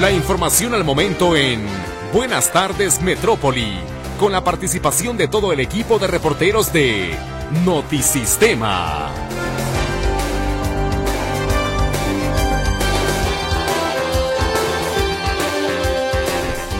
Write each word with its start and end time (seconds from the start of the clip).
La 0.00 0.12
información 0.12 0.74
al 0.74 0.84
momento 0.84 1.34
en 1.34 1.60
Buenas 2.12 2.52
tardes 2.52 3.02
Metrópoli, 3.02 3.80
con 4.20 4.30
la 4.30 4.44
participación 4.44 5.16
de 5.16 5.26
todo 5.26 5.52
el 5.52 5.58
equipo 5.58 5.98
de 5.98 6.06
reporteros 6.06 6.72
de 6.72 7.16
Notisistema. 7.64 9.10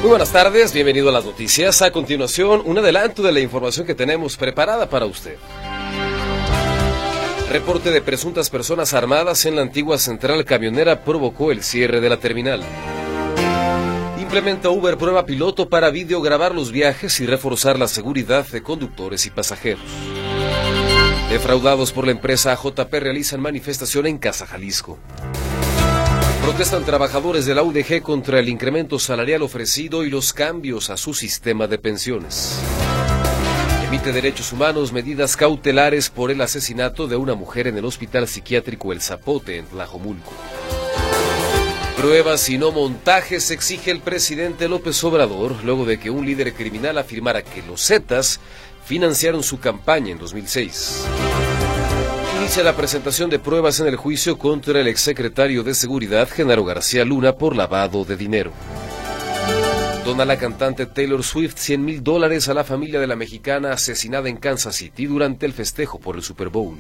Muy 0.01 0.11
buenas 0.11 0.31
tardes, 0.31 0.73
bienvenido 0.73 1.09
a 1.09 1.13
las 1.13 1.25
noticias. 1.25 1.83
A 1.83 1.91
continuación, 1.91 2.63
un 2.65 2.79
adelanto 2.79 3.25
de 3.25 3.33
la 3.33 3.41
información 3.41 3.85
que 3.85 3.97
tenemos 3.97 4.37
preparada 4.37 4.89
para 4.89 5.07
usted. 5.07 5.35
Reporte 7.51 7.91
de 7.91 8.01
presuntas 8.01 8.49
personas 8.49 8.95
armadas 8.95 9.45
en 9.45 9.57
la 9.57 9.63
antigua 9.63 9.99
central 9.99 10.45
camionera 10.45 11.03
provocó 11.03 11.51
el 11.51 11.65
cierre 11.65 12.01
de 12.01 12.09
la 12.11 12.19
terminal. 12.19 12.63
Implementa 14.29 14.69
Uber 14.69 14.99
prueba 14.99 15.25
piloto 15.25 15.71
para 15.71 15.89
videograbar 15.89 16.55
los 16.55 16.71
viajes 16.71 17.19
y 17.21 17.27
reforzar 17.27 17.79
la 17.79 17.89
seguridad 17.89 18.47
de 18.47 18.63
conductores 18.63 19.25
y 19.25 19.31
pasajeros. 19.31 19.81
Defraudados 21.31 21.93
por 21.93 22.05
la 22.05 22.13
empresa 22.13 22.55
JP 22.55 22.93
realizan 22.93 23.41
manifestación 23.41 24.07
en 24.07 24.19
Casa 24.19 24.47
Jalisco. 24.47 24.99
Protestan 26.43 26.85
trabajadores 26.85 27.47
de 27.47 27.55
la 27.55 27.63
UDG 27.63 28.03
contra 28.03 28.39
el 28.39 28.51
incremento 28.51 28.99
salarial 28.99 29.41
ofrecido 29.41 30.05
y 30.05 30.11
los 30.11 30.35
cambios 30.35 30.91
a 30.91 30.99
su 30.99 31.15
sistema 31.15 31.67
de 31.67 31.79
pensiones. 31.79 32.61
Emite 33.87 34.13
Derechos 34.13 34.53
Humanos 34.53 34.93
medidas 34.93 35.39
cautelares 35.39 36.11
por 36.11 36.31
el 36.31 36.43
asesinato 36.43 37.09
de 37.09 37.17
una 37.17 37.35
mujer 37.35 37.67
en 37.67 37.79
el 37.79 37.87
Hospital 37.87 38.29
Psiquiátrico 38.29 38.93
El 38.93 39.01
Zapote 39.01 39.57
en 39.57 39.65
Tlajomulco. 39.65 40.33
Pruebas 41.99 42.49
y 42.49 42.59
no 42.59 42.71
montajes 42.71 43.51
exige 43.51 43.91
el 43.91 43.99
presidente 43.99 44.69
López 44.69 45.03
Obrador 45.03 45.65
luego 45.65 45.85
de 45.85 45.99
que 45.99 46.11
un 46.11 46.25
líder 46.25 46.55
criminal 46.55 46.97
afirmara 46.97 47.43
que 47.43 47.61
los 47.61 47.85
Zetas 47.85 48.39
financiaron 48.85 49.43
su 49.43 49.59
campaña 49.59 50.13
en 50.13 50.19
2006. 50.19 51.05
Inicia 52.39 52.63
la 52.63 52.77
presentación 52.77 53.31
de 53.31 53.41
pruebas 53.41 53.81
en 53.81 53.89
el 53.89 53.97
juicio 53.97 54.39
contra 54.39 54.81
el 54.81 54.87
exsecretario 54.87 55.65
de 55.65 55.75
Seguridad, 55.75 56.29
Genaro 56.29 56.65
García 56.65 57.05
Luna, 57.05 57.33
por 57.33 57.57
lavado 57.57 58.05
de 58.05 58.17
dinero. 58.17 58.53
Dona 60.05 60.25
la 60.25 60.39
cantante 60.39 60.87
Taylor 60.87 61.25
Swift 61.25 61.57
100 61.59 61.85
mil 61.85 62.05
dólares 62.05 62.49
a 62.49 62.55
la 62.55 62.63
familia 62.63 63.01
de 63.01 63.09
la 63.09 63.17
mexicana 63.17 63.73
asesinada 63.73 64.29
en 64.29 64.37
Kansas 64.37 64.77
City 64.77 65.07
durante 65.07 65.47
el 65.47 65.53
festejo 65.53 65.99
por 65.99 66.15
el 66.15 66.23
Super 66.23 66.49
Bowl. 66.49 66.79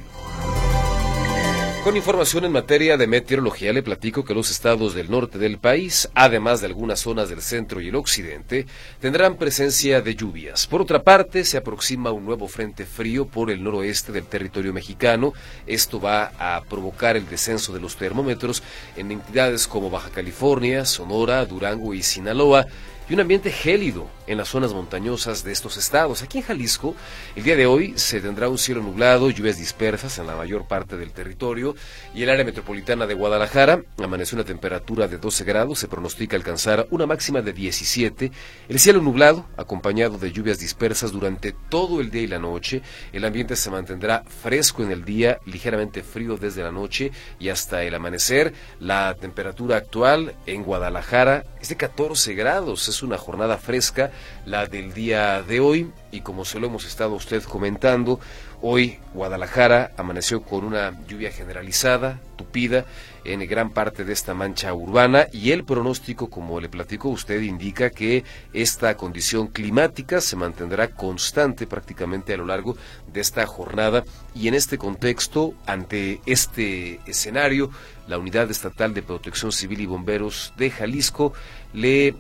Con 1.84 1.96
información 1.96 2.44
en 2.44 2.52
materia 2.52 2.96
de 2.98 3.06
meteorología 3.06 3.72
le 3.72 3.82
platico 3.82 4.24
que 4.24 4.34
los 4.34 4.50
estados 4.50 4.94
del 4.94 5.10
norte 5.10 5.38
del 5.38 5.58
país, 5.58 6.10
además 6.12 6.60
de 6.60 6.66
algunas 6.66 7.00
zonas 7.00 7.30
del 7.30 7.40
centro 7.40 7.80
y 7.80 7.88
el 7.88 7.94
occidente, 7.94 8.66
tendrán 9.00 9.36
presencia 9.36 10.02
de 10.02 10.14
lluvias. 10.14 10.66
Por 10.66 10.82
otra 10.82 11.02
parte, 11.02 11.44
se 11.44 11.56
aproxima 11.56 12.12
un 12.12 12.26
nuevo 12.26 12.46
frente 12.46 12.84
frío 12.84 13.26
por 13.26 13.50
el 13.50 13.62
noroeste 13.62 14.12
del 14.12 14.26
territorio 14.26 14.74
mexicano. 14.74 15.32
Esto 15.66 15.98
va 15.98 16.32
a 16.38 16.62
provocar 16.64 17.16
el 17.16 17.28
descenso 17.28 17.72
de 17.72 17.80
los 17.80 17.96
termómetros 17.96 18.62
en 18.96 19.10
entidades 19.10 19.66
como 19.66 19.88
Baja 19.88 20.10
California, 20.10 20.84
Sonora, 20.84 21.46
Durango 21.46 21.94
y 21.94 22.02
Sinaloa 22.02 22.66
y 23.08 23.14
un 23.14 23.20
ambiente 23.20 23.50
gélido 23.50 24.06
en 24.26 24.36
las 24.36 24.48
zonas 24.48 24.74
montañosas 24.74 25.42
de 25.42 25.52
estos 25.52 25.76
estados. 25.76 26.22
Aquí 26.22 26.38
en 26.38 26.44
Jalisco, 26.44 26.94
el 27.34 27.42
día 27.42 27.56
de 27.56 27.66
hoy 27.66 27.94
se 27.96 28.20
tendrá 28.20 28.48
un 28.48 28.58
cielo 28.58 28.82
nublado, 28.82 29.30
lluvias 29.30 29.58
dispersas 29.58 30.18
en 30.18 30.26
la 30.26 30.36
mayor 30.36 30.68
parte 30.68 30.96
del 30.96 31.12
territorio 31.12 31.74
y 32.14 32.22
el 32.22 32.30
área 32.30 32.44
metropolitana 32.44 33.06
de 33.06 33.14
Guadalajara 33.14 33.82
amaneció 33.96 34.36
una 34.36 34.44
temperatura 34.44 35.08
de 35.08 35.16
12 35.16 35.44
grados, 35.44 35.78
se 35.78 35.88
pronostica 35.88 36.36
alcanzar 36.36 36.86
una 36.90 37.06
máxima 37.06 37.40
de 37.40 37.52
17. 37.52 38.30
El 38.68 38.78
cielo 38.78 39.00
nublado, 39.00 39.46
acompañado 39.56 40.18
de 40.18 40.30
lluvias 40.30 40.58
dispersas 40.58 41.10
durante 41.10 41.52
todo 41.70 42.00
el 42.00 42.10
día 42.10 42.22
y 42.22 42.26
la 42.26 42.38
noche. 42.38 42.82
El 43.12 43.24
ambiente 43.24 43.56
se 43.56 43.70
mantendrá 43.70 44.24
fresco 44.24 44.82
en 44.82 44.90
el 44.90 45.04
día, 45.04 45.38
ligeramente 45.46 46.02
frío 46.02 46.36
desde 46.36 46.62
la 46.62 46.72
noche 46.72 47.12
y 47.38 47.48
hasta 47.48 47.82
el 47.82 47.94
amanecer. 47.94 48.52
La 48.78 49.14
temperatura 49.14 49.78
actual 49.78 50.34
en 50.46 50.62
Guadalajara 50.62 51.44
es 51.60 51.70
de 51.70 51.76
14 51.76 52.34
grados, 52.34 52.88
una 53.02 53.18
jornada 53.18 53.56
fresca 53.58 54.10
la 54.46 54.66
del 54.66 54.92
día 54.92 55.42
de 55.42 55.60
hoy 55.60 55.90
y 56.10 56.20
como 56.20 56.44
se 56.44 56.58
lo 56.58 56.66
hemos 56.68 56.86
estado 56.86 57.14
usted 57.14 57.42
comentando, 57.42 58.18
hoy 58.62 58.98
Guadalajara 59.14 59.92
amaneció 59.96 60.42
con 60.42 60.64
una 60.64 60.98
lluvia 61.06 61.30
generalizada, 61.30 62.20
tupida, 62.36 62.86
en 63.24 63.46
gran 63.46 63.70
parte 63.70 64.04
de 64.04 64.12
esta 64.12 64.32
mancha 64.32 64.72
urbana 64.72 65.26
y 65.32 65.50
el 65.50 65.64
pronóstico, 65.64 66.30
como 66.30 66.60
le 66.60 66.68
platicó 66.68 67.10
usted, 67.10 67.42
indica 67.42 67.90
que 67.90 68.24
esta 68.54 68.96
condición 68.96 69.48
climática 69.48 70.20
se 70.20 70.36
mantendrá 70.36 70.88
constante 70.88 71.66
prácticamente 71.66 72.32
a 72.32 72.38
lo 72.38 72.46
largo 72.46 72.76
de 73.12 73.20
esta 73.20 73.44
jornada 73.46 74.04
y 74.34 74.48
en 74.48 74.54
este 74.54 74.78
contexto, 74.78 75.54
ante 75.66 76.20
este 76.24 77.00
escenario, 77.06 77.70
la 78.06 78.18
Unidad 78.18 78.50
Estatal 78.50 78.94
de 78.94 79.02
Protección 79.02 79.52
Civil 79.52 79.82
y 79.82 79.86
Bomberos 79.86 80.54
de 80.56 80.70
Jalisco 80.70 81.34
le 81.74 82.14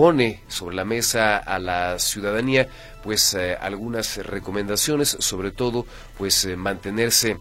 pone 0.00 0.40
sobre 0.48 0.76
la 0.76 0.86
mesa 0.86 1.36
a 1.36 1.58
la 1.58 1.98
ciudadanía 1.98 2.70
pues 3.02 3.34
eh, 3.34 3.54
algunas 3.60 4.16
recomendaciones, 4.16 5.14
sobre 5.20 5.50
todo 5.50 5.84
pues 6.16 6.42
eh, 6.46 6.56
mantenerse 6.56 7.36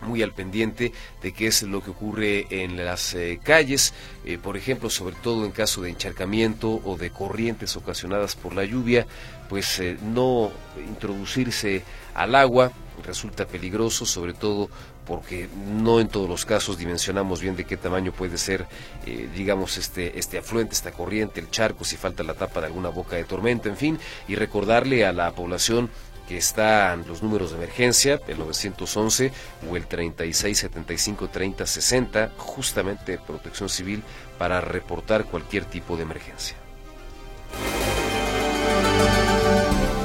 muy 0.00 0.20
al 0.20 0.34
pendiente 0.34 0.92
de 1.22 1.32
qué 1.32 1.46
es 1.46 1.62
lo 1.62 1.80
que 1.80 1.90
ocurre 1.90 2.46
en 2.50 2.84
las 2.84 3.14
eh, 3.14 3.38
calles, 3.40 3.94
por 4.42 4.56
ejemplo, 4.56 4.90
sobre 4.90 5.14
todo 5.14 5.44
en 5.44 5.52
caso 5.52 5.82
de 5.82 5.90
encharcamiento 5.90 6.80
o 6.84 6.96
de 6.96 7.10
corrientes 7.10 7.76
ocasionadas 7.76 8.34
por 8.34 8.52
la 8.52 8.64
lluvia, 8.64 9.06
pues 9.48 9.80
no 10.02 10.50
introducirse 10.84 11.84
al 12.14 12.34
agua 12.34 12.72
resulta 13.04 13.46
peligroso, 13.46 14.06
sobre 14.06 14.34
todo 14.34 14.68
porque 15.06 15.48
no 15.66 16.00
en 16.00 16.08
todos 16.08 16.28
los 16.28 16.44
casos 16.44 16.78
dimensionamos 16.78 17.40
bien 17.40 17.56
de 17.56 17.64
qué 17.64 17.76
tamaño 17.76 18.12
puede 18.12 18.38
ser, 18.38 18.66
eh, 19.06 19.28
digamos, 19.34 19.76
este, 19.76 20.18
este 20.18 20.38
afluente, 20.38 20.74
esta 20.74 20.92
corriente, 20.92 21.40
el 21.40 21.50
charco, 21.50 21.84
si 21.84 21.96
falta 21.96 22.22
la 22.22 22.34
tapa 22.34 22.60
de 22.60 22.66
alguna 22.66 22.88
boca 22.88 23.16
de 23.16 23.24
tormenta, 23.24 23.68
en 23.68 23.76
fin, 23.76 23.98
y 24.28 24.34
recordarle 24.34 25.04
a 25.04 25.12
la 25.12 25.30
población 25.32 25.90
que 26.28 26.36
están 26.36 27.04
los 27.08 27.22
números 27.22 27.50
de 27.50 27.56
emergencia, 27.56 28.20
el 28.28 28.38
911 28.38 29.32
o 29.68 29.76
el 29.76 29.86
3675 29.86 31.28
3060, 31.28 32.32
justamente 32.36 33.18
Protección 33.18 33.68
Civil, 33.68 34.02
para 34.38 34.60
reportar 34.60 35.24
cualquier 35.24 35.64
tipo 35.64 35.96
de 35.96 36.04
emergencia. 36.04 36.56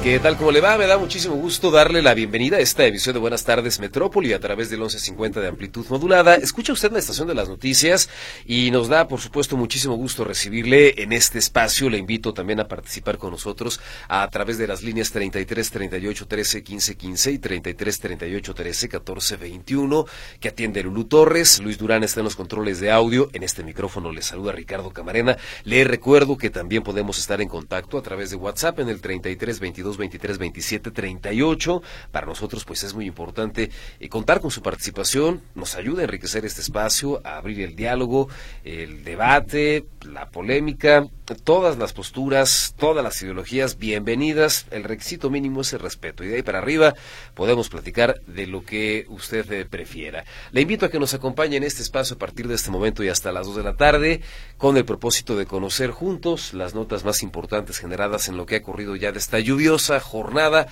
¿Qué 0.08 0.20
tal? 0.20 0.38
¿Cómo 0.38 0.50
le 0.50 0.62
va? 0.62 0.78
Me 0.78 0.86
da 0.86 0.96
muchísimo 0.96 1.34
gusto 1.34 1.70
darle 1.70 2.00
la 2.00 2.14
bienvenida 2.14 2.56
a 2.56 2.60
esta 2.60 2.86
edición 2.86 3.12
de 3.12 3.20
Buenas 3.20 3.44
tardes 3.44 3.78
Metrópoli 3.78 4.32
a 4.32 4.40
través 4.40 4.70
del 4.70 4.78
1150 4.78 5.38
de 5.38 5.48
amplitud 5.48 5.84
modulada. 5.90 6.34
Escucha 6.36 6.72
usted 6.72 6.90
la 6.90 6.98
estación 6.98 7.28
de 7.28 7.34
las 7.34 7.46
noticias 7.46 8.08
y 8.46 8.70
nos 8.70 8.88
da, 8.88 9.06
por 9.06 9.20
supuesto, 9.20 9.58
muchísimo 9.58 9.96
gusto 9.96 10.24
recibirle 10.24 11.02
en 11.02 11.12
este 11.12 11.38
espacio. 11.38 11.90
Le 11.90 11.98
invito 11.98 12.32
también 12.32 12.58
a 12.58 12.66
participar 12.68 13.18
con 13.18 13.32
nosotros 13.32 13.80
a 14.08 14.26
través 14.30 14.56
de 14.56 14.66
las 14.66 14.82
líneas 14.82 15.12
33 15.12 15.70
38 15.70 16.26
13 16.26 16.62
15 16.62 16.96
15 16.96 17.32
y 17.32 17.38
33 17.38 18.00
38 18.00 18.54
13 18.54 18.88
14 18.88 19.36
21 19.36 20.06
que 20.40 20.48
atiende 20.48 20.82
Lulú 20.84 21.04
Torres. 21.04 21.60
Luis 21.60 21.76
Durán 21.76 22.02
está 22.02 22.20
en 22.20 22.24
los 22.24 22.34
controles 22.34 22.80
de 22.80 22.90
audio. 22.90 23.28
En 23.34 23.42
este 23.42 23.62
micrófono 23.62 24.10
le 24.10 24.22
saluda 24.22 24.52
Ricardo 24.52 24.90
Camarena. 24.90 25.36
Le 25.64 25.84
recuerdo 25.84 26.38
que 26.38 26.48
también 26.48 26.82
podemos 26.82 27.18
estar 27.18 27.42
en 27.42 27.48
contacto 27.50 27.98
a 27.98 28.02
través 28.02 28.30
de 28.30 28.36
WhatsApp 28.36 28.78
en 28.78 28.88
el 28.88 29.02
33 29.02 29.60
22 29.60 29.97
23 29.98 30.38
27 30.38 30.90
38. 30.90 31.82
Para 32.10 32.26
nosotros, 32.26 32.64
pues 32.64 32.82
es 32.84 32.94
muy 32.94 33.06
importante 33.06 33.70
eh, 34.00 34.08
contar 34.08 34.40
con 34.40 34.50
su 34.50 34.62
participación. 34.62 35.42
Nos 35.54 35.74
ayuda 35.74 36.00
a 36.00 36.04
enriquecer 36.04 36.44
este 36.44 36.60
espacio, 36.60 37.20
a 37.24 37.36
abrir 37.36 37.60
el 37.60 37.76
diálogo, 37.76 38.28
el 38.64 39.04
debate, 39.04 39.84
la 40.02 40.30
polémica, 40.30 41.06
todas 41.44 41.78
las 41.78 41.92
posturas, 41.92 42.74
todas 42.78 43.04
las 43.04 43.20
ideologías 43.22 43.78
bienvenidas. 43.78 44.66
El 44.70 44.84
requisito 44.84 45.30
mínimo 45.30 45.60
es 45.60 45.72
el 45.72 45.80
respeto. 45.80 46.24
Y 46.24 46.28
de 46.28 46.36
ahí 46.36 46.42
para 46.42 46.58
arriba 46.58 46.94
podemos 47.34 47.68
platicar 47.68 48.20
de 48.26 48.46
lo 48.46 48.64
que 48.64 49.06
usted 49.08 49.50
eh, 49.52 49.64
prefiera. 49.64 50.24
Le 50.52 50.62
invito 50.62 50.86
a 50.86 50.90
que 50.90 50.98
nos 50.98 51.14
acompañe 51.14 51.56
en 51.56 51.64
este 51.64 51.82
espacio 51.82 52.16
a 52.16 52.18
partir 52.18 52.48
de 52.48 52.54
este 52.54 52.70
momento 52.70 53.02
y 53.02 53.08
hasta 53.08 53.32
las 53.32 53.46
2 53.46 53.56
de 53.56 53.62
la 53.62 53.76
tarde 53.76 54.20
con 54.56 54.76
el 54.76 54.84
propósito 54.84 55.36
de 55.36 55.46
conocer 55.46 55.90
juntos 55.90 56.54
las 56.54 56.74
notas 56.74 57.04
más 57.04 57.22
importantes 57.22 57.78
generadas 57.78 58.28
en 58.28 58.36
lo 58.36 58.46
que 58.46 58.56
ha 58.56 58.58
ocurrido 58.58 58.96
ya 58.96 59.12
de 59.12 59.18
esta 59.18 59.38
lluviosa 59.38 59.87
jornada. 59.98 60.68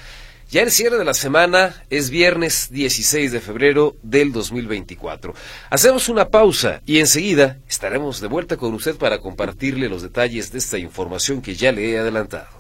Ya 0.49 0.63
el 0.63 0.71
cierre 0.71 0.97
de 0.97 1.05
la 1.05 1.15
semana 1.15 1.75
es 1.91 2.09
viernes 2.09 2.69
16 2.71 3.33
de 3.33 3.41
febrero 3.41 3.97
del 4.03 4.33
2024. 4.33 5.35
Hacemos 5.71 6.09
una 6.09 6.29
pausa 6.29 6.83
y 6.87 7.01
enseguida 7.01 7.59
estaremos 7.69 8.21
de 8.21 8.29
vuelta 8.29 8.57
con 8.57 8.73
usted 8.73 8.95
para 8.95 9.19
compartirle 9.19 9.89
los 9.89 10.03
detalles 10.03 10.53
de 10.53 10.59
esta 10.59 10.79
información 10.79 11.43
que 11.43 11.57
ya 11.57 11.73
le 11.73 11.91
he 11.91 11.99
adelantado. 11.99 12.56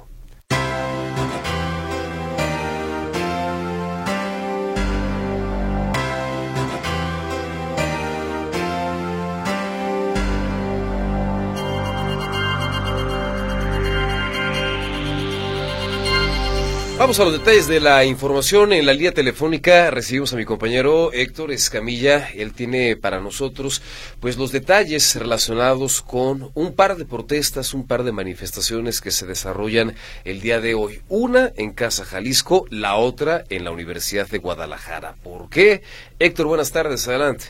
Vamos 17.06 17.20
a 17.20 17.25
los 17.25 17.38
detalles 17.38 17.69
de 17.69 17.79
la 17.79 18.05
información. 18.05 18.73
En 18.73 18.85
la 18.85 18.93
línea 18.93 19.12
telefónica 19.12 19.93
recibimos 19.93 20.32
a 20.32 20.37
mi 20.37 20.44
compañero 20.44 21.12
Héctor 21.12 21.53
Escamilla. 21.53 22.31
Él 22.35 22.53
tiene 22.53 22.97
para 22.97 23.20
nosotros 23.20 23.81
pues 24.20 24.37
los 24.37 24.50
detalles 24.50 25.14
relacionados 25.14 26.03
con 26.03 26.50
un 26.55 26.75
par 26.75 26.97
de 26.97 27.05
protestas, 27.05 27.75
un 27.75 27.87
par 27.87 28.03
de 28.03 28.11
manifestaciones 28.11 29.00
que 29.00 29.12
se 29.12 29.25
desarrollan 29.25 29.94
el 30.25 30.41
día 30.41 30.61
de 30.61 30.75
hoy. 30.75 31.00
Una 31.08 31.53
en 31.56 31.75
Casa 31.75 32.05
Jalisco, 32.05 32.64
la 32.70 32.97
otra 32.97 33.44
en 33.50 33.62
la 33.62 33.70
Universidad 33.70 34.26
de 34.26 34.38
Guadalajara. 34.38 35.14
¿Por 35.23 35.49
qué? 35.49 35.82
Héctor, 36.19 36.47
buenas 36.47 36.73
tardes. 36.73 37.06
Adelante. 37.06 37.44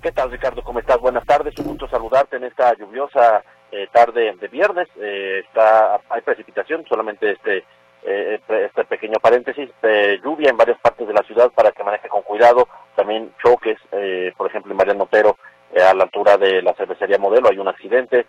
¿Qué 0.00 0.10
tal, 0.10 0.30
Ricardo? 0.30 0.62
¿Cómo 0.62 0.78
estás? 0.78 0.98
Buenas 1.00 1.26
tardes. 1.26 1.54
Un 1.58 1.66
gusto 1.66 1.86
saludarte 1.88 2.38
en 2.38 2.44
esta 2.44 2.74
lluviosa 2.78 3.44
eh, 3.70 3.88
tarde 3.92 4.34
de 4.40 4.48
viernes. 4.48 4.88
Eh, 4.96 5.42
está 5.46 6.00
hay 6.08 6.22
precipitación, 6.22 6.82
solamente 6.88 7.30
este 7.30 7.62
eh, 8.06 8.38
este 8.48 8.84
pequeño 8.84 9.18
paréntesis, 9.20 9.70
de 9.80 10.20
lluvia 10.22 10.50
en 10.50 10.58
varias 10.58 10.78
partes 10.78 11.06
de 11.08 11.14
la 11.14 11.22
ciudad 11.22 11.50
para 11.52 11.72
que 11.72 11.82
maneje 11.82 12.08
con 12.08 12.22
cuidado, 12.22 12.68
también 12.94 13.32
choques, 13.42 13.78
eh, 13.92 14.32
por 14.36 14.46
ejemplo 14.46 14.72
en 14.72 14.76
Mariano 14.76 15.04
Otero, 15.04 15.38
eh, 15.72 15.82
a 15.82 15.94
la 15.94 16.04
altura 16.04 16.36
de 16.36 16.60
la 16.60 16.74
cervecería 16.74 17.16
Modelo 17.18 17.48
hay 17.48 17.58
un 17.58 17.68
accidente, 17.68 18.26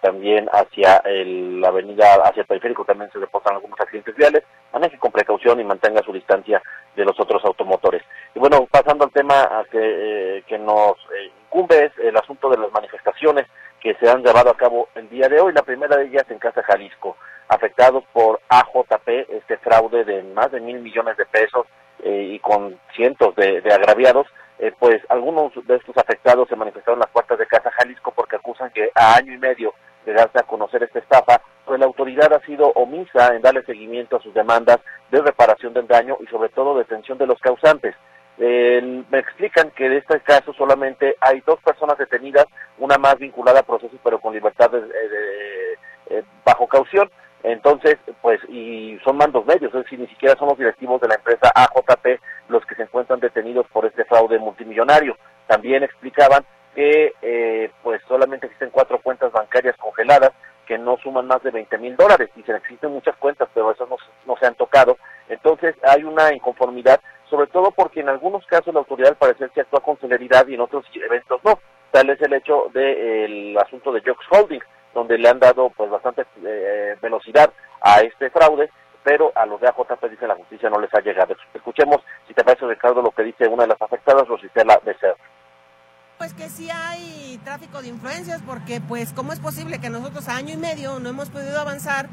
también 0.00 0.48
hacia 0.52 1.02
la 1.04 1.68
avenida, 1.68 2.14
hacia 2.22 2.42
el 2.42 2.46
periférico 2.46 2.84
también 2.84 3.10
se 3.10 3.18
reportan 3.18 3.56
algunos 3.56 3.80
accidentes 3.80 4.14
viales, 4.14 4.44
maneje 4.72 4.98
con 4.98 5.10
precaución 5.10 5.58
y 5.58 5.64
mantenga 5.64 6.00
su 6.04 6.12
distancia 6.12 6.62
de 6.94 7.04
los 7.04 7.18
otros 7.18 7.44
automotores. 7.44 8.02
Y 8.36 8.38
bueno, 8.38 8.68
pasando 8.70 9.04
al 9.04 9.10
tema 9.10 9.64
que, 9.72 10.44
que 10.46 10.58
nos 10.58 10.94
incumbe 11.48 11.86
es 11.86 11.92
el 11.98 12.16
asunto 12.16 12.48
de 12.50 12.58
las 12.58 12.70
manifestaciones 12.70 13.46
que 13.84 13.94
se 13.96 14.10
han 14.10 14.24
llevado 14.24 14.50
a 14.50 14.56
cabo 14.56 14.88
el 14.94 15.10
día 15.10 15.28
de 15.28 15.38
hoy, 15.38 15.52
la 15.52 15.62
primera 15.62 15.96
de 15.96 16.06
ellas 16.06 16.24
en 16.30 16.38
Casa 16.38 16.62
Jalisco 16.62 17.16
afectados 17.48 18.02
por 18.14 18.40
AJP, 18.48 19.08
este 19.28 19.58
fraude 19.58 20.04
de 20.04 20.22
más 20.22 20.50
de 20.50 20.60
mil 20.60 20.80
millones 20.80 21.18
de 21.18 21.26
pesos 21.26 21.66
eh, 22.02 22.30
y 22.32 22.38
con 22.38 22.80
cientos 22.96 23.36
de, 23.36 23.62
agraviados, 23.70 24.26
eh, 24.58 24.72
pues 24.78 25.02
algunos 25.10 25.52
de 25.66 25.76
estos 25.76 25.94
afectados 25.98 26.48
se 26.48 26.56
manifestaron 26.56 26.96
en 26.96 27.00
las 27.00 27.10
puertas 27.10 27.38
de 27.38 27.46
Casa 27.46 27.70
Jalisco 27.72 28.10
porque 28.16 28.36
acusan 28.36 28.70
que 28.70 28.88
a 28.94 29.16
año 29.16 29.34
y 29.34 29.38
medio 29.38 29.74
de 30.06 30.14
darse 30.14 30.38
a 30.38 30.44
conocer 30.44 30.82
esta 30.82 31.00
estafa, 31.00 31.42
pues 31.66 31.78
la 31.78 31.84
autoridad 31.84 32.32
ha 32.32 32.40
sido 32.46 32.68
omisa 32.74 33.34
en 33.34 33.42
darle 33.42 33.64
seguimiento 33.64 34.16
a 34.16 34.22
sus 34.22 34.32
demandas 34.32 34.78
de 35.10 35.20
reparación 35.20 35.74
del 35.74 35.86
daño 35.86 36.16
y 36.20 36.26
sobre 36.28 36.48
todo 36.48 36.78
detención 36.78 37.18
de 37.18 37.26
los 37.26 37.38
causantes. 37.40 37.94
me 38.38 39.18
explican 39.18 39.70
que 39.72 39.90
de 39.90 39.98
este 39.98 40.20
caso 40.20 40.54
solamente 40.54 41.16
hay 41.20 41.42
dos 41.46 41.60
personas 41.60 41.98
detenidas, 41.98 42.46
una 42.84 42.98
más 42.98 43.18
vinculada 43.18 43.60
a 43.60 43.64
procesos 43.64 43.98
pero 44.02 44.20
con 44.20 44.34
libertad 44.34 44.70
de, 44.70 46.24
bajo 46.44 46.66
caución 46.66 47.10
entonces, 47.44 47.98
pues, 48.22 48.40
y 48.48 48.98
son 49.04 49.18
mandos 49.18 49.44
medios, 49.44 49.72
es 49.74 49.84
decir, 49.84 49.98
ni 50.00 50.06
siquiera 50.06 50.34
son 50.38 50.48
los 50.48 50.56
directivos 50.56 50.98
de 51.02 51.08
la 51.08 51.16
empresa 51.16 51.52
AJP 51.54 52.18
los 52.48 52.64
que 52.64 52.74
se 52.74 52.84
encuentran 52.84 53.20
detenidos 53.20 53.66
por 53.70 53.84
este 53.84 54.06
fraude 54.06 54.38
multimillonario. 54.38 55.14
También 55.46 55.82
explicaban 55.82 56.42
que, 56.74 57.12
eh, 57.20 57.70
pues, 57.82 58.00
solamente 58.08 58.46
existen 58.46 58.70
cuatro 58.70 58.98
cuentas 58.98 59.30
bancarias 59.30 59.76
congeladas 59.76 60.32
que 60.66 60.78
no 60.78 60.96
suman 60.96 61.26
más 61.26 61.42
de 61.42 61.50
20 61.50 61.76
mil 61.76 61.94
dólares. 61.96 62.30
Dicen, 62.34 62.56
existen 62.56 62.90
muchas 62.90 63.14
cuentas, 63.16 63.46
pero 63.52 63.70
esas 63.70 63.90
no, 63.90 63.96
no 64.24 64.36
se 64.38 64.46
han 64.46 64.54
tocado. 64.54 64.96
Entonces, 65.28 65.76
hay 65.82 66.02
una 66.02 66.32
inconformidad, 66.32 66.98
sobre 67.28 67.48
todo 67.48 67.72
porque 67.72 68.00
en 68.00 68.08
algunos 68.08 68.46
casos 68.46 68.72
la 68.72 68.80
autoridad 68.80 69.10
al 69.10 69.16
parecer 69.16 69.50
se 69.54 69.60
actúa 69.60 69.80
con 69.80 69.98
celeridad 69.98 70.48
y 70.48 70.54
en 70.54 70.62
otros 70.62 70.86
eventos 70.94 71.44
no. 71.44 71.58
Tal 71.94 72.10
es 72.10 72.20
el 72.22 72.32
hecho 72.32 72.72
del 72.74 73.56
asunto 73.56 73.92
de 73.92 74.02
Jocks 74.04 74.26
Holding 74.28 74.60
donde 74.94 75.16
le 75.16 75.28
han 75.28 75.38
dado 75.38 75.70
pues 75.70 75.88
bastante 75.88 76.26
eh, 76.44 76.96
velocidad 77.00 77.52
a 77.80 78.00
este 78.00 78.30
fraude, 78.30 78.68
pero 79.04 79.30
a 79.36 79.46
los 79.46 79.60
de 79.60 79.68
AJP 79.68 80.10
dice 80.10 80.26
la 80.26 80.34
justicia 80.34 80.68
no 80.70 80.80
les 80.80 80.92
ha 80.92 80.98
llegado. 80.98 81.36
Escuchemos, 81.54 81.98
si 82.26 82.34
te 82.34 82.42
parece 82.42 82.66
Ricardo, 82.66 83.00
lo 83.00 83.12
que 83.12 83.22
dice 83.22 83.46
una 83.46 83.62
de 83.62 83.68
las 83.68 83.80
afectadas, 83.80 84.26
Rositela 84.26 84.80
Becerra. 84.84 85.14
Pues 86.18 86.34
que 86.34 86.48
sí 86.48 86.68
hay 86.68 87.38
tráfico 87.44 87.80
de 87.80 87.90
influencias, 87.90 88.42
porque 88.44 88.80
pues 88.80 89.12
cómo 89.12 89.32
es 89.32 89.38
posible 89.38 89.80
que 89.80 89.88
nosotros 89.88 90.28
año 90.28 90.52
y 90.52 90.56
medio 90.56 90.98
no 90.98 91.10
hemos 91.10 91.30
podido 91.30 91.60
avanzar 91.60 92.08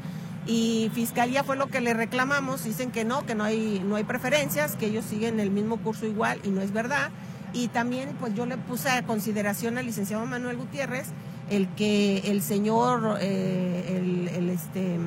y 0.46 0.92
Fiscalía 0.94 1.42
fue 1.42 1.56
lo 1.56 1.66
que 1.66 1.80
le 1.80 1.92
reclamamos, 1.92 2.62
dicen 2.62 2.92
que 2.92 3.04
no, 3.04 3.26
que 3.26 3.34
no 3.34 3.42
hay, 3.42 3.82
no 3.84 3.96
hay 3.96 4.04
preferencias, 4.04 4.76
que 4.76 4.86
ellos 4.86 5.04
siguen 5.04 5.40
el 5.40 5.50
mismo 5.50 5.82
curso 5.82 6.06
igual 6.06 6.38
y 6.44 6.50
no 6.50 6.60
es 6.60 6.72
verdad. 6.72 7.10
Y 7.52 7.68
también 7.68 8.16
pues 8.18 8.34
yo 8.34 8.46
le 8.46 8.56
puse 8.56 8.90
a 8.90 9.02
consideración 9.02 9.78
al 9.78 9.86
licenciado 9.86 10.24
Manuel 10.26 10.56
Gutiérrez 10.56 11.12
el 11.50 11.68
que 11.74 12.18
el 12.30 12.40
señor, 12.40 13.18
eh, 13.20 14.28
el, 14.34 14.48
este, 14.48 14.98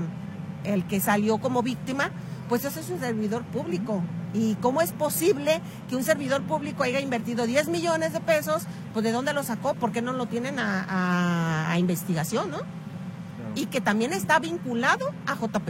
el 0.63 0.85
que 0.85 0.99
salió 0.99 1.39
como 1.39 1.63
víctima, 1.63 2.11
pues 2.49 2.65
ese 2.65 2.81
es 2.81 2.89
un 2.89 2.99
servidor 2.99 3.43
público. 3.43 4.01
¿Y 4.33 4.55
cómo 4.55 4.81
es 4.81 4.91
posible 4.91 5.61
que 5.89 5.95
un 5.95 6.03
servidor 6.03 6.43
público 6.43 6.83
haya 6.83 6.99
invertido 6.99 7.45
10 7.45 7.69
millones 7.69 8.13
de 8.13 8.19
pesos? 8.19 8.67
Pues 8.93 9.03
de 9.03 9.11
dónde 9.11 9.33
lo 9.33 9.43
sacó, 9.43 9.73
¿por 9.75 9.91
qué 9.91 10.01
no 10.01 10.13
lo 10.13 10.25
tienen 10.27 10.59
a, 10.59 11.71
a 11.71 11.79
investigación, 11.79 12.51
no? 12.51 12.59
Y 13.55 13.67
que 13.67 13.79
también 13.79 14.11
está 14.11 14.37
vinculado 14.39 15.13
a 15.25 15.35
JP. 15.35 15.69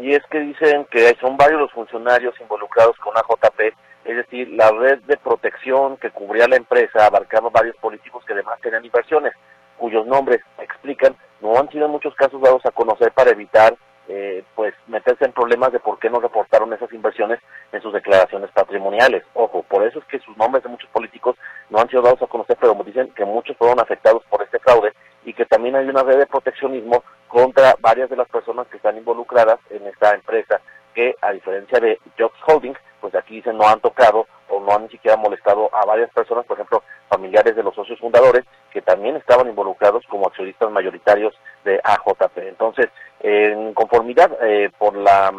Y 0.00 0.12
es 0.12 0.22
que 0.30 0.40
dicen 0.40 0.86
que 0.90 1.16
son 1.20 1.36
varios 1.36 1.60
los 1.60 1.72
funcionarios 1.72 2.34
involucrados 2.40 2.96
con 2.98 3.16
AJP 3.16 3.74
es 4.06 4.16
decir, 4.16 4.48
la 4.50 4.70
red 4.70 5.00
de 5.00 5.16
protección 5.16 5.96
que 5.96 6.10
cubría 6.10 6.46
la 6.46 6.56
empresa 6.56 7.06
abarcaba 7.06 7.50
varios 7.50 7.76
políticos 7.76 8.24
que 8.24 8.34
además 8.34 8.60
tenían 8.60 8.84
inversiones, 8.84 9.32
cuyos 9.76 10.06
nombres 10.06 10.40
explican 10.58 11.16
no 11.40 11.58
han 11.58 11.68
sido 11.70 11.86
en 11.86 11.92
muchos 11.92 12.14
casos 12.14 12.40
dados 12.40 12.64
a 12.64 12.70
conocer 12.70 13.12
para 13.12 13.30
evitar 13.30 13.76
eh, 14.08 14.44
pues 14.54 14.72
meterse 14.86 15.24
en 15.24 15.32
problemas 15.32 15.72
de 15.72 15.80
por 15.80 15.98
qué 15.98 16.08
no 16.08 16.20
reportaron 16.20 16.72
esas 16.72 16.92
inversiones 16.92 17.40
en 17.72 17.82
sus 17.82 17.92
declaraciones 17.92 18.50
patrimoniales. 18.52 19.24
Ojo, 19.34 19.64
por 19.64 19.84
eso 19.84 19.98
es 19.98 20.04
que 20.04 20.20
sus 20.20 20.36
nombres 20.36 20.62
de 20.62 20.70
muchos 20.70 20.88
políticos 20.90 21.36
no 21.70 21.80
han 21.80 21.88
sido 21.88 22.02
dados 22.02 22.22
a 22.22 22.28
conocer, 22.28 22.56
pero 22.60 22.74
dicen 22.84 23.10
que 23.16 23.24
muchos 23.24 23.56
fueron 23.56 23.80
afectados 23.80 24.22
por 24.30 24.42
este 24.42 24.60
fraude 24.60 24.92
y 25.24 25.32
que 25.32 25.44
también 25.46 25.74
hay 25.74 25.88
una 25.88 26.04
red 26.04 26.18
de 26.18 26.26
proteccionismo 26.26 27.02
contra 27.26 27.74
varias 27.80 28.08
de 28.08 28.16
las 28.16 28.28
personas 28.28 28.68
que 28.68 28.76
están 28.76 28.96
involucradas 28.96 29.58
en 29.70 29.84
esta 29.88 30.14
empresa, 30.14 30.60
que 30.94 31.16
a 31.20 31.32
diferencia 31.32 31.80
de 31.80 31.98
Jobs 32.16 32.38
Holding, 32.46 32.76
pues 33.00 33.14
aquí 33.14 33.36
dicen 33.36 33.56
no 33.56 33.66
han 33.66 33.80
tocado 33.80 34.26
o 34.48 34.60
no 34.60 34.72
han 34.72 34.84
ni 34.84 34.88
siquiera 34.90 35.16
molestado 35.16 35.68
a 35.74 35.84
varias 35.84 36.10
personas, 36.12 36.44
por 36.46 36.56
ejemplo, 36.56 36.82
familiares 37.08 37.56
de 37.56 37.62
los 37.62 37.74
socios 37.74 37.98
fundadores, 37.98 38.44
que 38.70 38.82
también 38.82 39.16
estaban 39.16 39.48
involucrados 39.48 40.04
como 40.08 40.26
accionistas 40.26 40.70
mayoritarios 40.70 41.34
de 41.64 41.80
AJP. 41.82 42.38
Entonces, 42.38 42.86
en 43.20 43.74
conformidad 43.74 44.30
eh, 44.42 44.70
por, 44.78 44.96
la 44.96 45.32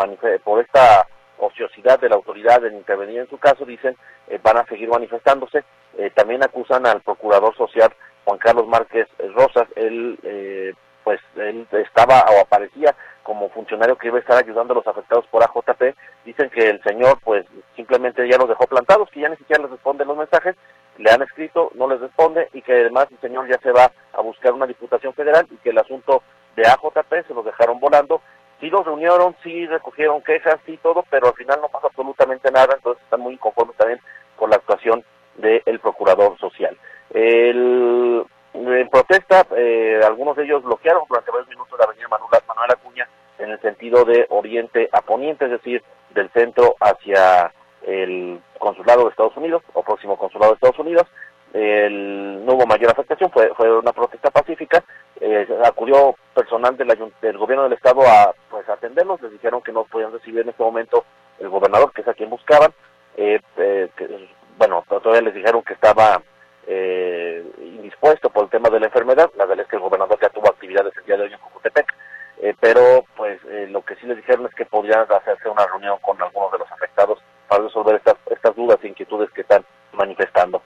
por 0.44 0.60
esta 0.60 1.08
ociosidad 1.40 2.00
de 2.00 2.10
la 2.10 2.16
autoridad 2.16 2.66
en 2.66 2.76
intervenir 2.76 3.20
en 3.20 3.30
su 3.30 3.38
caso, 3.38 3.66
dicen, 3.66 3.96
eh, 4.28 4.40
van 4.42 4.58
a 4.58 4.66
seguir 4.66 4.90
manifestándose. 4.90 5.64
Eh, 5.98 6.12
también 6.14 6.44
acusan 6.44 6.86
al 6.86 7.02
procurador 7.02 7.56
social 7.56 7.94
Juan 8.26 8.40
Carlos 8.40 8.68
Márquez 8.68 9.08
Rosas, 9.34 9.68
él 9.76 10.76
pues 11.08 11.22
él 11.38 11.66
estaba 11.72 12.26
o 12.36 12.42
aparecía 12.42 12.94
como 13.24 13.48
funcionario 13.48 13.98
que 13.98 14.08
iba 14.08 14.18
a 14.18 14.20
estar 14.20 14.44
ayudando 14.44 14.74
a 14.74 14.76
los 14.76 14.88
afectados 14.88 15.26
por 15.28 15.42
AJP, 15.42 15.96
dicen 16.26 16.50
que 16.50 16.70
el 16.70 16.84
señor 16.84 17.18
pues 17.24 17.46
simplemente 17.78 18.28
ya 18.28 18.38
los 18.38 18.50
dejó 18.50 18.68
plantados, 18.68 19.10
que 19.12 19.22
ya 19.22 19.30
ni 19.30 19.38
siquiera 19.38 19.64
les 19.64 19.72
responde 19.72 20.04
los 20.04 20.18
mensajes, 20.18 20.58
le 20.98 21.10
han 21.10 21.22
escrito, 21.22 21.72
no 21.76 21.88
les 21.88 22.02
responde 22.02 22.50
y 22.52 22.62
que 22.62 22.74
además 22.74 23.08
el 23.10 23.22
señor 23.22 23.48
ya 23.48 23.58
se 23.60 23.72
va 23.72 23.90
a 24.12 24.22
buscar 24.22 24.52
una 24.52 24.68
diputación 24.68 25.14
federal 25.14 25.48
y 25.50 25.56
que 25.56 25.70
el 25.70 25.78
asunto 25.78 26.24
de 26.58 26.64
AJP 26.68 27.26
se 27.26 27.34
los 27.34 27.46
dejaron 27.46 27.80
volando. 27.80 28.22
Sí 28.60 28.70
los 28.70 28.86
reunieron, 28.86 29.34
sí 29.44 29.66
recogieron 29.66 30.22
quejas, 30.24 30.58
sí 30.66 30.78
todo, 30.84 31.06
pero 31.10 31.28
al 31.28 31.36
final 31.36 31.62
no 31.62 31.70
pasa 31.70 31.88
absolutamente 31.88 32.52
nada, 32.52 32.74
entonces 32.76 33.02
están 33.02 33.22
muy 33.22 33.36
inconformes 33.36 33.78
también 33.78 34.02
con 34.36 34.50
la 34.50 34.58
actuación 34.58 35.06
del 35.38 35.80
procurador 35.80 36.38
social. 36.38 36.78
El, 37.14 38.26
en 38.66 38.90
protesta, 38.90 39.46
eh, 39.56 40.02
algunos 40.06 40.36
de 40.36 40.44
ellos 40.44 40.64
bloquearon 40.64 41.04
durante 41.08 41.32
varios 41.32 41.50
minutos 41.50 41.78
la 41.78 41.86
avenida 41.86 42.08
Manuel, 42.08 42.72
Acuña 42.72 43.08
en 43.38 43.52
el 43.52 43.62
sentido 43.62 44.04
de 44.04 44.26
oriente 44.30 44.90
a 44.92 45.02
poniente, 45.02 45.46
es 45.46 45.52
decir, 45.52 45.84
del 46.12 46.30
centro 46.32 46.76
hacia 46.80 47.54
el 47.84 48.42
consulado 48.58 49.04
de 49.04 49.10
Estados 49.12 49.38
Unidos 49.38 49.64
o 49.74 49.84
próximo 49.84 50.18
consulado 50.18 50.52
de 50.52 50.56
Estados 50.56 50.80
Unidos. 50.80 51.08
El, 51.54 52.46
no 52.46 52.54
hubo 52.54 52.66
mayor 52.66 52.92
afectación, 52.92 53.32
fue, 53.32 53.54
fue 53.56 53.78
una 53.78 53.94
protesta 53.94 54.30
pacífica. 54.32 54.84
Eh, 55.22 55.48
acudió 55.64 56.16
personal 56.34 56.76
del, 56.76 56.94
del 57.22 57.38
gobierno 57.38 57.64
del 57.64 57.74
estado 57.74 58.02
a 58.02 58.34
pues 58.50 58.68
atenderlos, 58.68 59.22
les 59.22 59.32
dijeron 59.32 59.62
que 59.62 59.72
no 59.72 59.86
podían 59.86 60.12
recibir 60.12 60.42
en 60.42 60.50
este 60.50 60.64
momento 60.64 61.06
el 61.40 61.50
gobernador, 61.50 61.92
que 61.94 62.02
es 62.02 62.08
a 62.08 62.14
quien 62.14 62.30
buscaban. 62.30 62.74
Eh, 63.16 63.40
eh, 63.58 63.90
bueno, 64.58 64.84
todavía 64.88 65.22
les 65.22 65.34
dijeron 65.34 65.64
que 65.64 65.74
estaba 65.74 66.22
indispuesto 66.68 68.30
por 68.30 68.46
el 68.46 68.50
tema 68.50 68.70
de 68.70 68.80
la 68.80 68.88
enfermedad. 68.88 69.32
La 69.38 69.46
verdad 69.46 69.64
es 69.66 69.70
que 69.70 69.78
el 69.78 69.82
gobernador 69.82 70.20
ya 70.22 70.30
tuvo 70.30 70.50
actividades 70.50 70.96
el 70.98 71.06
día 71.06 71.18
de 71.18 71.24
hoy 71.24 71.34
en 71.34 71.40
Cocotepec 71.40 71.94
eh, 72.40 72.56
pero 72.60 73.04
pues 73.16 73.40
eh, 73.50 73.68
lo 73.70 73.82
que 73.84 73.96
sí 73.96 74.06
les 74.06 74.18
dijeron 74.18 74.46
es 74.46 74.54
que 74.54 74.66
podrían 74.66 75.06
hacerse 75.12 75.50
una 75.50 75.66
reunión 75.66 75.98
con 76.02 76.22
algunos 76.22 76.52
de 76.52 76.60
los 76.60 76.72
afectados 76.72 77.20
para 77.48 77.64
resolver 77.64 77.96
estas, 77.96 78.16
estas 78.30 78.56
dudas 78.56 78.78
e 78.84 78.88
inquietudes 78.88 79.32
que 79.32 79.42
están 79.42 79.66
manifestando. 79.94 80.62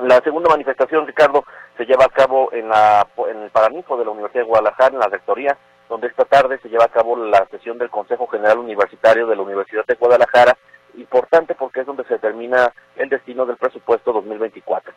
La 0.00 0.20
segunda 0.20 0.50
manifestación, 0.50 1.06
Ricardo, 1.06 1.44
se 1.76 1.84
lleva 1.84 2.04
a 2.04 2.08
cabo 2.08 2.52
en, 2.52 2.68
la, 2.68 3.06
en 3.28 3.42
el 3.42 3.50
Paraninfo 3.50 3.96
de 3.96 4.04
la 4.04 4.10
Universidad 4.10 4.42
de 4.42 4.48
Guadalajara, 4.48 4.94
en 4.94 5.00
la 5.00 5.08
rectoría. 5.08 5.56
donde 5.88 6.06
esta 6.06 6.24
tarde 6.24 6.58
se 6.62 6.68
lleva 6.68 6.84
a 6.84 6.88
cabo 6.88 7.16
la 7.16 7.44
sesión 7.50 7.76
del 7.76 7.90
Consejo 7.90 8.28
General 8.28 8.58
Universitario 8.58 9.26
de 9.26 9.34
la 9.34 9.42
Universidad 9.42 9.84
de 9.86 9.96
Guadalajara, 9.96 10.56
importante 10.96 11.56
porque 11.56 11.80
es 11.80 11.86
donde 11.86 12.04
se 12.04 12.14
determina 12.14 12.72
el 12.94 13.08
destino 13.08 13.44
del 13.44 13.56
presupuesto 13.56 14.12
2024. 14.12 14.92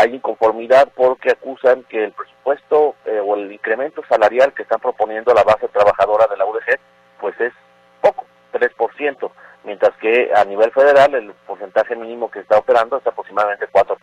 Hay 0.00 0.14
inconformidad 0.14 0.92
porque 0.94 1.32
acusan 1.32 1.82
que 1.88 2.04
el 2.04 2.12
presupuesto 2.12 2.94
eh, 3.04 3.20
o 3.20 3.34
el 3.34 3.50
incremento 3.50 4.00
salarial 4.08 4.54
que 4.54 4.62
están 4.62 4.78
proponiendo 4.78 5.34
la 5.34 5.42
base 5.42 5.66
trabajadora 5.66 6.28
de 6.28 6.36
la 6.36 6.46
UDG, 6.46 6.78
pues 7.20 7.34
es 7.40 7.52
poco, 8.00 8.24
3%, 8.52 9.30
mientras 9.64 9.92
que 9.96 10.30
a 10.32 10.44
nivel 10.44 10.70
federal 10.70 11.16
el 11.16 11.32
porcentaje 11.48 11.96
mínimo 11.96 12.30
que 12.30 12.38
está 12.38 12.58
operando 12.58 12.98
es 12.98 13.06
aproximadamente 13.08 13.66
4%. 13.72 13.96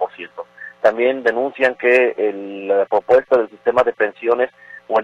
También 0.82 1.24
denuncian 1.24 1.75
que 1.75 2.14
la 2.68 2.84
propuesta 2.88 3.38
del 3.38 3.50
sistema 3.50 3.82
de 3.84 3.94
pensiones 3.94 4.52
o, 4.90 5.00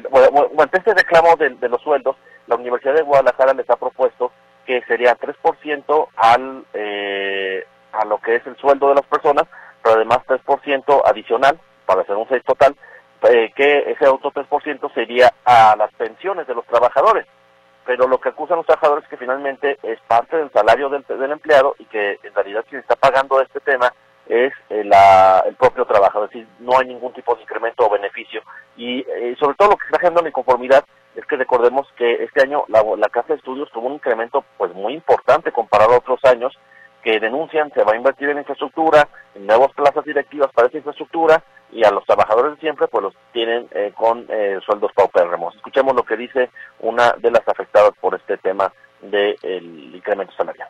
ante 0.61 0.77
este 0.77 0.93
reclamo 0.93 1.37
de, 1.37 1.69
los 1.69 1.81
sueldos, 1.81 2.17
la 2.47 2.55
Universidad 2.55 2.95
de 2.95 3.03
Guadalajara 3.03 3.53
les 3.53 3.69
ha 3.69 3.77
propuesto 3.77 4.33
que 4.65 4.81
sería 4.83 5.17
3% 5.17 6.07
al, 6.17 6.65
eh, 6.73 7.65
a 7.93 8.05
lo 8.05 8.19
que 8.19 8.35
es 8.35 8.45
el 8.45 8.57
sueldo 8.57 8.89
de 8.89 8.95
las 8.95 9.05
personas, 9.05 9.47
pero 9.81 9.95
además 9.95 10.19
3% 10.27 11.01
adicional, 11.05 11.59
para 11.85 12.01
hacer 12.01 12.15
un 12.15 12.27
6 12.27 12.43
total, 12.43 12.75
eh, 13.29 13.51
que 13.55 13.91
ese 13.91 14.07
otro 14.07 14.31
3% 14.31 14.93
sería 14.93 15.31
a 15.45 15.75
las 15.75 15.93
pensiones 15.93 16.47
de 16.47 16.55
los 16.55 16.65
trabajadores. 16.65 17.25
Pero 17.85 18.07
lo 18.07 18.19
que 18.19 18.29
acusan 18.29 18.57
los 18.57 18.65
trabajadores 18.65 19.03
es 19.03 19.09
que 19.09 19.17
finalmente 19.17 19.77
es 19.83 19.99
parte 20.07 20.37
del 20.37 20.51
salario 20.51 20.89
del, 20.89 21.03
del 21.07 21.31
empleado 21.31 21.75
y 21.79 21.85
que 21.85 22.19
en 22.23 22.33
realidad 22.33 22.65
quien 22.69 22.81
está 22.81 22.95
pagando 22.95 23.41
este 23.41 23.59
tema 23.59 23.91
es 24.27 24.53
eh, 24.69 24.89
el 25.45 25.55
propio 25.55 25.85
trabajo, 25.85 26.23
es 26.23 26.29
decir, 26.29 26.47
no 26.59 26.77
hay 26.79 26.87
ningún 26.87 27.13
tipo 27.13 27.35
de 27.35 27.41
incremento 27.41 27.85
o 27.85 27.89
beneficio. 27.89 28.41
Y 28.77 28.99
eh, 29.01 29.35
sobre 29.39 29.55
todo 29.55 29.71
lo 29.71 29.77
que 29.77 29.85
está 29.85 29.99
generando 29.99 30.23
mi 30.23 30.31
conformidad 30.31 30.85
es 31.15 31.25
que 31.25 31.35
recordemos 31.35 31.87
que 31.97 32.23
este 32.23 32.41
año 32.41 32.63
la, 32.69 33.09
Casa 33.09 33.29
de 33.29 33.35
Estudios 33.35 33.69
tuvo 33.71 33.87
un 33.87 33.95
incremento 33.95 34.45
pues 34.57 34.73
muy 34.73 34.93
importante 34.93 35.51
comparado 35.51 35.93
a 35.93 35.97
otros 35.97 36.23
años 36.23 36.57
que 37.03 37.19
denuncian 37.19 37.71
se 37.73 37.83
va 37.83 37.93
a 37.93 37.97
invertir 37.97 38.29
en 38.29 38.39
infraestructura, 38.39 39.07
en 39.35 39.47
nuevas 39.47 39.71
plazas 39.73 40.05
directivas 40.05 40.51
para 40.53 40.67
esa 40.67 40.77
infraestructura 40.77 41.43
y 41.71 41.83
a 41.85 41.91
los 41.91 42.05
trabajadores 42.05 42.55
de 42.55 42.61
siempre 42.61 42.87
pues 42.87 43.03
los 43.03 43.15
tienen 43.31 43.67
eh, 43.71 43.91
con 43.95 44.27
sueldos 44.65 44.91
paupérrimos. 44.93 45.55
Escuchemos 45.55 45.95
lo 45.95 46.03
que 46.03 46.17
dice 46.17 46.49
una 46.79 47.13
de 47.13 47.31
las 47.31 47.47
afectadas 47.47 47.91
por 47.99 48.15
este 48.15 48.37
tema 48.37 48.71
del 49.01 49.95
incremento 49.95 50.33
salarial 50.35 50.69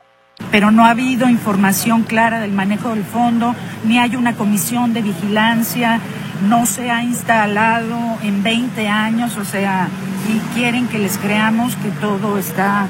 pero 0.50 0.72
no 0.72 0.86
ha 0.86 0.92
habido 0.92 1.30
información 1.30 2.04
clara 2.04 2.40
del 2.40 2.52
manejo 2.52 2.90
del 2.90 3.04
fondo, 3.04 3.56
ni 3.86 4.00
hay 4.00 4.16
una 4.16 4.36
comisión 4.36 4.94
de 4.94 5.02
vigilancia, 5.02 6.00
no 6.48 6.66
se 6.66 6.90
ha 6.90 7.04
instalado 7.04 7.98
en 8.24 8.44
20 8.44 8.88
años, 8.88 9.38
o 9.38 9.46
sea, 9.46 9.88
y 10.28 10.40
quieren 10.54 10.88
que 10.88 10.98
les 10.98 11.18
creamos 11.18 11.76
que 11.78 11.90
todo 12.02 12.38
está 12.38 12.88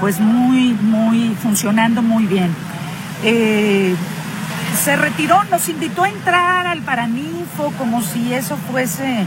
pues 0.00 0.20
muy, 0.20 0.74
muy 0.80 1.34
funcionando 1.34 2.02
muy 2.02 2.26
bien. 2.26 2.54
Eh, 3.24 3.94
se 4.82 4.96
retiró, 4.96 5.42
nos 5.44 5.68
invitó 5.68 6.04
a 6.04 6.08
entrar 6.08 6.66
al 6.66 6.80
Paraninfo 6.80 7.72
como 7.78 8.02
si 8.02 8.32
eso 8.32 8.56
fuese 8.70 9.26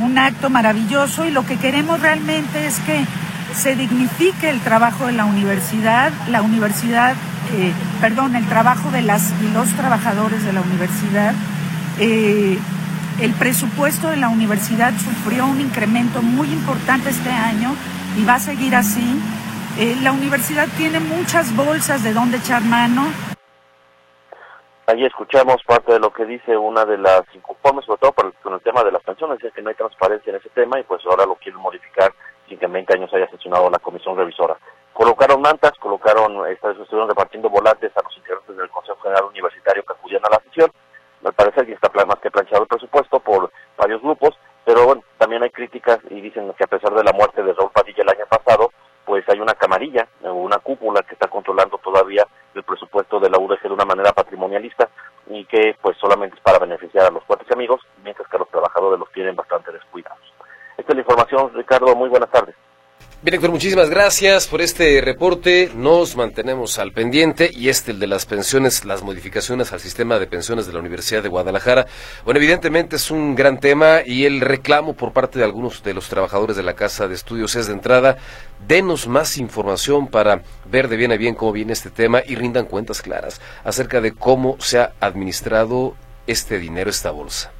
un 0.00 0.18
acto 0.18 0.50
maravilloso 0.50 1.26
y 1.26 1.30
lo 1.30 1.44
que 1.44 1.56
queremos 1.56 2.00
realmente 2.00 2.66
es 2.66 2.78
que 2.80 3.04
se 3.54 3.76
dignifique 3.76 4.48
el 4.48 4.60
trabajo 4.60 5.06
de 5.06 5.12
la 5.12 5.24
universidad, 5.24 6.12
la 6.28 6.42
universidad, 6.42 7.14
perdón, 8.00 8.34
el 8.36 8.46
trabajo 8.46 8.90
de 8.90 9.02
los 9.02 9.68
trabajadores 9.76 10.44
de 10.44 10.52
la 10.52 10.60
universidad. 10.60 11.34
Eh, 11.98 12.58
el 13.20 13.32
presupuesto 13.32 14.08
de 14.08 14.16
la 14.16 14.28
universidad 14.28 14.92
sufrió 14.98 15.46
un 15.46 15.60
incremento 15.60 16.20
muy 16.22 16.48
importante 16.48 17.10
este 17.10 17.30
año 17.30 17.74
y 18.18 18.24
va 18.24 18.34
a 18.34 18.40
seguir 18.40 18.74
así. 18.74 19.20
Eh, 19.78 19.96
la 20.02 20.12
universidad 20.12 20.66
tiene 20.76 21.00
muchas 21.00 21.54
bolsas 21.54 22.02
de 22.02 22.12
donde 22.12 22.38
echar 22.38 22.62
mano. 22.62 23.06
Ahí 24.86 25.02
escuchamos 25.02 25.62
parte 25.64 25.94
de 25.94 25.98
lo 25.98 26.12
que 26.12 26.26
dice 26.26 26.54
una 26.58 26.84
de 26.84 26.98
las 26.98 27.22
inconformes, 27.32 27.86
sobre 27.86 28.00
todo 28.00 28.12
con 28.42 28.52
el 28.52 28.60
tema 28.60 28.84
de 28.84 28.92
las 28.92 29.02
pensiones, 29.02 29.42
es 29.42 29.50
que 29.54 29.62
no 29.62 29.70
hay 29.70 29.74
transparencia 29.76 30.28
en 30.28 30.36
ese 30.36 30.50
tema 30.50 30.78
y 30.78 30.82
pues 30.82 31.00
ahora 31.06 31.24
lo 31.24 31.36
quieren 31.36 31.58
modificar 31.58 32.12
sin 32.46 32.58
que 32.58 32.66
en 32.66 32.72
20 32.74 32.92
años 32.92 33.14
haya 33.14 33.26
sesionado 33.30 33.70
la 33.70 33.78
comisión 33.78 34.14
revisora. 34.14 34.58
Colocaron 34.92 35.40
mantas, 35.40 35.72
colocaron, 35.80 36.46
estuvieron 36.46 37.08
repartiendo 37.08 37.48
volantes 37.48 37.96
a 37.96 38.02
los 38.02 38.14
integrantes 38.14 38.54
del 38.54 38.68
Consejo 38.68 39.00
General 39.00 39.24
Universitario 39.24 39.82
que 39.84 39.92
acudían 39.94 40.22
a 40.26 40.30
la 40.32 40.40
sesión. 40.40 40.70
Me 41.22 41.32
parece 41.32 41.64
que 41.64 41.72
está 41.72 41.90
más 42.04 42.18
que 42.18 42.30
planchado 42.30 42.64
el 42.64 42.68
presupuesto 42.68 43.20
por 43.20 43.50
varios 43.78 44.02
grupos, 44.02 44.38
pero 44.66 44.84
bueno, 44.84 45.02
también 45.16 45.42
hay 45.42 45.50
críticas 45.50 45.98
y 46.10 46.20
dicen 46.20 46.52
que 46.58 46.64
a 46.64 46.66
pesar 46.66 46.92
de 46.92 47.04
la 47.04 47.12
muerte 47.12 47.42
de 47.42 47.54
Raúl 47.54 47.70
Padilla 47.70 48.02
el 48.02 48.10
año 48.10 48.26
pasado, 48.28 48.70
pues 49.06 49.26
hay 49.30 49.40
una 49.40 49.54
camarilla, 49.54 50.06
una 50.20 50.58
cúpula 50.58 51.02
que 51.02 51.14
está 51.14 51.28
controlando 51.28 51.78
todavía 51.78 52.26
el 52.56 52.64
presupuesto 52.64 53.20
de 53.20 53.30
la 53.30 53.38
UDG 53.38 53.62
de 53.62 53.72
una 53.72 53.84
manera 53.84 54.12
patrimonialista 54.12 54.88
y 55.28 55.44
que 55.46 55.76
pues 55.80 55.96
solamente 55.98 56.36
es 56.36 56.42
para 56.42 56.58
beneficiar 56.58 57.06
a 57.06 57.10
los 57.10 57.24
cuates 57.24 57.50
amigos, 57.50 57.80
mientras 58.02 58.28
que 58.28 58.38
los 58.38 58.48
trabajadores 58.48 58.98
los 58.98 59.10
tienen 59.12 59.36
bastante 59.36 59.72
descuidados. 59.72 60.20
Esta 60.76 60.92
es 60.92 60.96
la 60.96 61.02
información, 61.02 61.52
Ricardo. 61.54 61.94
Muy 61.94 62.08
buenas 62.08 62.30
tardes. 62.30 62.54
Bien, 63.24 63.36
Héctor, 63.36 63.52
muchísimas 63.52 63.88
gracias 63.88 64.46
por 64.48 64.60
este 64.60 65.00
reporte. 65.00 65.70
Nos 65.74 66.14
mantenemos 66.14 66.78
al 66.78 66.92
pendiente 66.92 67.48
y 67.50 67.70
este, 67.70 67.92
el 67.92 67.98
de 67.98 68.06
las 68.06 68.26
pensiones, 68.26 68.84
las 68.84 69.02
modificaciones 69.02 69.72
al 69.72 69.80
sistema 69.80 70.18
de 70.18 70.26
pensiones 70.26 70.66
de 70.66 70.74
la 70.74 70.80
Universidad 70.80 71.22
de 71.22 71.30
Guadalajara. 71.30 71.86
Bueno, 72.26 72.36
evidentemente 72.36 72.96
es 72.96 73.10
un 73.10 73.34
gran 73.34 73.60
tema 73.60 74.00
y 74.04 74.26
el 74.26 74.42
reclamo 74.42 74.92
por 74.92 75.14
parte 75.14 75.38
de 75.38 75.46
algunos 75.46 75.82
de 75.82 75.94
los 75.94 76.10
trabajadores 76.10 76.54
de 76.54 76.64
la 76.64 76.74
Casa 76.74 77.08
de 77.08 77.14
Estudios 77.14 77.56
es 77.56 77.66
de 77.66 77.72
entrada, 77.72 78.18
denos 78.68 79.08
más 79.08 79.38
información 79.38 80.08
para 80.08 80.42
ver 80.66 80.88
de 80.88 80.98
bien 80.98 81.10
a 81.10 81.16
bien 81.16 81.34
cómo 81.34 81.52
viene 81.52 81.72
este 81.72 81.88
tema 81.88 82.20
y 82.26 82.34
rindan 82.34 82.66
cuentas 82.66 83.00
claras 83.00 83.40
acerca 83.64 84.02
de 84.02 84.12
cómo 84.12 84.56
se 84.60 84.80
ha 84.80 84.92
administrado 85.00 85.94
este 86.26 86.58
dinero, 86.58 86.90
esta 86.90 87.10
bolsa. 87.10 87.50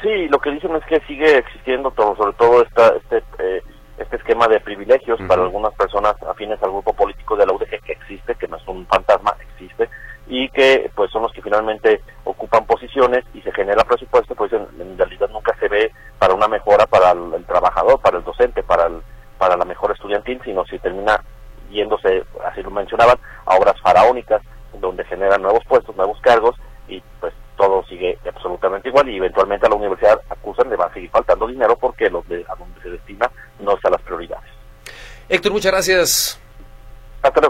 Sí, 0.00 0.26
lo 0.28 0.38
que 0.38 0.52
dicen 0.52 0.74
es 0.74 0.84
que 0.86 1.00
sigue 1.06 1.36
existiendo 1.36 1.92
sobre 1.94 2.32
todo 2.38 2.62
esta, 2.62 2.94
este, 2.96 3.18
eh, 3.40 3.62
este 3.98 4.16
esquema 4.16 4.48
de 4.48 4.60
privilegios 4.60 5.20
para 5.28 5.42
algunas 5.42 5.72
personas 5.74 6.14
afines 6.22 6.62
al 6.62 6.70
grupo 6.70 6.92
político 6.92 7.36
de 7.36 7.46
la 7.46 7.52
UDG 7.52 7.80
que 7.82 7.92
existe, 7.92 8.34
que 8.34 8.48
no 8.48 8.56
es 8.56 8.66
un 8.66 8.86
fantasma, 8.86 9.36
existe, 9.40 9.88
y 10.26 10.48
que 10.48 10.90
pues 10.94 11.10
son 11.10 11.22
los 11.22 11.32
que 11.32 11.42
finalmente 11.42 12.00
ocupan 12.24 12.66
posiciones 12.66 13.24
y 13.34 13.40
se 13.42 13.52
genera 13.52 13.84
presupuesto, 13.84 14.34
pues 14.34 14.52
en, 14.52 14.98
realidad 14.98 15.28
nunca 15.30 15.54
se 15.58 15.68
ve 15.68 15.92
para 16.18 16.34
una 16.34 16.48
mejora 16.48 16.86
para 16.86 17.12
el, 17.12 17.44
trabajador, 17.44 18.00
para 18.00 18.18
el 18.18 18.24
docente, 18.24 18.62
para 18.62 18.86
el, 18.86 19.02
para 19.38 19.56
la 19.56 19.64
mejor 19.64 19.92
estudiantil, 19.92 20.40
sino 20.44 20.64
si 20.64 20.78
termina 20.78 21.22
yéndose, 21.70 22.24
así 22.44 22.62
lo 22.62 22.70
mencionaban, 22.70 23.18
a 23.46 23.56
obras 23.56 23.80
faraónicas, 23.80 24.42
donde 24.80 25.04
generan 25.04 25.42
nuevos 25.42 25.64
puestos, 25.66 25.94
nuevos 25.96 26.20
cargos, 26.20 26.56
y 26.88 27.02
pues 27.20 27.32
todo 27.56 27.84
sigue 27.86 28.18
absolutamente 28.26 28.88
igual 28.88 29.08
y 29.08 29.16
eventualmente 29.16 29.66
a 29.66 29.70
la 29.70 29.76
universidad 29.76 30.20
acusan 30.28 30.68
le 30.70 30.76
va 30.76 30.86
a 30.86 30.92
seguir 30.92 31.10
faltando 31.10 31.46
dinero 31.46 31.76
porque 31.76 32.10
los 32.10 32.26
de, 32.28 32.44
a 32.48 32.54
donde 32.56 32.80
se 32.82 32.90
destina 32.90 33.30
no 33.60 33.74
están 33.74 33.92
las 33.92 34.02
prioridades. 34.02 34.50
Héctor, 35.28 35.52
muchas 35.52 35.72
gracias. 35.72 36.43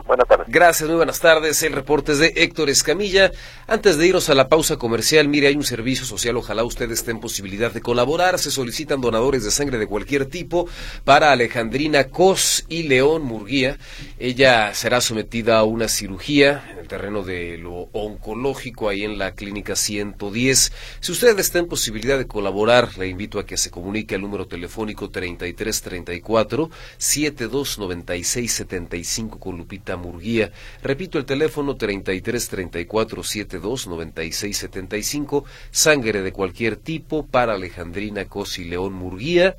Buenas 0.07 0.29
tardes. 0.29 0.47
Gracias, 0.47 0.89
muy 0.89 0.97
buenas 0.97 1.19
tardes. 1.19 1.61
El 1.65 1.73
reporte 1.73 2.13
es 2.13 2.21
de 2.21 2.33
Héctor 2.37 2.71
Escamilla. 2.71 3.33
Antes 3.67 3.99
de 3.99 4.07
irnos 4.07 4.31
a 4.31 4.35
la 4.35 4.49
pausa 4.49 4.77
comercial, 4.77 5.27
mire, 5.27 5.49
hay 5.49 5.57
un 5.57 5.65
servicio 5.65 6.07
social. 6.07 6.37
Ojalá 6.37 6.63
ustedes 6.63 7.09
en 7.09 7.19
posibilidad 7.19 7.73
de 7.73 7.81
colaborar. 7.81 8.39
Se 8.39 8.53
solicitan 8.53 9.01
donadores 9.01 9.43
de 9.43 9.51
sangre 9.51 9.79
de 9.79 9.89
cualquier 9.89 10.27
tipo 10.27 10.69
para 11.03 11.33
Alejandrina 11.33 12.05
Cos 12.05 12.67
y 12.69 12.85
León 12.85 13.23
Murguía. 13.23 13.77
Ella 14.21 14.73
será 14.75 15.01
sometida 15.01 15.59
a 15.59 15.65
una 15.65 15.89
cirugía 15.89 16.65
en 16.71 16.79
el 16.79 16.87
terreno 16.87 17.25
de 17.25 17.59
lo 17.59 17.89
oncológico 17.93 18.89
ahí 18.89 19.03
en 19.03 19.19
la 19.19 19.33
clínica 19.33 19.75
110. 19.75 20.73
Si 21.01 21.11
usted 21.11 21.37
está 21.41 21.59
en 21.59 21.67
posibilidad 21.67 22.17
de 22.17 22.29
colaborar, 22.29 22.97
le 22.97 23.09
invito 23.09 23.41
a 23.41 23.47
que 23.47 23.57
se 23.57 23.73
comunique 23.73 24.15
al 24.15 24.21
número 24.21 24.47
telefónico 24.47 25.11
3334 25.11 26.71
729675 26.97 29.41
con 29.41 29.64
Lupita 29.65 29.97
Murguía. 29.97 30.53
Repito 30.83 31.19
el 31.19 31.25
teléfono 31.25 31.77
33 31.77 32.49
34 32.49 33.23
72 33.23 33.87
96 33.87 34.57
75. 34.57 35.45
Sangre 35.71 36.21
de 36.21 36.33
cualquier 36.33 36.77
tipo 36.77 37.27
para 37.27 37.55
Alejandrina 37.55 38.27
Cosi 38.27 38.65
León 38.65 38.93
Murguía 38.93 39.57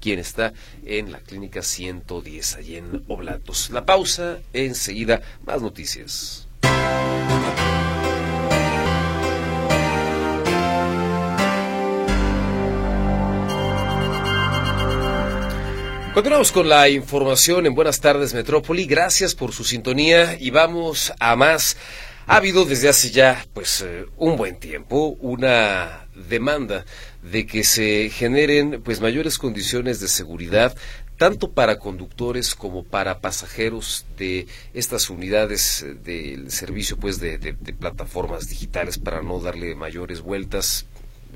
quien 0.00 0.20
está 0.20 0.52
en 0.86 1.10
la 1.10 1.18
clínica 1.18 1.60
110 1.60 2.54
allí 2.54 2.76
en 2.76 3.02
Oblatos. 3.08 3.70
La 3.70 3.84
pausa, 3.84 4.38
enseguida 4.52 5.22
más 5.44 5.60
noticias. 5.60 6.46
Continuamos 16.18 16.50
con 16.50 16.68
la 16.68 16.88
información 16.88 17.64
en 17.64 17.76
Buenas 17.76 18.00
tardes 18.00 18.34
Metrópoli. 18.34 18.86
Gracias 18.86 19.36
por 19.36 19.52
su 19.52 19.62
sintonía 19.62 20.36
y 20.40 20.50
vamos 20.50 21.12
a 21.20 21.36
más. 21.36 21.76
Ha 22.26 22.38
habido 22.38 22.64
desde 22.64 22.88
hace 22.88 23.12
ya 23.12 23.46
pues 23.54 23.82
eh, 23.82 24.04
un 24.16 24.36
buen 24.36 24.58
tiempo 24.58 25.16
una 25.20 26.08
demanda 26.28 26.84
de 27.22 27.46
que 27.46 27.62
se 27.62 28.10
generen 28.10 28.82
pues 28.82 29.00
mayores 29.00 29.38
condiciones 29.38 30.00
de 30.00 30.08
seguridad 30.08 30.76
tanto 31.18 31.52
para 31.52 31.78
conductores 31.78 32.56
como 32.56 32.82
para 32.82 33.20
pasajeros 33.20 34.04
de 34.16 34.48
estas 34.74 35.10
unidades 35.10 35.86
del 36.02 36.50
servicio 36.50 36.96
pues 36.96 37.20
de, 37.20 37.38
plataformas 37.78 38.48
digitales 38.48 38.98
para 38.98 39.22
no 39.22 39.38
darle 39.38 39.76
mayores 39.76 40.20
vueltas 40.20 40.86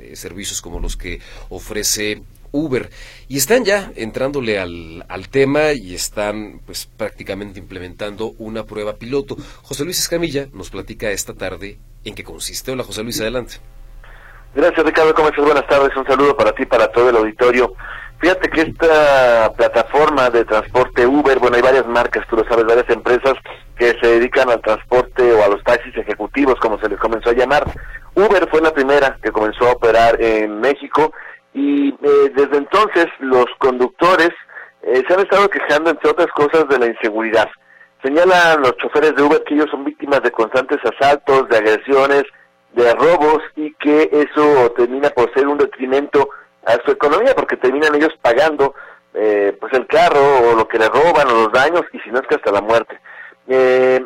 eh, 0.01 0.17
servicios 0.17 0.61
como 0.61 0.81
los 0.81 0.97
que 0.97 1.21
ofrece 1.51 2.25
Uber. 2.53 2.91
Y 3.29 3.39
están 3.39 3.65
ya 3.65 3.91
entrándole 3.97 4.61
al, 4.61 5.05
al, 5.09 5.29
tema 5.29 5.73
y 5.73 5.95
están 5.95 6.61
pues 6.65 6.87
prácticamente 6.87 7.59
implementando 7.59 8.33
una 8.39 8.65
prueba 8.65 8.95
piloto. 8.95 9.37
José 9.63 9.85
Luis 9.85 9.99
Escamilla 9.99 10.47
nos 10.53 10.71
platica 10.71 11.11
esta 11.11 11.35
tarde 11.35 11.79
en 12.05 12.15
qué 12.15 12.23
consiste. 12.23 12.71
Hola 12.71 12.85
José 12.85 13.03
Luis, 13.03 13.21
adelante. 13.21 13.55
Gracias 14.55 14.85
Ricardo, 14.85 15.15
¿cómo 15.15 15.29
estás? 15.29 15.45
Buenas 15.45 15.67
tardes, 15.67 15.97
un 15.97 16.07
saludo 16.07 16.37
para 16.37 16.53
ti, 16.53 16.67
para 16.67 16.89
todo 16.93 17.09
el 17.09 17.17
auditorio. 17.17 17.75
Fíjate 18.23 18.51
que 18.51 18.61
esta 18.61 19.53
plataforma 19.57 20.31
de 20.31 20.45
transporte 20.45 21.07
Uber, 21.07 21.41
bueno, 21.41 21.57
hay 21.57 21.63
varias 21.63 21.87
marcas, 21.87 22.25
tú 22.29 22.37
lo 22.37 22.45
sabes, 22.45 22.67
varias 22.67 22.89
empresas 22.91 23.35
que 23.77 23.97
se 24.01 24.07
dedican 24.07 24.49
al 24.49 24.61
transporte 24.61 25.33
o 25.33 25.43
a 25.43 25.49
los 25.49 25.65
taxis 25.65 25.97
ejecutivos, 25.97 26.55
como 26.61 26.79
se 26.79 26.89
les 26.89 27.01
comenzó 27.01 27.31
a 27.31 27.33
llamar. 27.33 27.65
Uber 28.15 28.47
fue 28.49 28.61
la 28.61 28.73
primera 28.73 29.19
que 29.21 29.33
comenzó 29.33 29.67
a 29.67 29.73
operar 29.73 30.23
en 30.23 30.61
México 30.61 31.13
y 31.55 31.91
eh, 31.91 32.33
desde 32.35 32.57
entonces 32.57 33.07
los 33.21 33.47
conductores 33.59 34.31
eh, 34.83 35.03
se 35.07 35.15
han 35.15 35.21
estado 35.21 35.49
quejando, 35.49 35.91
entre 35.91 36.11
otras 36.11 36.29
cosas, 36.33 36.69
de 36.69 36.79
la 36.79 36.87
inseguridad. 36.87 37.49
Señalan 38.03 38.63
los 38.63 38.77
choferes 38.79 39.15
de 39.15 39.23
Uber 39.23 39.43
que 39.45 39.55
ellos 39.55 39.71
son 39.71 39.85
víctimas 39.85 40.23
de 40.23 40.33
constantes 40.33 40.79
asaltos, 40.85 41.49
de 41.49 41.57
agresiones, 41.57 42.25
de 42.75 42.93
robos 42.95 43.43
y 43.55 43.73
que 43.75 44.11
eso 44.13 44.73
termina 44.77 45.11
por 45.11 45.33
ser 45.35 45.47
un 45.47 45.59
detrimento 45.59 46.31
a 46.65 46.73
su 46.85 46.93
economía 46.93 47.35
porque 47.35 47.57
terminan 47.57 47.95
ellos 47.95 48.15
pagando 48.23 48.75
eh, 49.15 49.57
pues 49.61 49.73
el 49.75 49.87
carro 49.87 50.51
o 50.51 50.57
lo 50.57 50.67
que 50.67 50.79
le 50.79 50.89
roban 50.89 51.29
o 51.29 51.43
los 51.45 51.53
daños 51.53 51.83
y 51.93 51.99
si 52.01 52.11
no 52.11 52.21
es 52.21 52.27
que 52.27 52.37
hasta 52.37 52.51
la 52.51 52.63
muerte. 52.63 52.99
Eh, 53.47 54.05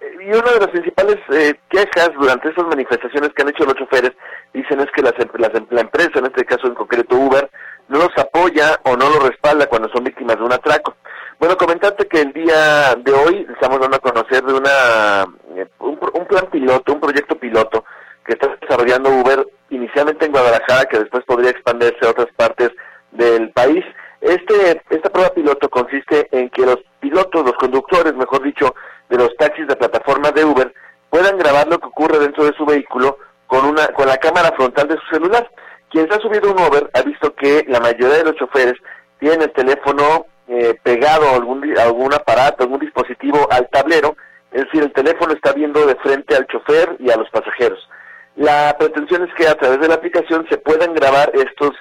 y 0.00 0.28
una 0.30 0.52
de 0.52 0.60
las 0.60 0.68
principales 0.68 1.16
eh, 1.30 1.54
quejas 1.68 2.10
durante 2.18 2.48
esas 2.48 2.64
manifestaciones 2.66 3.30
que 3.30 3.42
han 3.42 3.48
hecho 3.48 3.64
los 3.64 3.74
choferes 3.74 4.12
dicen 4.52 4.80
es 4.80 4.90
que 4.94 5.02
las, 5.02 5.14
las, 5.34 5.52
la 5.70 5.80
empresa, 5.80 6.18
en 6.18 6.26
este 6.26 6.44
caso 6.44 6.66
en 6.66 6.74
concreto 6.74 7.16
Uber, 7.16 7.48
no 7.88 7.98
los 7.98 8.10
apoya 8.18 8.80
o 8.84 8.96
no 8.96 9.08
los 9.08 9.28
respalda 9.28 9.66
cuando 9.66 9.88
son 9.88 10.04
víctimas 10.04 10.36
de 10.36 10.44
un 10.44 10.52
atraco. 10.52 10.96
Bueno, 11.38 11.56
comentarte 11.56 12.06
que 12.06 12.20
el 12.20 12.32
día 12.32 12.94
de 12.96 13.12
hoy 13.12 13.46
estamos 13.52 13.80
dando 13.80 13.96
a 13.96 14.00
conocer 14.00 14.42
de 14.44 14.52
una 14.52 15.22
eh, 15.56 15.66
un, 15.78 15.98
un, 16.12 16.26
plan 16.26 16.46
piloto, 16.50 16.92
un 16.92 17.00
proyecto 17.00 17.38
piloto 17.38 17.84
que 18.26 18.34
está 18.34 18.54
desarrollando 18.60 19.10
Uber 19.10 19.46
inicialmente 19.70 20.26
en 20.26 20.32
Guadalajara, 20.32 20.86
que 20.86 20.98
después 20.98 21.24
podría 21.24 21.50
expandirse 21.50 22.04
a 22.04 22.10
otras 22.10 22.28
partes 22.36 22.70
del 23.12 23.50
país. 23.50 23.84
Este, 24.20 24.82
esta 24.90 25.10
prueba 25.10 25.30
piloto 25.30 25.68
consiste 25.68 26.28
en 26.32 26.50
que 26.50 26.66
los 26.66 26.78
pilotos, 27.00 27.44
los 27.44 27.54
conductores, 27.54 28.14
mejor 28.14 28.42
dicho, 28.42 28.74
de 29.08 29.16
los 29.16 29.34
taxis 29.36 29.66
de 29.66 29.76
plataforma 29.76 30.30
de 30.32 30.44
Uber, 30.44 30.72
puedan 31.10 31.38
grabar 31.38 31.68
lo 31.68 31.78
que 31.78 31.86
ocurre 31.86 32.18
dentro 32.18 32.44
de 32.44 32.52
su 32.56 32.66
vehículo 32.66 33.18
con 33.46 33.64
una, 33.64 33.88
con 33.88 34.06
la 34.06 34.16
cámara 34.18 34.52
frontal 34.56 34.88
de 34.88 34.96
su 34.96 35.14
celular. 35.14 35.48
Quien 35.90 36.08
se 36.08 36.14
ha 36.14 36.20
subido 36.20 36.52
un 36.52 36.60
Uber 36.60 36.90
ha 36.92 37.02
visto 37.02 37.34
que 37.34 37.64
la 37.68 37.80
mayoría 37.80 38.18
de 38.18 38.24
los 38.24 38.36
choferes 38.36 38.74
tienen 39.18 39.42
el 39.42 39.52
teléfono 39.52 40.26
eh, 40.48 40.78
pegado 40.82 41.28
a 41.28 41.34
algún, 41.36 41.78
algún 41.78 42.12
aparato, 42.12 42.64
algún 42.64 42.80
dispositivo 42.80 43.48
al 43.50 43.68
tablero, 43.68 44.16
es 44.50 44.64
decir, 44.64 44.82
el 44.82 44.92
teléfono 44.92 45.32
está 45.32 45.52
viendo 45.52 45.86
de 45.86 45.94
frente 45.96 46.34
al 46.34 46.46
chofer 46.46 46.96
y 46.98 47.10
a 47.10 47.16
los 47.16 47.28
pasajeros. 47.30 47.88
La 48.36 48.74
pretensión 48.78 49.24
es 49.24 49.34
que 49.34 49.48
a 49.48 49.54
través 49.56 49.80
de 49.80 49.88
la 49.88 49.94
aplicación 49.94 50.46
se 50.48 50.58
puedan 50.58 50.94
grabar 50.94 51.30
estos 51.34 51.72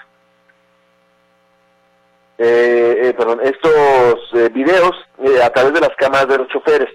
eh, 2.38 3.01
eh 3.03 3.13
perdón, 3.13 3.41
estos 3.44 4.19
eh, 4.34 4.50
videos 4.54 4.91
eh, 5.23 5.41
a 5.43 5.50
través 5.50 5.73
de 5.73 5.82
las 5.82 5.95
cámaras 5.97 6.28
de 6.28 6.38
los 6.38 6.47
choferes. 6.50 6.89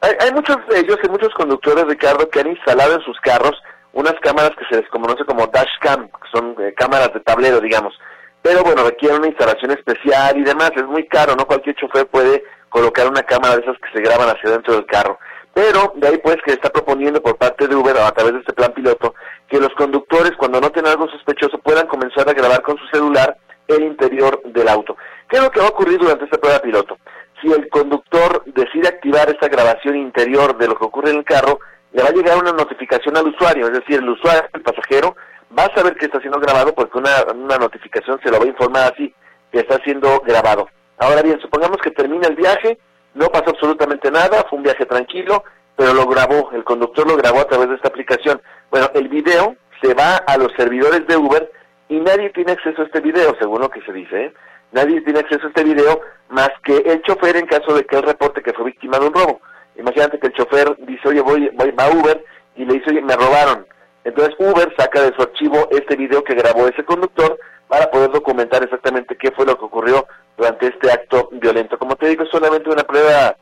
Hay, 0.00 0.12
hay, 0.20 0.32
muchos 0.32 0.56
de 0.68 0.80
ellos 0.80 0.98
y 1.02 1.08
muchos 1.08 1.30
conductores, 1.34 1.84
Ricardo, 1.86 2.28
que 2.30 2.40
han 2.40 2.48
instalado 2.48 2.94
en 2.94 3.00
sus 3.02 3.18
carros 3.20 3.52
unas 3.92 4.14
cámaras 4.22 4.52
que 4.56 4.64
se 4.70 4.80
les 4.80 4.90
conoce 4.90 5.24
como 5.24 5.46
dashcam, 5.48 6.08
que 6.08 6.28
son 6.32 6.56
cámaras 6.76 7.12
de 7.12 7.20
tablero, 7.20 7.60
digamos. 7.60 7.98
Pero 8.42 8.62
bueno, 8.62 8.84
requieren 8.84 9.18
una 9.18 9.28
instalación 9.28 9.72
especial 9.72 10.38
y 10.38 10.44
demás, 10.44 10.70
es 10.76 10.84
muy 10.84 11.06
caro, 11.08 11.34
no 11.34 11.46
cualquier 11.46 11.74
chofer 11.74 12.06
puede 12.06 12.44
colocar 12.68 13.08
una 13.08 13.22
cámara 13.22 13.56
de 13.56 13.62
esas 13.62 13.76
que 13.78 13.98
se 13.98 14.02
graban 14.02 14.28
hacia 14.28 14.50
dentro 14.50 14.74
del 14.74 14.86
carro. 14.86 15.18
Pero 15.52 15.92
de 15.96 16.08
ahí 16.08 16.18
pues 16.18 16.36
que 16.44 16.52
está 16.52 16.70
proponiendo 16.70 17.20
por 17.20 17.36
parte 17.36 17.66
de 17.66 17.74
Uber 17.74 17.96
a 17.98 18.12
través 18.12 18.34
de 18.34 18.40
este 18.40 18.52
plan 18.52 18.72
piloto 18.72 19.14
que 19.48 19.58
los 19.58 19.74
conductores 19.74 20.32
cuando 20.38 20.60
noten 20.60 20.86
algo 20.86 21.08
sospechoso 21.08 21.58
puedan 21.58 21.86
comenzar 21.88 22.28
a 22.28 22.34
grabar 22.34 22.62
con 22.62 22.76
su 22.78 22.86
celular 22.88 23.36
el 23.68 23.84
interior 23.84 24.42
del 24.44 24.68
auto. 24.68 24.96
¿Qué 25.28 25.36
es 25.36 25.42
lo 25.42 25.50
que 25.50 25.60
va 25.60 25.66
a 25.66 25.70
ocurrir 25.70 25.98
durante 25.98 26.24
esta 26.24 26.38
prueba 26.38 26.58
piloto? 26.60 26.98
Si 27.40 27.52
el 27.52 27.68
conductor 27.68 28.42
decide 28.46 28.88
activar 28.88 29.28
esta 29.30 29.48
grabación 29.48 29.96
interior 29.96 30.56
de 30.58 30.66
lo 30.66 30.76
que 30.76 30.84
ocurre 30.84 31.10
en 31.10 31.18
el 31.18 31.24
carro, 31.24 31.60
le 31.92 32.02
va 32.02 32.08
a 32.08 32.12
llegar 32.12 32.38
una 32.38 32.52
notificación 32.52 33.16
al 33.16 33.28
usuario, 33.28 33.66
es 33.66 33.72
decir, 33.72 34.00
el 34.00 34.08
usuario, 34.08 34.48
el 34.52 34.62
pasajero, 34.62 35.16
va 35.56 35.64
a 35.64 35.74
saber 35.74 35.94
que 35.96 36.06
está 36.06 36.20
siendo 36.20 36.40
grabado 36.40 36.74
porque 36.74 36.98
una, 36.98 37.10
una 37.34 37.56
notificación 37.56 38.18
se 38.22 38.30
lo 38.30 38.38
va 38.38 38.44
a 38.44 38.48
informar 38.48 38.92
así, 38.92 39.14
que 39.52 39.60
está 39.60 39.78
siendo 39.84 40.20
grabado. 40.20 40.68
Ahora 40.98 41.22
bien, 41.22 41.40
supongamos 41.40 41.78
que 41.78 41.90
termina 41.90 42.26
el 42.28 42.36
viaje, 42.36 42.78
no 43.14 43.28
pasó 43.28 43.50
absolutamente 43.50 44.10
nada, 44.10 44.44
fue 44.48 44.58
un 44.58 44.64
viaje 44.64 44.84
tranquilo, 44.84 45.44
pero 45.76 45.94
lo 45.94 46.06
grabó, 46.06 46.50
el 46.52 46.64
conductor 46.64 47.06
lo 47.06 47.16
grabó 47.16 47.40
a 47.40 47.48
través 47.48 47.68
de 47.68 47.76
esta 47.76 47.88
aplicación. 47.88 48.42
Bueno, 48.70 48.90
el 48.94 49.08
video 49.08 49.54
se 49.80 49.94
va 49.94 50.16
a 50.16 50.36
los 50.36 50.52
servidores 50.56 51.06
de 51.06 51.16
Uber 51.16 51.50
y 51.88 52.00
nadie 52.00 52.30
tiene 52.30 52.52
acceso 52.52 52.82
a 52.82 52.84
este 52.84 53.00
video, 53.00 53.34
según 53.38 53.60
lo 53.60 53.70
que 53.70 53.82
se 53.82 53.92
dice. 53.92 54.24
¿eh? 54.26 54.34
Nadie 54.72 55.00
tiene 55.00 55.20
acceso 55.20 55.46
a 55.46 55.48
este 55.48 55.64
video 55.64 56.00
más 56.28 56.50
que 56.62 56.76
el 56.76 57.02
chofer 57.02 57.36
en 57.36 57.46
caso 57.46 57.74
de 57.74 57.84
que 57.84 57.96
él 57.96 58.02
reporte 58.02 58.42
que 58.42 58.52
fue 58.52 58.66
víctima 58.66 58.98
de 58.98 59.06
un 59.06 59.14
robo. 59.14 59.40
Imagínate 59.76 60.18
que 60.18 60.26
el 60.26 60.32
chofer 60.34 60.76
dice, 60.80 61.08
oye, 61.08 61.20
voy, 61.20 61.50
voy 61.54 61.72
a 61.76 61.88
Uber 61.90 62.24
y 62.56 62.64
le 62.64 62.74
dice, 62.74 62.90
oye, 62.90 63.00
me 63.00 63.14
robaron. 63.14 63.66
Entonces 64.04 64.34
Uber 64.38 64.74
saca 64.76 65.02
de 65.02 65.14
su 65.14 65.22
archivo 65.22 65.68
este 65.70 65.96
video 65.96 66.22
que 66.24 66.34
grabó 66.34 66.66
ese 66.68 66.84
conductor 66.84 67.38
para 67.68 67.90
poder 67.90 68.10
documentar 68.10 68.62
exactamente 68.62 69.16
qué 69.16 69.30
fue 69.30 69.46
lo 69.46 69.58
que 69.58 69.64
ocurrió 69.64 70.06
durante 70.36 70.68
este 70.68 70.90
acto 70.90 71.28
violento. 71.32 71.78
Como 71.78 71.96
te 71.96 72.08
digo, 72.08 72.24
es 72.24 72.30
solamente 72.30 72.70
una 72.70 72.84
prueba 72.84 73.36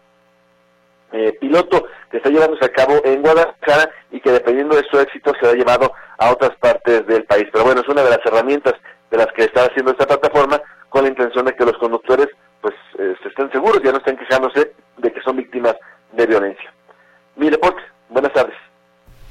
eh, 1.17 1.33
piloto 1.41 1.87
que 2.11 2.19
está 2.19 2.29
llevándose 2.29 2.65
a 2.65 2.73
cabo 2.73 3.01
en 3.05 3.23
Guadalajara 3.23 3.91
y 4.11 4.21
que 4.21 4.33
dependiendo 4.33 4.77
de 4.77 4.85
su 4.91 4.99
éxito 5.01 5.33
se 5.41 5.49
ha 5.49 5.55
llevado 5.55 5.93
a 6.19 6.31
otras 6.31 6.55
partes 6.57 7.07
del 7.07 7.25
país. 7.25 7.47
Pero 7.53 7.65
bueno, 7.65 7.81
es 7.81 7.89
una 7.89 8.03
de 8.03 8.11
las 8.11 8.21
herramientas 8.25 8.75
de 9.11 9.17
las 9.17 9.29
que 9.29 9.45
está 9.45 9.65
haciendo 9.65 9.93
esta 9.93 10.07
plataforma 10.07 10.61
con 10.89 11.05
la 11.05 11.09
intención 11.09 11.47
de 11.47 11.55
que 11.55 11.65
los 11.65 11.79
conductores 11.79 12.29
pues 12.61 12.75
se 12.97 13.29
estén 13.29 13.51
seguros, 13.53 13.81
ya 13.83 13.93
no 13.93 13.99
estén 13.99 14.17
quejándose 14.17 14.73
de 14.97 15.13
que 15.13 15.21
son 15.23 15.37
víctimas 15.37 15.77
de 16.13 16.27
violencia. 16.27 16.73
Mi 17.37 17.51
reporte, 17.51 17.83
buenas 18.09 18.33
tardes. 18.33 18.66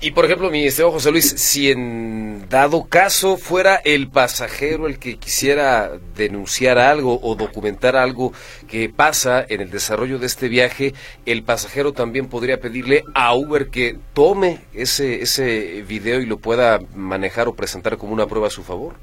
Y 0.06 0.12
por 0.12 0.26
ejemplo, 0.26 0.52
mi 0.52 0.68
estimado 0.68 0.91
José 0.91 1.10
Luis, 1.10 1.28
si 1.28 1.72
en 1.72 2.48
dado 2.48 2.86
caso 2.88 3.38
fuera 3.38 3.78
el 3.84 4.08
pasajero 4.08 4.86
el 4.86 5.00
que 5.00 5.18
quisiera 5.18 5.94
denunciar 6.15 6.78
algo 6.78 7.20
o 7.24 7.34
documentar 7.34 7.96
algo 7.96 8.32
que 8.70 8.88
pasa 8.88 9.44
en 9.50 9.62
el 9.62 9.72
desarrollo 9.72 10.20
de 10.20 10.28
este 10.28 10.48
viaje, 10.48 10.94
el 11.26 11.41
pasajero 11.41 11.91
también 11.91 12.30
podría 12.30 12.60
pedirle 12.60 13.04
a 13.15 13.34
Uber 13.34 13.72
que 13.72 13.98
tome 14.13 14.60
ese, 14.76 15.24
ese 15.24 15.84
video 15.88 16.22
y 16.22 16.28
lo 16.28 16.38
pueda 16.38 16.82
manejar 16.94 17.48
o 17.48 17.56
presentar 17.56 17.98
como 17.98 18.13
una 18.13 18.28
prueba 18.28 18.46
a 18.46 18.52
su 18.52 18.62
favor. 18.62 18.94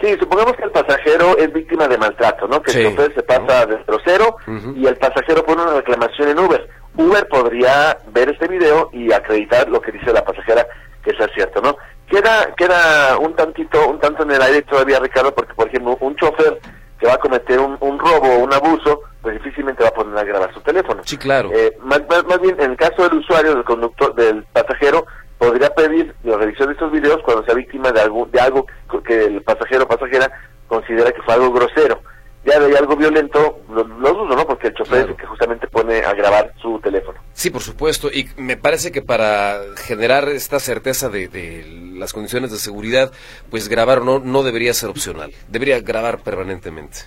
Sí, 0.00 0.16
supongamos 0.18 0.56
que 0.56 0.62
el 0.62 0.70
pasajero 0.70 1.36
es 1.36 1.52
víctima 1.52 1.88
de 1.88 1.98
maltrato, 1.98 2.46
¿no? 2.46 2.62
Que 2.62 2.70
el 2.70 2.90
chofer 2.90 3.12
se 3.14 3.22
pasa 3.22 3.66
de 3.66 3.78
cero 4.04 4.36
y 4.76 4.86
el 4.86 4.96
pasajero 4.96 5.44
pone 5.44 5.62
una 5.62 5.74
reclamación 5.74 6.28
en 6.28 6.38
Uber. 6.38 6.68
Uber 6.98 7.28
podría 7.28 7.96
ver 8.12 8.28
este 8.28 8.48
video 8.48 8.90
y 8.92 9.12
acreditar 9.12 9.68
lo 9.68 9.80
que 9.80 9.92
dice 9.92 10.12
la 10.12 10.24
pasajera 10.24 10.66
que 11.02 11.14
sea 11.14 11.28
cierto, 11.28 11.62
¿no? 11.62 11.76
Queda, 12.08 12.52
queda 12.56 13.16
un 13.18 13.36
tantito, 13.36 13.88
un 13.88 14.00
tanto 14.00 14.24
en 14.24 14.32
el 14.32 14.42
aire 14.42 14.62
todavía, 14.62 14.98
Ricardo, 14.98 15.32
porque 15.32 15.54
por 15.54 15.68
ejemplo 15.68 15.96
un 16.00 16.16
chofer 16.16 16.58
que 16.98 17.06
va 17.06 17.14
a 17.14 17.18
cometer 17.18 17.60
un, 17.60 17.98
robo 17.98 18.28
o 18.28 18.38
un 18.38 18.52
abuso, 18.52 19.02
pues 19.22 19.34
difícilmente 19.34 19.84
va 19.84 19.90
a 19.90 19.94
poner 19.94 20.18
a 20.18 20.24
grabar 20.24 20.52
su 20.52 20.60
teléfono. 20.60 21.02
Sí, 21.04 21.16
claro. 21.16 21.50
Eh, 21.52 21.78
más, 21.82 22.02
más, 22.08 22.40
bien, 22.40 22.56
en 22.58 22.72
el 22.72 22.76
caso 22.76 23.08
del 23.08 23.18
usuario, 23.18 23.54
del 23.54 23.64
conductor, 23.64 24.12
del 24.16 24.42
pasajero, 24.52 25.06
podría 25.38 25.70
pedir 25.70 26.12
la 26.24 26.36
revisión 26.36 26.66
de 26.66 26.72
estos 26.72 26.90
videos 26.90 27.22
cuando 27.22 27.44
sea 27.44 27.54
víctima 27.54 27.92
de 27.92 28.00
algo, 28.00 28.28
de 28.32 28.40
algo 28.40 28.66
que 29.06 29.26
el 29.26 29.42
pasajero 29.42 29.84
o 29.84 29.88
pasajera 29.88 30.32
considera 30.66 31.12
que 31.12 31.22
fue 31.22 31.34
algo 31.34 31.52
grosero. 31.52 32.00
Ya 32.44 32.58
de 32.58 32.76
algo 32.76 32.96
violento, 32.96 33.57
lo, 33.68 33.84
dudo, 33.84 34.36
¿no? 34.36 34.46
Porque 34.46 34.68
el 34.68 34.74
chofer 34.74 35.00
es 35.00 35.08
el 35.08 35.16
que 35.16 35.26
justamente 35.26 35.66
pone 35.68 35.98
a 35.98 36.12
grabar 36.14 36.52
su 36.60 36.78
teléfono. 36.80 37.18
Sí, 37.32 37.50
por 37.50 37.62
supuesto. 37.62 38.08
Y 38.08 38.28
me 38.36 38.56
parece 38.56 38.90
que 38.92 39.02
para 39.02 39.60
generar 39.76 40.28
esta 40.28 40.58
certeza 40.58 41.08
de, 41.08 41.28
de 41.28 41.66
las 41.94 42.12
condiciones 42.12 42.50
de 42.50 42.58
seguridad, 42.58 43.12
pues 43.50 43.68
grabar 43.68 44.02
no, 44.02 44.18
no 44.18 44.42
debería 44.42 44.74
ser 44.74 44.90
opcional. 44.90 45.32
Debería 45.48 45.80
grabar 45.80 46.18
permanentemente. 46.18 46.98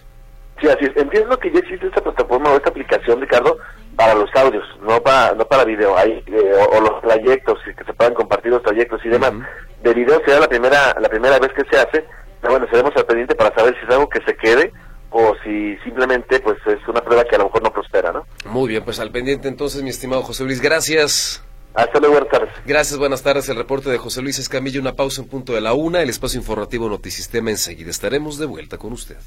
Sí, 0.62 0.68
así 0.68 0.86
es. 0.86 0.96
Entiendo 0.96 1.38
que 1.40 1.52
ya 1.52 1.60
existe 1.60 1.88
esta 1.88 2.02
plataforma 2.02 2.52
o 2.52 2.56
esta 2.58 2.70
aplicación, 2.70 3.20
Ricardo, 3.20 3.58
para 3.96 4.14
los 4.14 4.30
audios, 4.36 4.64
no 4.82 5.02
para 5.02 5.34
no 5.34 5.46
para 5.46 5.66
video, 5.66 5.98
hay, 5.98 6.24
eh, 6.28 6.54
o, 6.72 6.80
los 6.80 7.02
trayectos, 7.02 7.60
que 7.66 7.84
se 7.84 7.94
puedan 7.94 8.14
compartir 8.14 8.52
los 8.52 8.64
trayectos 8.64 9.04
y 9.04 9.10
demás. 9.10 9.34
de 9.82 9.94
video 9.94 10.22
será 10.26 10.40
la 10.40 10.48
primera, 10.48 10.96
la 11.00 11.10
primera 11.10 11.40
vez 11.40 11.52
que 11.54 11.64
se 11.70 11.78
hace, 11.78 12.06
pero 12.40 12.54
bueno, 12.54 12.68
seremos 12.72 12.96
al 12.96 13.06
pendiente 13.06 13.36
para 13.36 13.54
saber 13.56 13.76
si 13.76 13.86
es 13.86 13.92
algo 13.92 14.08
que 14.08 14.22
se 14.24 14.36
quede 14.38 14.72
o 15.12 15.36
si 15.44 15.78
simplemente 15.84 16.40
pues 16.40 16.58
es 16.66 16.88
una 16.88 17.02
prueba 17.02 17.24
que 17.26 17.36
a 17.36 17.40
lo 17.40 17.46
mejor 17.46 17.62
no 17.62 17.72
prospera, 17.72 18.12
¿no? 18.12 18.26
Muy 18.46 18.70
bien, 18.70 18.84
pues 18.84 19.00
al 19.00 19.12
pendiente 19.12 19.48
entonces, 19.48 19.84
mi 19.84 19.90
estimado 19.90 20.24
José 20.24 20.44
Luis, 20.46 20.62
gracias. 20.62 21.44
Hasta 21.74 22.00
luego, 22.00 22.16
buenas 22.16 22.32
tardes. 22.32 22.54
Gracias, 22.66 23.00
buenas 23.00 23.24
tardes. 23.24 23.48
El 23.48 23.56
reporte 23.56 23.90
de 23.90 23.98
José 23.98 24.22
Luis 24.22 24.40
Escamilla, 24.40 24.80
una 24.80 24.96
pausa 24.96 25.22
en 25.22 25.28
punto 25.30 25.54
de 25.54 25.62
la 25.62 25.74
una, 25.74 26.02
el 26.02 26.10
espacio 26.10 26.40
informativo 26.40 26.90
Notisistema 26.90 27.50
enseguida. 27.50 27.90
Estaremos 27.90 28.38
de 28.38 28.46
vuelta 28.46 28.78
con 28.78 28.92
usted. 28.92 29.18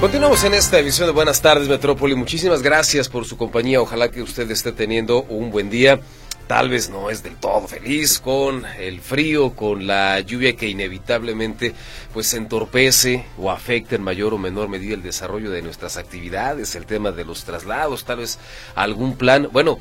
Continuamos 0.00 0.44
en 0.44 0.54
esta 0.54 0.78
emisión 0.78 1.08
de 1.08 1.12
Buenas 1.12 1.42
tardes 1.42 1.68
Metrópoli. 1.68 2.14
Muchísimas 2.14 2.62
gracias 2.62 3.10
por 3.10 3.26
su 3.26 3.36
compañía. 3.36 3.82
Ojalá 3.82 4.10
que 4.10 4.22
usted 4.22 4.50
esté 4.50 4.72
teniendo 4.72 5.24
un 5.24 5.50
buen 5.50 5.68
día. 5.68 6.00
Tal 6.46 6.70
vez 6.70 6.88
no 6.88 7.10
es 7.10 7.22
del 7.22 7.36
todo 7.36 7.68
feliz 7.68 8.18
con 8.18 8.64
el 8.78 9.02
frío, 9.02 9.50
con 9.50 9.86
la 9.86 10.18
lluvia 10.20 10.56
que 10.56 10.68
inevitablemente 10.68 11.74
pues 12.14 12.32
entorpece 12.32 13.26
o 13.36 13.50
afecta 13.50 13.94
en 13.94 14.02
mayor 14.02 14.32
o 14.32 14.38
menor 14.38 14.70
medida 14.70 14.94
el 14.94 15.02
desarrollo 15.02 15.50
de 15.50 15.60
nuestras 15.60 15.98
actividades, 15.98 16.74
el 16.76 16.86
tema 16.86 17.12
de 17.12 17.26
los 17.26 17.44
traslados, 17.44 18.06
tal 18.06 18.20
vez 18.20 18.38
algún 18.74 19.18
plan. 19.18 19.50
Bueno, 19.52 19.78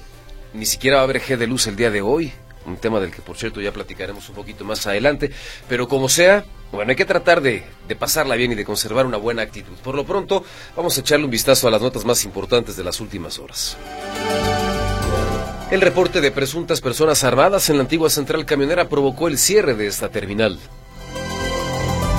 ni 0.54 0.66
siquiera 0.66 0.98
va 0.98 1.04
a 1.04 1.06
haber 1.06 1.22
G 1.22 1.38
de 1.38 1.48
luz 1.48 1.66
el 1.68 1.78
día 1.78 1.92
de 1.92 2.02
hoy 2.02 2.34
un 2.66 2.78
tema 2.78 3.00
del 3.00 3.12
que 3.12 3.22
por 3.22 3.38
cierto 3.38 3.62
ya 3.62 3.72
platicaremos 3.72 4.28
un 4.30 4.36
poquito 4.36 4.66
más 4.66 4.86
adelante, 4.88 5.32
pero 5.68 5.88
como 5.88 6.10
sea, 6.10 6.46
bueno, 6.72 6.92
hay 6.92 6.96
que 6.96 7.06
tratar 7.06 7.42
de, 7.42 7.64
pasarla 7.98 8.36
bien 8.36 8.52
y 8.52 8.56
de 8.56 8.66
conservar 8.66 9.06
una 9.06 9.18
buena 9.18 9.42
actitud. 9.42 9.76
Por 9.84 9.96
lo 9.96 10.06
pronto, 10.06 10.44
vamos 10.76 10.98
a 10.98 11.02
echarle 11.02 11.26
un 11.26 11.32
vistazo 11.32 11.68
a 11.68 11.72
las 11.72 11.82
notas 11.82 12.06
más 12.06 12.24
importantes 12.26 12.78
de 12.78 12.84
las 12.84 13.00
últimas 13.00 13.40
horas. 13.40 13.78
El 15.72 15.82
reporte 15.82 16.22
de 16.22 16.32
presuntas 16.32 16.82
personas 16.82 17.24
armadas 17.24 17.70
en 17.70 17.78
la 17.78 17.84
antigua 17.84 18.10
central 18.10 18.46
camionera 18.46 18.90
provocó 18.90 19.28
el 19.28 19.38
cierre 19.38 19.76
de 19.76 19.88
esta 19.88 20.10
terminal. 20.10 20.60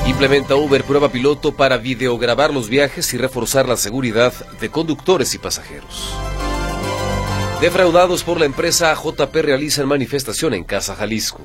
Implementa 0.07 0.57
Uber 0.57 0.83
prueba 0.85 1.11
piloto 1.11 1.53
para 1.53 1.77
videograbar 1.77 2.53
los 2.53 2.69
viajes 2.69 3.13
y 3.15 3.19
reforzar 3.19 3.69
la 3.69 3.77
seguridad 3.77 4.33
de 4.61 4.69
conductores 4.69 5.35
y 5.35 5.39
pasajeros. 5.39 6.13
Defraudados 7.61 8.25
por 8.25 8.41
la 8.41 8.47
empresa 8.47 8.95
JP 8.95 9.35
realizan 9.35 9.87
manifestación 9.87 10.55
en 10.55 10.65
Casa 10.65 10.97
Jalisco. 10.97 11.43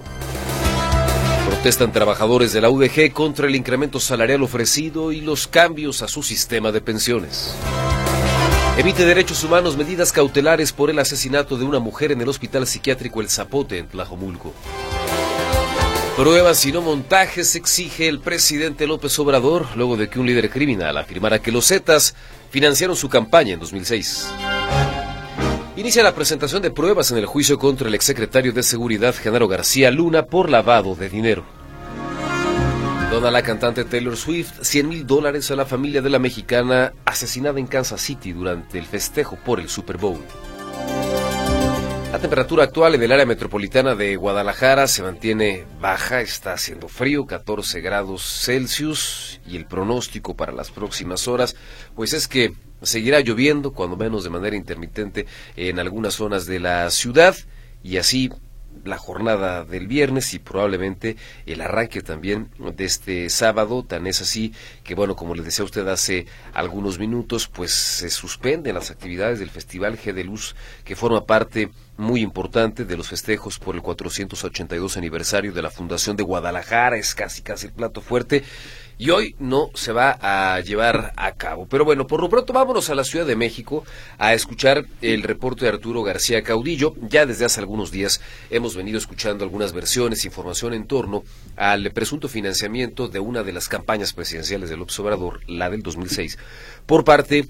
Protestan 1.45 1.91
trabajadores 1.91 2.54
de 2.54 2.62
la 2.62 2.69
UDG 2.69 3.12
contra 3.12 3.47
el 3.47 3.56
incremento 3.56 3.99
salarial 3.99 4.41
ofrecido 4.41 5.12
y 5.12 5.19
los 5.19 5.45
cambios 5.45 6.01
a 6.01 6.08
su 6.08 6.23
sistema 6.23 6.71
de 6.71 6.80
pensiones. 6.80 7.54
Evite 8.78 9.06
Derechos 9.06 9.43
Humanos 9.43 9.75
medidas 9.75 10.13
cautelares 10.13 10.71
por 10.71 10.89
el 10.89 10.99
asesinato 10.99 11.58
de 11.58 11.65
una 11.65 11.80
mujer 11.80 12.13
en 12.13 12.21
el 12.21 12.30
Hospital 12.30 12.65
Psiquiátrico 12.65 13.19
El 13.19 13.30
Zapote 13.30 13.78
en 13.78 13.89
Tlajomulco. 13.89 14.54
Pruebas 16.15 16.65
y 16.65 16.71
no 16.71 16.82
montajes 16.82 17.56
exige 17.56 18.08
el 18.08 18.21
presidente 18.21 18.88
López 18.88 19.19
Obrador 19.19 19.67
luego 19.75 19.97
de 19.97 20.08
que 20.08 20.17
un 20.17 20.25
líder 20.25 20.49
criminal 20.49 20.97
afirmara 20.97 21.39
que 21.39 21.51
los 21.51 21.67
Zetas 21.67 22.15
financiaron 22.51 22.95
su 22.95 23.10
campaña 23.10 23.56
en 23.56 23.60
2006. 23.60 24.28
Inicia 25.78 26.04
la 26.04 26.16
presentación 26.16 26.62
de 26.62 26.72
pruebas 26.72 27.12
en 27.12 27.18
el 27.18 27.26
juicio 27.26 27.60
contra 27.60 27.90
el 27.90 27.96
exsecretario 27.96 28.54
de 28.54 28.64
Seguridad 28.64 29.14
Genaro 29.14 29.50
García 29.50 29.92
Luna 29.92 30.24
por 30.24 30.50
lavado 30.50 30.96
de 30.96 31.10
dinero. 31.10 31.44
Dona 33.12 33.30
la 33.30 33.42
cantante 33.42 33.84
Taylor 33.84 34.16
Swift 34.16 34.54
100 34.62 34.88
mil 34.88 35.06
dólares 35.06 35.52
a 35.52 35.56
la 35.58 35.66
familia 35.66 36.02
de 36.02 36.10
la 36.10 36.18
mexicana 36.18 36.94
asesinada 37.04 37.60
en 37.60 37.68
Kansas 37.68 38.00
City 38.00 38.32
durante 38.32 38.80
el 38.80 38.86
festejo 38.86 39.38
por 39.44 39.60
el 39.60 39.68
Super 39.68 39.98
Bowl. 39.98 40.22
La 42.14 42.20
temperatura 42.20 42.64
actual 42.64 42.96
en 42.96 43.04
el 43.04 43.12
área 43.12 43.26
metropolitana 43.26 43.96
de 43.96 44.16
Guadalajara 44.16 44.88
se 44.88 45.04
mantiene 45.04 45.66
baja, 45.82 46.22
está 46.22 46.54
haciendo 46.54 46.88
frío, 46.88 47.26
14 47.26 47.82
grados 47.82 48.24
Celsius, 48.24 49.42
y 49.46 49.58
el 49.58 49.66
pronóstico 49.66 50.38
para 50.38 50.54
las 50.54 50.72
próximas 50.72 51.28
horas, 51.28 51.58
pues 51.96 52.14
es 52.14 52.30
que 52.30 52.54
Seguirá 52.82 53.20
lloviendo, 53.22 53.74
cuando 53.74 53.98
menos 53.98 54.24
de 54.24 54.30
manera 54.30 54.56
intermitente, 54.56 55.26
en 55.56 55.80
algunas 55.80 56.16
zonas 56.16 56.46
de 56.46 56.60
la 56.60 56.90
ciudad 56.92 57.36
y 57.84 57.98
así 57.98 58.30
la 58.84 58.98
jornada 58.98 59.64
del 59.64 59.88
viernes 59.88 60.34
y 60.34 60.40
probablemente 60.40 61.16
el 61.46 61.62
arranque 61.62 62.02
también 62.02 62.50
de 62.60 62.86
este 62.86 63.30
sábado, 63.30 63.84
tan 63.84 64.08
es 64.08 64.22
así 64.22 64.54
que 64.84 64.96
bueno, 64.96 65.16
como 65.16 65.36
le 65.36 65.44
decía 65.44 65.66
usted 65.66 65.88
hace 65.88 66.26
algunos 66.54 67.00
minutos, 67.00 67.48
pues 67.48 67.72
se 67.74 68.10
suspenden 68.10 68.76
las 68.76 68.92
actividades 68.92 69.40
del 69.40 69.50
Festival 69.50 69.98
G 69.98 70.14
de 70.14 70.24
Luz 70.24 70.56
que 70.84 70.96
forma 70.96 71.26
parte 71.26 71.70
muy 71.98 72.22
importante 72.22 72.86
de 72.86 72.98
los 72.98 73.08
festejos 73.08 73.58
por 73.58 73.76
el 73.76 73.82
482 73.82 74.98
aniversario 74.98 75.54
de 75.54 75.62
la 75.62 75.72
Fundación 75.72 76.16
de 76.16 76.24
Guadalajara, 76.24 76.98
es 76.98 77.16
casi 77.16 77.42
casi 77.42 77.68
el 77.68 77.74
plato 77.74 78.02
fuerte 78.02 78.44
y 78.97 79.10
hoy 79.10 79.36
no 79.39 79.69
se 79.73 79.91
va 79.91 80.17
a 80.21 80.60
llevar 80.62 81.13
a 81.15 81.34
cabo. 81.34 81.67
Pero 81.67 81.86
bueno, 81.86 82.08
por 82.08 82.21
lo 82.21 82.29
pronto 82.29 82.53
vámonos 82.53 82.89
a 82.89 82.95
la 82.95 83.03
Ciudad 83.03 83.25
de 83.25 83.36
México 83.36 83.84
a 84.17 84.34
escuchar 84.34 84.86
el 85.01 85.23
reporte 85.23 85.65
de 85.65 85.71
Arturo 85.71 86.03
García 86.03 86.43
Caudillo. 86.43 86.95
Ya 87.01 87.25
desde 87.25 87.45
hace 87.45 87.60
algunos 87.60 87.91
días 87.91 88.21
hemos 88.49 88.75
venido 88.75 88.97
escuchando 88.97 89.43
algunas 89.43 89.73
versiones, 89.73 90.25
información 90.25 90.73
en 90.73 90.88
torno 90.88 91.23
al 91.55 91.91
presunto 91.91 92.27
financiamiento 92.27 93.08
de 93.08 93.19
una 93.19 93.43
de 93.43 93.53
las 93.53 93.67
campañas 93.67 94.13
presidenciales 94.13 94.69
del 94.69 94.81
Obrador, 94.81 95.41
la 95.47 95.69
del 95.69 95.81
2006, 95.81 96.38
por 96.86 97.03
parte 97.03 97.47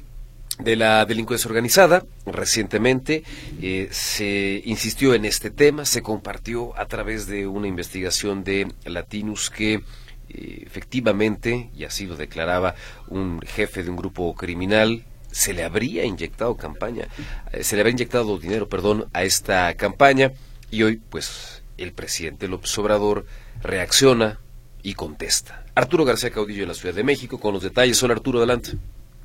de 0.59 0.75
la 0.75 1.05
delincuencia 1.05 1.47
organizada. 1.47 2.05
Recientemente 2.25 3.23
eh, 3.61 3.89
se 3.91 4.61
insistió 4.65 5.13
en 5.13 5.25
este 5.25 5.49
tema, 5.49 5.85
se 5.85 6.01
compartió 6.01 6.77
a 6.77 6.85
través 6.85 7.27
de 7.27 7.47
una 7.47 7.67
investigación 7.67 8.43
de 8.43 8.67
Latinus 8.85 9.49
que 9.49 9.81
efectivamente, 10.65 11.69
y 11.75 11.85
así 11.85 12.05
lo 12.05 12.15
declaraba 12.15 12.75
un 13.07 13.41
jefe 13.41 13.83
de 13.83 13.89
un 13.89 13.97
grupo 13.97 14.33
criminal, 14.35 15.03
se 15.27 15.53
le 15.53 15.63
habría 15.63 16.05
inyectado 16.05 16.55
campaña, 16.55 17.07
eh, 17.51 17.63
se 17.63 17.75
le 17.75 17.81
habría 17.81 17.93
inyectado 17.93 18.37
dinero, 18.37 18.69
perdón, 18.69 19.05
a 19.13 19.23
esta 19.23 19.73
campaña 19.73 20.31
y 20.71 20.83
hoy 20.83 21.01
pues 21.09 21.63
el 21.77 21.91
presidente 21.91 22.47
López 22.47 22.77
Obrador 22.77 23.25
reacciona 23.61 24.39
y 24.81 24.93
contesta. 24.93 25.63
Arturo 25.75 26.05
García 26.05 26.31
Caudillo 26.31 26.61
de 26.61 26.67
la 26.67 26.73
Ciudad 26.73 26.95
de 26.95 27.03
México 27.03 27.39
con 27.39 27.53
los 27.53 27.63
detalles. 27.63 28.01
Hola 28.03 28.13
Arturo, 28.13 28.37
adelante. 28.37 28.71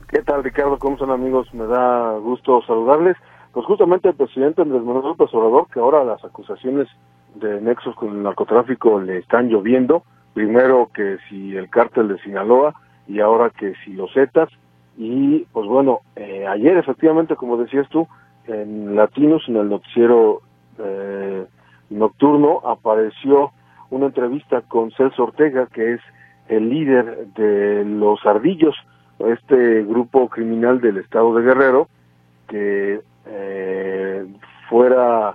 ¿Qué 0.09 0.23
tal 0.23 0.43
Ricardo? 0.43 0.79
¿Cómo 0.79 0.99
son 0.99 1.11
amigos? 1.11 1.53
Me 1.55 1.67
da 1.67 2.19
gusto 2.19 2.61
saludarles. 2.67 3.17
Pues 3.53 3.67
justamente 3.67 4.09
el 4.09 4.15
presidente 4.15 4.63
Andrés 4.63 4.83
Manuel 4.83 5.05
López 5.05 5.29
Obrador, 5.33 5.69
que 5.73 5.79
ahora 5.79 6.03
las 6.03 6.25
acusaciones 6.25 6.89
de 7.37 7.61
nexos 7.61 7.95
con 7.95 8.17
el 8.17 8.23
narcotráfico 8.23 9.01
le 9.01 9.19
están 9.19 9.49
lloviendo, 9.49 10.03
primero 10.35 10.91
que 10.95 11.19
si 11.29 11.57
el 11.57 11.69
cártel 11.71 12.09
de 12.09 12.19
Sinaloa 12.19 12.75
y 13.07 13.21
ahora 13.21 13.51
que 13.51 13.75
si 13.85 13.93
los 13.93 14.13
Zetas. 14.13 14.49
Y 14.97 15.47
pues 15.53 15.67
bueno 15.67 16.01
eh, 16.17 16.47
ayer 16.47 16.77
efectivamente 16.77 17.37
como 17.37 17.57
decías 17.57 17.89
tú 17.89 18.07
en 18.47 18.97
Latinos 18.97 19.43
en 19.49 19.57
el 19.57 19.69
noticiero 19.69 20.43
eh, 20.79 21.47
nocturno 21.91 22.61
apareció 22.65 23.53
una 23.91 24.07
entrevista 24.07 24.63
con 24.63 24.91
Celso 24.93 25.25
Ortega 25.25 25.67
que 25.73 25.95
es 25.95 26.01
el 26.49 26.69
líder 26.69 27.29
de 27.29 27.85
los 27.85 28.25
Ardillos 28.27 28.75
este 29.21 29.85
grupo 29.85 30.29
criminal 30.29 30.81
del 30.81 30.99
estado 30.99 31.35
de 31.35 31.43
Guerrero 31.43 31.89
que 32.49 33.01
eh, 33.27 34.27
fuera 34.69 35.35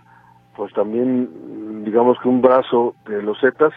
pues 0.56 0.74
también 0.74 1.84
digamos 1.86 2.20
que 2.20 2.30
un 2.30 2.42
brazo 2.42 2.96
de 3.08 3.22
los 3.22 3.40
Zetas 3.40 3.74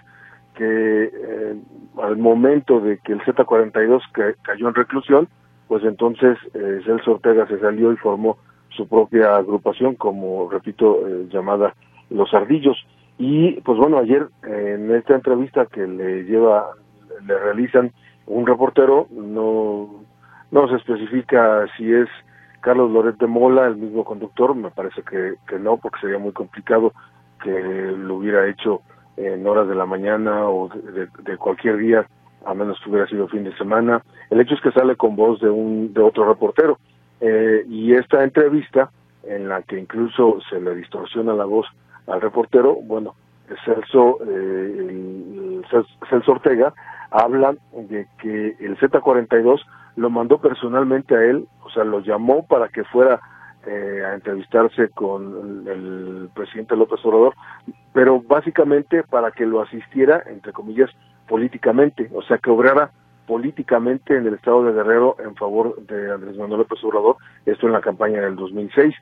que 0.59 1.05
eh, 1.05 1.55
al 2.03 2.17
momento 2.19 2.81
de 2.81 2.99
que 2.99 3.13
el 3.13 3.21
Z42 3.21 4.03
cayó 4.43 4.69
en 4.69 4.75
reclusión, 4.75 5.29
pues 5.69 5.85
entonces 5.85 6.37
eh, 6.53 6.81
Celso 6.85 7.13
Ortega 7.13 7.47
se 7.47 7.61
salió 7.61 7.93
y 7.93 7.97
formó 7.97 8.39
su 8.71 8.89
propia 8.89 9.37
agrupación, 9.37 9.95
como 9.95 10.51
repito, 10.51 11.07
eh, 11.07 11.29
llamada 11.33 11.75
Los 12.11 12.35
Ardillos. 12.35 12.77
Y 13.19 13.61
pues 13.61 13.79
bueno, 13.79 13.99
ayer 13.99 14.27
en 14.43 14.93
esta 14.95 15.15
entrevista 15.15 15.67
que 15.67 15.87
le 15.87 16.25
lleva, 16.25 16.67
le 17.25 17.39
realizan 17.39 17.93
un 18.27 18.45
reportero, 18.45 19.07
no, 19.13 20.03
no 20.51 20.69
se 20.69 20.75
especifica 20.75 21.67
si 21.77 21.93
es 21.93 22.09
Carlos 22.63 22.91
Loret 22.91 23.17
de 23.17 23.29
Mola, 23.29 23.67
el 23.69 23.77
mismo 23.77 24.05
conductor, 24.05 24.57
me 24.57 24.71
parece 24.71 25.03
que, 25.03 25.35
que 25.47 25.59
no, 25.61 25.77
porque 25.77 26.01
sería 26.01 26.19
muy 26.19 26.33
complicado 26.33 26.93
que 27.43 27.51
lo 27.97 28.17
hubiera 28.17 28.49
hecho 28.49 28.83
en 29.19 29.47
horas 29.47 29.69
de 29.69 29.75
la 29.75 29.87
mañana 29.87 30.49
o 30.49 30.69
de, 30.69 31.37
cualquier 31.37 31.77
día, 31.79 32.07
a 32.45 32.55
menos 32.55 32.79
que 32.83 32.91
hubiera 32.91 33.07
sido 33.07 33.29
fin 33.29 33.45
de 33.45 33.57
semana. 33.57 34.03
El 34.31 34.41
hecho 34.41 34.55
es 34.55 34.61
que 34.61 34.73
sale 34.73 34.97
con 34.97 35.17
voz 35.17 35.41
de, 35.41 35.51
un, 35.51 35.93
de 35.93 36.01
otro 36.01 36.29
reportero. 36.29 36.79
Eh, 37.21 37.65
y 37.69 37.95
esta 37.95 38.23
entrevista, 38.23 38.91
en 39.25 39.49
la 39.49 39.63
que 39.63 39.79
incluso 39.79 40.39
se 40.49 40.61
le 40.61 40.75
distorsiona 40.77 41.35
la 41.35 41.45
voz 41.45 41.67
al 42.07 42.21
reportero, 42.21 42.77
bueno, 42.77 43.15
Celso, 43.65 44.19
eh, 44.27 45.61
Celso 46.09 46.33
Ortega, 46.33 46.73
hablan 47.11 47.59
de 47.73 48.07
que 48.21 48.57
el 48.61 48.77
Z42 48.79 49.61
lo 49.97 50.11
mandó 50.11 50.39
personalmente 50.39 51.17
a 51.17 51.25
él, 51.25 51.47
o 51.65 51.71
sea, 51.71 51.85
lo 51.85 52.01
llamó 52.01 52.47
para 52.47 52.69
que 52.69 52.85
fuera 52.85 53.21
eh, 53.69 54.03
a 54.05 54.15
entrevistarse 54.15 54.89
con 54.91 55.67
el, 55.69 56.31
presidente 56.35 56.77
López 56.77 57.05
Obrador, 57.05 57.35
pero 57.93 58.21
básicamente 58.21 59.03
para 59.03 59.31
que 59.31 59.45
lo 59.45 59.61
asistiera, 59.61 60.23
entre 60.27 60.53
comillas, 60.53 60.91
políticamente, 61.29 62.09
o 62.15 62.23
sea, 62.23 62.39
que 62.39 62.51
obrara 62.51 62.93
políticamente 63.27 64.17
en 64.17 64.27
el 64.27 64.35
estado 64.35 64.65
de 64.65 64.73
Guerrero 64.73 65.17
en 65.19 65.35
favor 65.37 65.77
de 65.87 66.13
Andrés 66.13 66.37
Manuel 66.39 66.61
López 66.61 66.83
Obrador, 66.83 67.17
esto 67.45 67.67
en 67.67 67.75
la 67.75 67.83
campaña 67.83 68.23
del 68.23 68.37
2006. 68.37 68.95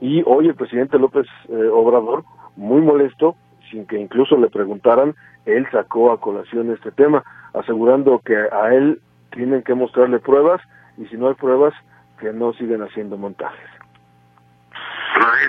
Y 0.00 0.22
hoy 0.24 0.48
el 0.48 0.54
presidente 0.54 0.98
López 0.98 1.26
eh, 1.48 1.68
Obrador, 1.72 2.24
muy 2.56 2.80
molesto, 2.80 3.36
sin 3.70 3.86
que 3.86 3.98
incluso 3.98 4.38
le 4.38 4.48
preguntaran, 4.48 5.14
él 5.44 5.66
sacó 5.70 6.10
a 6.10 6.20
colación 6.20 6.72
este 6.72 6.90
tema, 6.90 7.22
asegurando 7.52 8.20
que 8.20 8.36
a 8.36 8.74
él 8.74 9.00
tienen 9.30 9.62
que 9.62 9.74
mostrarle 9.74 10.20
pruebas 10.20 10.62
y 10.96 11.04
si 11.06 11.16
no 11.16 11.28
hay 11.28 11.34
pruebas, 11.34 11.74
que 12.18 12.32
no 12.32 12.54
siguen 12.54 12.82
haciendo 12.82 13.18
montajes. 13.18 13.75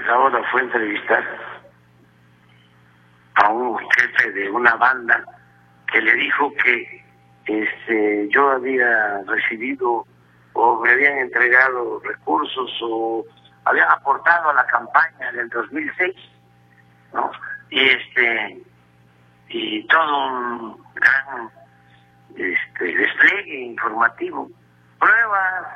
Ahora 0.10 0.44
fue 0.52 0.62
entrevistar 0.62 1.24
a 3.36 3.50
un 3.50 3.78
jefe 3.78 4.32
de 4.32 4.50
una 4.50 4.76
banda 4.76 5.24
que 5.92 6.02
le 6.02 6.14
dijo 6.16 6.52
que 6.64 7.06
este, 7.46 8.28
yo 8.30 8.52
había 8.52 9.22
recibido 9.28 10.06
o 10.54 10.80
me 10.80 10.92
habían 10.92 11.20
entregado 11.20 12.00
recursos 12.04 12.72
o 12.82 13.24
habían 13.66 13.90
aportado 13.92 14.50
a 14.50 14.54
la 14.54 14.66
campaña 14.66 15.32
del 15.32 15.50
2006, 15.50 16.16
¿no? 17.14 17.32
Y 17.70 17.90
este 17.90 18.62
y 19.50 19.88
todo 19.88 20.28
un 20.28 20.84
gran 20.96 21.50
este, 22.36 22.96
despliegue 22.96 23.60
informativo, 23.62 24.50
pruebas, 25.00 25.68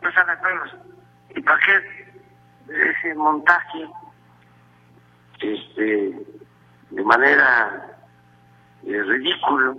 no 0.00 0.12
sabe 0.12 0.36
pruebas. 0.38 0.74
¿Y 1.34 1.40
para 1.40 1.58
qué 1.60 2.01
ese 2.74 3.14
montaje 3.14 3.86
este, 5.40 6.16
de 6.90 7.04
manera 7.04 7.98
eh, 8.84 9.02
ridículo? 9.02 9.76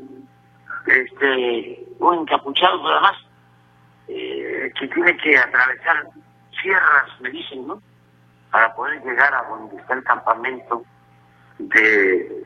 Este, 0.86 1.86
un 2.00 2.20
encapuchado, 2.20 2.84
pero 2.84 2.96
además, 2.96 3.16
eh, 4.10 4.72
que 4.78 4.88
tiene 4.90 5.16
que 5.18 5.38
atravesar 5.38 6.08
sierras, 6.62 7.22
me 7.22 7.30
dicen, 7.30 7.68
¿no? 7.68 7.82
Para 8.52 8.74
poder 8.76 9.02
llegar 9.04 9.34
a 9.34 9.44
donde 9.50 9.78
está 9.78 9.94
el 9.94 10.04
campamento 10.04 10.84
de 11.58 12.46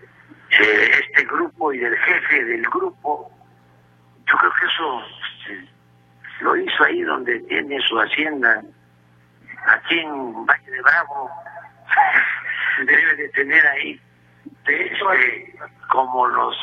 este 0.49 1.25
grupo 1.25 1.73
y 1.73 1.79
del 1.79 1.97
jefe 1.97 2.45
del 2.45 2.63
grupo, 2.63 3.31
yo 4.25 4.37
creo 4.37 4.51
que 4.59 4.65
eso 4.65 5.01
este, 5.39 5.69
lo 6.41 6.55
hizo 6.55 6.83
ahí 6.83 7.01
donde 7.01 7.39
tiene 7.41 7.79
su 7.81 7.99
hacienda, 7.99 8.63
aquí 9.67 9.99
en 9.99 10.45
Valle 10.45 10.71
de 10.71 10.81
Bravo, 10.81 11.29
debe 12.85 13.15
de 13.15 13.29
tener 13.29 13.65
ahí, 13.67 13.99
de 14.65 14.85
hecho, 14.85 15.11
este, 15.13 15.59
como 15.89 16.27
los, 16.27 16.55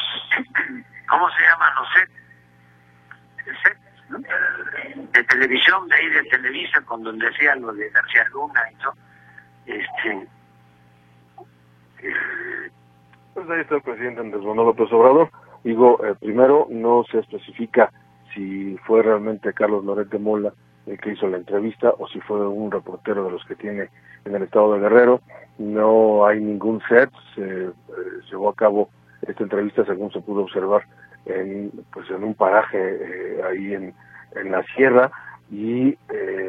¿cómo 1.08 1.28
se 1.30 1.42
llaman 1.42 1.74
los 1.76 1.88
sets? 1.92 2.10
de 5.12 5.24
televisión 5.24 5.88
de 5.88 5.96
ahí 5.96 6.08
de 6.10 6.22
Televisa, 6.24 6.80
con 6.82 7.02
donde 7.02 7.26
hacía 7.26 7.56
lo 7.56 7.72
de 7.72 7.88
García 7.90 8.24
Luna 8.32 8.60
y 8.70 8.74
todo, 8.76 8.94
este, 9.66 10.28
eh, 12.02 12.70
pues 13.32 13.50
ahí 13.50 13.60
está 13.60 13.76
el 13.76 13.82
presidente 13.82 14.20
Andrés 14.20 14.42
Manuel 14.42 14.68
López 14.68 14.92
Obrador. 14.92 15.30
Digo, 15.64 16.04
eh, 16.04 16.14
primero 16.20 16.66
no 16.70 17.04
se 17.10 17.20
especifica 17.20 17.90
si 18.34 18.76
fue 18.86 19.02
realmente 19.02 19.52
Carlos 19.52 19.84
Lorete 19.84 20.18
Mola 20.18 20.52
el 20.86 20.98
que 20.98 21.12
hizo 21.12 21.26
la 21.28 21.38
entrevista 21.38 21.92
o 21.98 22.08
si 22.08 22.20
fue 22.20 22.46
un 22.46 22.70
reportero 22.70 23.24
de 23.24 23.30
los 23.30 23.44
que 23.44 23.54
tiene 23.56 23.88
en 24.24 24.34
el 24.34 24.42
estado 24.42 24.74
de 24.74 24.80
Guerrero. 24.80 25.20
No 25.58 26.26
hay 26.26 26.40
ningún 26.40 26.80
set, 26.88 27.10
se 27.34 27.66
eh, 27.66 27.70
llevó 28.30 28.48
a 28.50 28.54
cabo 28.54 28.90
esta 29.22 29.42
entrevista 29.42 29.84
según 29.84 30.12
se 30.12 30.20
pudo 30.20 30.42
observar 30.42 30.82
en 31.26 31.72
pues 31.92 32.10
en 32.10 32.24
un 32.24 32.34
paraje 32.34 32.78
eh, 32.78 33.42
ahí 33.42 33.72
en, 33.72 33.94
en 34.36 34.52
la 34.52 34.62
sierra 34.76 35.10
y 35.50 35.92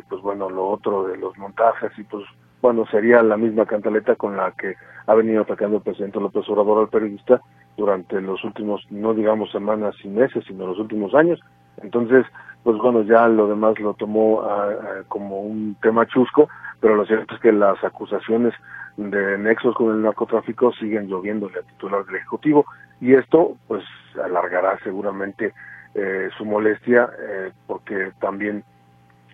pues 0.10 0.21
bueno 0.21 0.50
lo 0.50 0.67
otro 0.69 1.08
de 1.08 1.17
los 1.17 1.38
montajes 1.38 1.91
y 1.98 2.04
pues 2.04 2.26
bueno, 2.65 2.88
sería 2.88 3.21
la 3.21 3.38
misma 3.38 3.67
cantaleta 3.67 4.15
con 4.15 4.38
la 4.38 4.52
que 4.54 4.76
ha 5.06 5.13
venido 5.13 5.43
atacando 5.43 5.78
el 5.78 5.84
presidente 5.84 6.19
López 6.19 6.50
Obrador 6.50 6.80
al 6.80 6.89
periodista 6.89 7.39
durante 7.78 8.19
los 8.19 8.43
últimos, 8.43 8.82
no 8.89 9.13
digamos 9.13 9.52
semanas 9.52 9.93
y 10.04 10.08
meses, 10.08 10.43
sino 10.48 10.65
los 10.65 10.80
últimos 10.80 11.13
años. 11.13 11.39
Entonces, 11.84 12.26
pues 12.65 12.80
bueno, 12.80 13.04
ya 13.04 13.28
lo 13.28 13.47
demás 13.47 13.80
lo 13.80 13.93
tomó 13.93 14.41
ah, 14.41 14.69
ah, 14.71 15.04
como 15.08 15.41
un 15.41 15.75
tema 15.84 16.08
chusco, 16.08 16.49
pero 16.80 16.95
lo 16.95 17.06
cierto 17.06 17.36
es 17.36 17.39
que 17.39 17.51
las 17.51 17.82
acusaciones 17.84 18.56
de 18.97 19.38
nexos 19.38 19.75
con 19.75 19.93
el 19.93 20.01
narcotráfico 20.01 20.73
siguen 20.73 21.08
lloviéndole 21.08 21.60
al 21.60 21.65
titular 21.65 22.04
del 22.06 22.15
Ejecutivo 22.15 22.65
y 22.99 23.13
esto 23.13 23.56
pues 23.67 23.84
alargará 24.23 24.80
seguramente 24.80 25.54
eh, 25.93 26.30
su 26.39 26.43
molestia 26.43 27.08
eh, 27.19 27.51
porque 27.67 28.12
también 28.19 28.63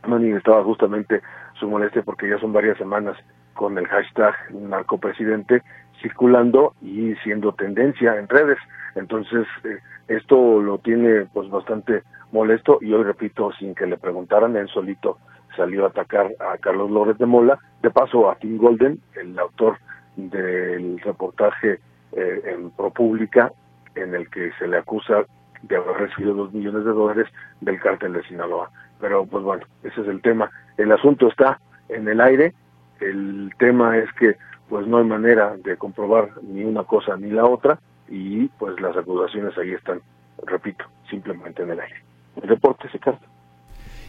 manifestaba 0.06 0.62
justamente 0.66 1.22
su 1.58 1.70
molestia 1.70 2.02
porque 2.02 2.28
ya 2.28 2.38
son 2.38 2.52
varias 2.52 2.78
semanas 2.78 3.16
con 3.54 3.78
el 3.78 3.88
hashtag 3.88 4.36
narcopresidente 4.52 5.64
circulando 6.02 6.74
y 6.82 7.16
siendo 7.24 7.54
tendencia 7.54 8.18
en 8.18 8.28
redes. 8.28 8.58
Entonces, 8.96 9.48
eh, 9.64 9.78
esto 10.10 10.60
lo 10.60 10.80
tiene 10.80 11.28
pues 11.32 11.50
bastante 11.50 12.04
molesto 12.32 12.80
y 12.82 12.94
hoy 12.94 13.04
repito, 13.04 13.52
sin 13.54 13.76
que 13.76 13.86
le 13.86 13.98
preguntaran, 13.98 14.56
él 14.56 14.68
solito 14.70 15.18
salió 15.56 15.86
a 15.86 15.90
atacar 15.90 16.32
a 16.40 16.58
Carlos 16.58 16.90
Lórez 16.90 17.18
de 17.18 17.26
Mola, 17.26 17.60
de 17.82 17.90
paso 17.92 18.30
a 18.30 18.36
Tim 18.36 18.58
Golden, 18.58 19.00
el 19.16 19.38
autor 19.38 19.78
del 20.16 21.00
reportaje 21.00 21.80
eh, 22.14 22.42
en 22.46 22.72
ProPública, 22.72 23.52
en 23.96 24.16
el 24.16 24.30
que 24.30 24.52
se 24.60 24.68
le 24.68 24.78
acusa 24.78 25.26
de 25.64 25.76
haber 25.76 25.98
recibido 25.98 26.34
dos 26.34 26.54
millones 26.54 26.86
de 26.86 26.92
dólares 26.92 27.28
del 27.60 27.80
cártel 27.80 28.14
de 28.14 28.24
Sinaloa. 28.24 28.72
Pero 29.00 29.26
pues 29.26 29.44
bueno, 29.44 29.66
ese 29.84 30.02
es 30.02 30.08
el 30.08 30.22
tema. 30.22 30.50
El 30.78 30.92
asunto 30.92 31.28
está 31.28 31.60
en 31.90 32.08
el 32.08 32.22
aire, 32.22 32.54
el 33.00 33.52
tema 33.58 33.98
es 33.98 34.12
que 34.14 34.36
pues 34.70 34.88
no 34.88 35.00
hay 35.00 35.04
manera 35.04 35.58
de 35.58 35.76
comprobar 35.76 36.30
ni 36.44 36.64
una 36.64 36.84
cosa 36.84 37.18
ni 37.18 37.30
la 37.30 37.46
otra 37.46 37.80
y 38.08 38.48
pues 38.60 38.80
las 38.80 38.96
acusaciones 38.96 39.58
ahí 39.58 39.74
están, 39.74 40.02
repito, 40.46 40.86
simplemente 41.10 41.64
en 41.64 41.72
el 41.72 41.80
aire. 41.80 42.11
El 42.36 42.50
reporte 42.50 42.90
se 42.92 43.00
carta. 43.00 43.26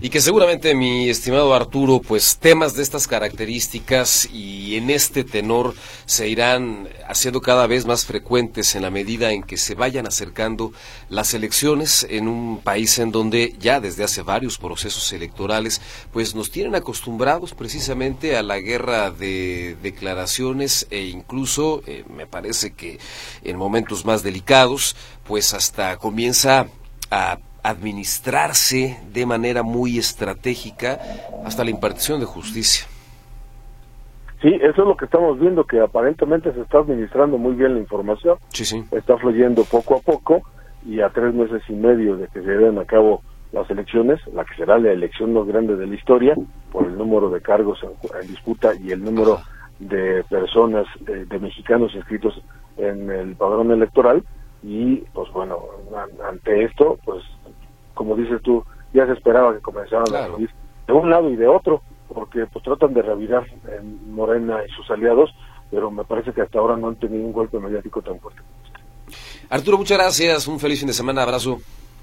Y 0.05 0.11
que 0.11 0.21
seguramente, 0.21 0.75
mi 0.75 1.09
estimado 1.09 1.55
Arturo, 1.55 2.01
pues 2.01 2.39
temas 2.39 2.75
de 2.75 2.83
estas 2.83 3.07
características 3.07 4.29
y 4.33 4.75
en 4.75 4.91
este 4.91 5.23
tenor 5.23 5.75
se 6.07 6.29
irán 6.29 6.89
haciendo 7.07 7.41
cada 7.41 7.69
vez 7.69 7.87
más 7.87 8.05
frecuentes 8.05 8.75
en 8.75 8.83
la 8.83 8.91
medida 8.91 9.31
en 9.31 9.45
que 9.45 9.57
se 9.57 9.77
vayan 9.77 10.09
acercando 10.09 10.73
las 11.09 11.35
elecciones 11.35 12.05
en 12.11 12.27
un 12.27 12.59
país 12.59 12.99
en 12.99 13.13
donde 13.13 13.55
ya 13.61 13.79
desde 13.79 14.03
hace 14.03 14.23
varios 14.23 14.59
procesos 14.59 15.13
electorales, 15.13 15.81
pues 16.13 16.35
nos 16.35 16.51
tienen 16.51 16.75
acostumbrados 16.75 17.55
precisamente 17.55 18.37
a 18.37 18.43
la 18.43 18.59
guerra 18.59 19.13
de 19.13 19.77
declaraciones 19.85 20.89
e 20.91 21.03
incluso, 21.03 21.85
eh, 21.87 22.05
me 22.13 22.27
parece 22.27 22.73
que 22.73 22.99
en 23.45 23.57
momentos 23.57 24.05
más 24.05 24.25
delicados, 24.25 24.97
pues 25.23 25.55
hasta 25.55 25.97
comienza 25.99 26.67
a 27.09 27.39
administrarse 27.63 28.99
de 29.13 29.27
manera 29.27 29.63
muy 29.63 29.99
estratégica 29.99 30.99
hasta 31.45 31.65
la 31.65 31.71
impartición 31.71 32.21
de 32.21 32.27
justicia. 32.27 32.87
Sí, 34.41 34.49
eso 34.61 34.83
es 34.83 34.89
lo 34.89 34.97
que 34.97 35.05
estamos 35.05 35.39
viendo, 35.39 35.65
que 35.65 35.81
aparentemente 35.81 36.53
se 36.53 36.61
está 36.61 36.79
administrando 36.79 37.39
muy 37.39 37.55
bien 37.55 37.75
la 37.75 37.81
información. 37.81 38.39
Sí, 38.49 38.65
sí. 38.65 38.85
Está 38.91 39.17
fluyendo 39.17 39.63
poco 39.65 39.97
a 39.97 40.01
poco 40.01 40.43
y 40.85 41.01
a 41.01 41.11
tres 41.11 41.33
meses 41.33 41.63
y 41.69 41.75
medio 41.75 42.17
de 42.17 42.27
que 42.27 42.41
se 42.41 42.47
lleven 42.47 42.79
a 42.79 42.85
cabo 42.85 43.23
las 43.53 43.71
elecciones, 43.71 44.19
la 44.35 44.45
que 44.45 44.57
será 44.57 44.79
la 44.79 44.91
elección 44.91 45.33
más 45.33 45.47
grande 45.47 45.77
de 45.77 45.87
la 45.87 45.95
historia, 45.95 46.35
por 46.73 46.87
el 46.87 46.99
número 46.99 47.31
de 47.31 47.41
cargos 47.41 47.79
en, 47.85 48.27
disputa 48.27 48.73
y 48.75 48.91
el 48.91 49.05
número 49.05 49.41
de 49.79 50.25
personas, 50.29 50.87
eh, 51.07 51.27
de 51.29 51.39
mexicanos 51.39 51.95
inscritos 51.95 52.43
en 52.79 53.11
el 53.11 53.37
padrón 53.37 53.71
electoral, 53.71 54.25
y 54.63 54.97
pues 55.13 55.31
bueno, 55.33 55.59
ante 56.29 56.65
esto, 56.65 56.99
pues 57.05 57.23
como 57.95 58.17
dices 58.17 58.41
tú, 58.43 58.65
ya 58.93 59.07
se 59.07 59.13
esperaba 59.13 59.55
que 59.55 59.61
comenzaran 59.61 60.15
a 60.15 60.27
subir 60.27 60.51
de 60.87 60.93
un 60.93 61.11
lado 61.11 61.31
y 61.31 61.37
de 61.37 61.47
otro, 61.47 61.83
porque 62.09 62.47
pues 62.47 62.65
tratan 62.65 62.95
de 62.95 63.03
revirar 63.03 63.47
en 63.69 64.15
Morena 64.15 64.61
y 64.67 64.71
sus 64.73 64.91
aliados, 64.91 65.35
pero 65.71 65.91
me 65.91 66.05
parece 66.05 66.33
que 66.33 66.43
hasta 66.43 66.59
ahora 66.59 66.77
no 66.77 66.89
han 66.89 66.97
tenido 66.97 67.25
un 67.25 67.33
golpe 67.33 67.59
mediático 67.59 68.03
tan 68.03 68.19
fuerte. 68.21 68.41
Arturo, 69.49 69.79
muchas 69.79 69.99
gracias, 69.99 70.47
un 70.47 70.59
feliz 70.59 70.81
fin 70.81 70.89
de 70.89 70.95
semana, 70.95 71.23
abrazo. 71.23 71.59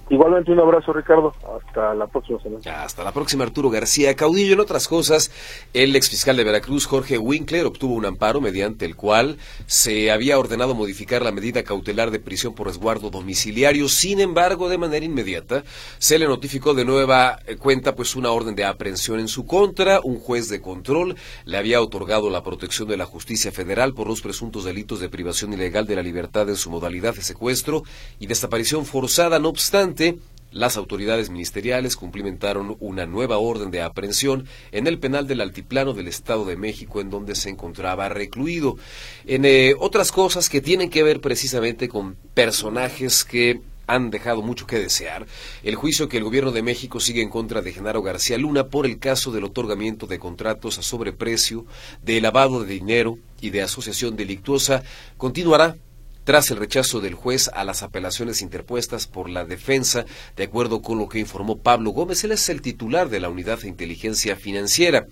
Igualmente 0.10 0.52
un 0.52 0.60
abrazo, 0.60 0.92
Ricardo. 0.92 1.34
Hasta 1.68 1.94
la 1.94 2.08
próxima 2.08 2.42
semana. 2.42 2.84
Hasta 2.84 3.04
la 3.04 3.12
próxima, 3.12 3.44
Arturo 3.44 3.70
García 3.70 4.16
Caudillo. 4.16 4.54
En 4.54 4.60
otras 4.60 4.88
cosas, 4.88 5.32
el 5.74 5.96
exfiscal 5.96 6.36
de 6.36 6.44
Veracruz, 6.44 6.88
Jorge 6.88 7.20
Winkler, 7.20 7.68
obtuvo 7.68 7.94
un 7.94 8.06
amparo 8.06 8.42
mediante 8.42 8.86
el 8.86 8.96
cual 8.96 9.38
se 9.68 10.10
había 10.10 10.40
ordenado 10.40 10.74
modificar 10.74 11.22
la 11.22 11.32
medida 11.32 11.62
cautelar 11.62 12.10
de 12.10 12.20
prisión 12.20 12.56
por 12.56 12.66
resguardo 12.66 13.12
domiciliario. 13.12 13.88
Sin 13.88 14.20
embargo, 14.20 14.68
de 14.68 14.80
manera 14.80 15.06
inmediata, 15.06 15.64
se 16.00 16.18
le 16.18 16.28
notificó 16.28 16.74
de 16.74 16.86
nueva 16.86 17.38
cuenta 17.60 17.94
pues 17.96 18.16
una 18.16 18.32
orden 18.32 18.56
de 18.56 18.66
aprehensión 18.66 19.20
en 19.20 19.28
su 19.28 19.46
contra. 19.46 20.00
Un 20.04 20.20
juez 20.20 20.50
de 20.50 20.60
control 20.60 21.18
le 21.46 21.58
había 21.58 21.82
otorgado 21.82 22.32
la 22.32 22.42
protección 22.42 22.88
de 22.88 22.98
la 22.98 23.06
justicia 23.06 23.52
federal 23.52 23.94
por 23.94 24.08
los 24.08 24.22
presuntos 24.22 24.64
delitos 24.64 25.02
de 25.02 25.10
privación 25.10 25.54
ilegal 25.54 25.86
de 25.86 25.96
la 25.96 26.02
libertad 26.02 26.50
en 26.50 26.56
su 26.56 26.72
modalidad 26.72 27.14
de 27.14 27.22
secuestro 27.22 27.84
y 28.20 28.26
desaparición 28.26 28.88
forzada. 28.88 29.38
No 29.38 29.50
obstante, 29.50 29.99
las 30.52 30.78
autoridades 30.78 31.30
ministeriales 31.30 31.96
cumplimentaron 31.96 32.76
una 32.80 33.06
nueva 33.06 33.38
orden 33.38 33.72
de 33.72 33.82
aprehensión 33.82 34.48
en 34.72 34.88
el 34.88 34.98
penal 34.98 35.28
del 35.28 35.42
Altiplano 35.42 35.94
del 35.94 36.08
Estado 36.08 36.46
de 36.46 36.58
México, 36.58 37.02
en 37.02 37.10
donde 37.10 37.36
se 37.36 37.50
encontraba 37.50 38.10
recluido. 38.10 38.78
En 39.26 39.46
eh, 39.46 39.76
otras 39.80 40.12
cosas 40.12 40.50
que 40.50 40.62
tienen 40.62 40.90
que 40.90 41.04
ver 41.04 41.22
precisamente 41.22 41.88
con 41.88 42.16
personajes 42.34 43.24
que 43.24 43.62
han 43.90 44.12
dejado 44.12 44.44
mucho 44.44 44.68
que 44.68 44.78
desear. 44.78 45.26
El 45.64 45.76
juicio 45.76 46.08
que 46.08 46.18
el 46.18 46.24
gobierno 46.24 46.52
de 46.52 46.62
México 46.62 47.00
sigue 47.00 47.24
en 47.24 47.30
contra 47.30 47.62
de 47.62 47.74
Genaro 47.74 48.04
García 48.04 48.38
Luna 48.38 48.68
por 48.68 48.86
el 48.86 49.00
caso 49.00 49.32
del 49.32 49.46
otorgamiento 49.46 50.06
de 50.06 50.20
contratos 50.20 50.78
a 50.78 50.84
sobreprecio, 50.84 51.66
de 52.04 52.22
lavado 52.22 52.64
de 52.64 52.72
dinero 52.72 53.18
y 53.42 53.50
de 53.50 53.64
asociación 53.64 54.16
delictuosa 54.16 54.84
continuará 55.18 55.76
tras 56.30 56.52
el 56.52 56.58
rechazo 56.58 57.00
del 57.00 57.16
juez 57.16 57.50
a 57.56 57.64
las 57.64 57.82
apelaciones 57.82 58.44
interpuestas 58.44 59.08
por 59.08 59.32
la 59.32 59.46
defensa, 59.46 60.06
de 60.38 60.44
acuerdo 60.44 60.84
con 60.84 61.00
lo 61.00 61.10
que 61.10 61.18
informó 61.18 61.58
Pablo 61.58 61.90
Gómez, 61.90 62.24
él 62.24 62.34
es 62.34 62.50
el 62.50 62.62
titular 62.62 63.10
de 63.10 63.20
la 63.20 63.30
Unidad 63.30 63.58
de 63.58 63.68
Inteligencia 63.68 64.36
Financiera. 64.36 65.08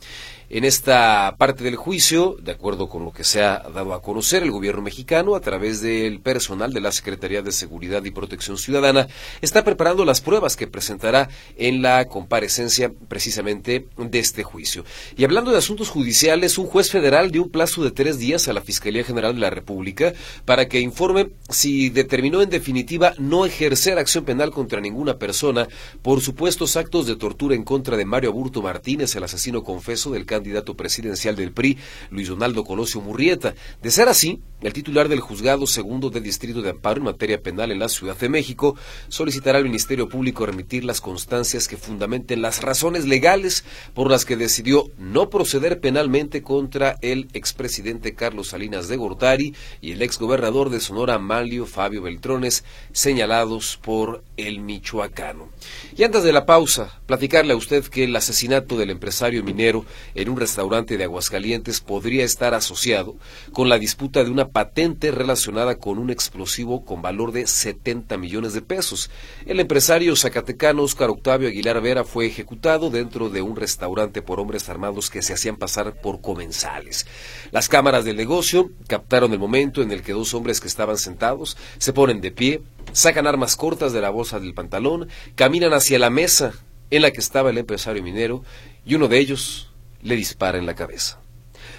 En 0.50 0.64
esta 0.64 1.36
parte 1.38 1.66
del 1.66 1.76
juicio, 1.76 2.38
de 2.42 2.54
acuerdo 2.54 2.88
con 2.88 3.04
lo 3.04 3.12
que 3.12 3.26
se 3.26 3.44
ha 3.44 3.60
dado 3.74 3.94
a 3.94 4.02
conocer, 4.02 4.44
el 4.44 4.52
gobierno 4.52 4.82
mexicano, 4.82 5.36
a 5.36 5.42
través 5.42 5.82
del 5.82 6.22
personal 6.22 6.72
de 6.72 6.80
la 6.80 6.94
Secretaría 6.94 7.42
de 7.42 7.52
Seguridad 7.52 8.06
y 8.06 8.12
Protección 8.12 8.58
Ciudadana, 8.58 9.10
está 9.42 9.66
preparando 9.66 10.06
las 10.06 10.22
pruebas 10.22 10.56
que 10.56 10.66
presentará 10.66 11.28
en 11.58 11.82
la 11.82 12.06
comparecencia 12.06 12.94
precisamente 13.10 13.88
de 13.98 14.20
este 14.20 14.44
juicio. 14.44 14.86
Y 15.18 15.26
hablando 15.26 15.52
de 15.52 15.58
asuntos 15.58 15.90
judiciales, 15.90 16.58
un 16.58 16.68
juez 16.68 16.92
federal 16.92 17.30
dio 17.30 17.44
un 17.44 17.50
plazo 17.50 17.84
de 17.84 17.92
tres 17.92 18.18
días 18.18 18.48
a 18.48 18.54
la 18.54 18.62
Fiscalía 18.62 19.04
General 19.04 19.36
de 19.36 19.42
la 19.42 19.50
República 19.50 20.14
para 20.46 20.70
que 20.70 20.80
informe 20.80 21.32
si 21.50 21.90
determinó 21.90 22.42
en 22.42 22.50
definitiva 22.50 23.14
no 23.18 23.46
ejercer 23.46 24.00
acción 24.00 24.24
penal 24.24 24.52
contra 24.52 24.80
ninguna 24.80 25.18
persona 25.18 25.68
por 26.02 26.22
supuestos 26.22 26.78
actos 26.78 27.06
de 27.06 27.18
tortura 27.18 27.54
en 27.54 27.66
contra 27.66 27.98
de 27.98 28.06
Mario 28.06 28.30
Aburto 28.30 28.62
Martínez, 28.62 29.14
el 29.18 29.26
asesino 29.26 29.62
confeso 29.62 30.12
del 30.12 30.26
candidato 30.38 30.76
presidencial 30.76 31.36
del 31.36 31.52
PRI, 31.52 31.78
Luis 32.12 32.28
Donaldo 32.28 32.64
Colosio 32.64 33.02
Murrieta. 33.02 33.56
De 33.82 33.92
ser 33.92 34.08
así, 34.08 34.42
el 34.62 34.74
titular 34.74 35.08
del 35.08 35.20
juzgado 35.20 35.68
segundo 35.68 36.10
del 36.10 36.24
Distrito 36.24 36.64
de 36.64 36.72
Amparo 36.72 36.98
en 36.98 37.04
materia 37.04 37.42
penal 37.42 37.72
en 37.72 37.78
la 37.78 37.90
Ciudad 37.90 38.18
de 38.18 38.28
México 38.28 38.76
solicitará 39.08 39.60
al 39.60 39.66
Ministerio 39.66 40.10
Público 40.10 40.48
remitir 40.48 40.84
las 40.84 41.00
constancias 41.00 41.68
que 41.68 41.78
fundamenten 41.78 42.42
las 42.42 42.64
razones 42.64 43.06
legales 43.06 43.64
por 43.94 44.10
las 44.10 44.26
que 44.26 44.36
decidió 44.36 44.90
no 44.98 45.30
proceder 45.30 45.80
penalmente 45.80 46.42
contra 46.42 46.98
el 47.02 47.28
expresidente 47.34 48.16
Carlos 48.16 48.48
Salinas 48.48 48.88
de 48.88 48.98
Gortari 48.98 49.54
y 49.80 49.92
el 49.92 50.02
exgobernador 50.02 50.72
de 50.72 50.80
Sonora, 50.80 51.20
Manlio 51.20 51.68
Fabio 51.68 52.02
Beltrones, 52.02 52.64
señalados 52.92 53.78
por 53.82 54.24
el 54.38 54.60
michoacano. 54.60 55.50
Y 55.96 56.04
antes 56.04 56.24
de 56.24 56.34
la 56.34 56.48
pausa, 56.48 57.00
platicarle 57.06 57.54
a 57.54 57.58
usted 57.58 57.86
que 57.86 58.06
el 58.06 58.16
asesinato 58.16 58.76
del 58.78 58.90
empresario 58.90 59.44
minero 59.44 59.86
en 60.16 60.30
un 60.30 60.38
restaurante 60.40 60.98
de 60.98 61.04
Aguascalientes 61.04 61.80
podría 61.82 62.26
estar 62.26 62.56
asociado 62.56 63.16
con 63.54 63.70
la 63.70 63.78
disputa 63.78 64.24
de 64.24 64.32
una 64.32 64.47
patente 64.50 65.12
relacionada 65.12 65.78
con 65.78 65.98
un 65.98 66.10
explosivo 66.10 66.84
con 66.86 67.02
valor 67.02 67.32
de 67.32 67.48
70 67.48 68.18
millones 68.18 68.54
de 68.54 68.62
pesos. 68.62 69.10
El 69.46 69.60
empresario 69.60 70.16
zacatecano 70.16 70.84
Oscar 70.84 71.10
Octavio 71.10 71.48
Aguilar 71.48 71.82
Vera 71.82 72.04
fue 72.04 72.26
ejecutado 72.26 72.90
dentro 72.90 73.30
de 73.30 73.42
un 73.42 73.56
restaurante 73.56 74.22
por 74.22 74.40
hombres 74.40 74.70
armados 74.70 75.10
que 75.10 75.22
se 75.22 75.34
hacían 75.34 75.58
pasar 75.58 76.02
por 76.02 76.22
comensales. 76.22 77.06
Las 77.52 77.70
cámaras 77.70 78.06
del 78.06 78.18
negocio 78.18 78.70
captaron 78.88 79.34
el 79.34 79.40
momento 79.40 79.82
en 79.82 79.92
el 79.92 80.02
que 80.02 80.14
dos 80.14 80.34
hombres 80.34 80.60
que 80.60 80.68
estaban 80.68 80.98
sentados 80.98 81.58
se 81.78 81.94
ponen 81.94 82.22
de 82.22 82.32
pie, 82.32 82.62
sacan 82.92 83.28
armas 83.28 83.56
cortas 83.56 83.94
de 83.94 84.02
la 84.02 84.10
bolsa 84.10 84.40
del 84.40 84.54
pantalón, 84.54 85.10
caminan 85.36 85.74
hacia 85.74 86.00
la 86.00 86.10
mesa 86.10 86.54
en 86.90 87.02
la 87.02 87.12
que 87.12 87.20
estaba 87.20 87.50
el 87.50 87.58
empresario 87.58 88.04
minero 88.04 88.44
y 88.86 88.96
uno 88.96 89.08
de 89.08 89.20
ellos 89.20 89.72
le 90.02 90.16
dispara 90.16 90.58
en 90.58 90.66
la 90.66 90.76
cabeza. 90.76 91.20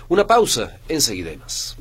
Una 0.09 0.26
pausa, 0.26 0.78
enseguida 0.88 1.31
más. 1.37 1.76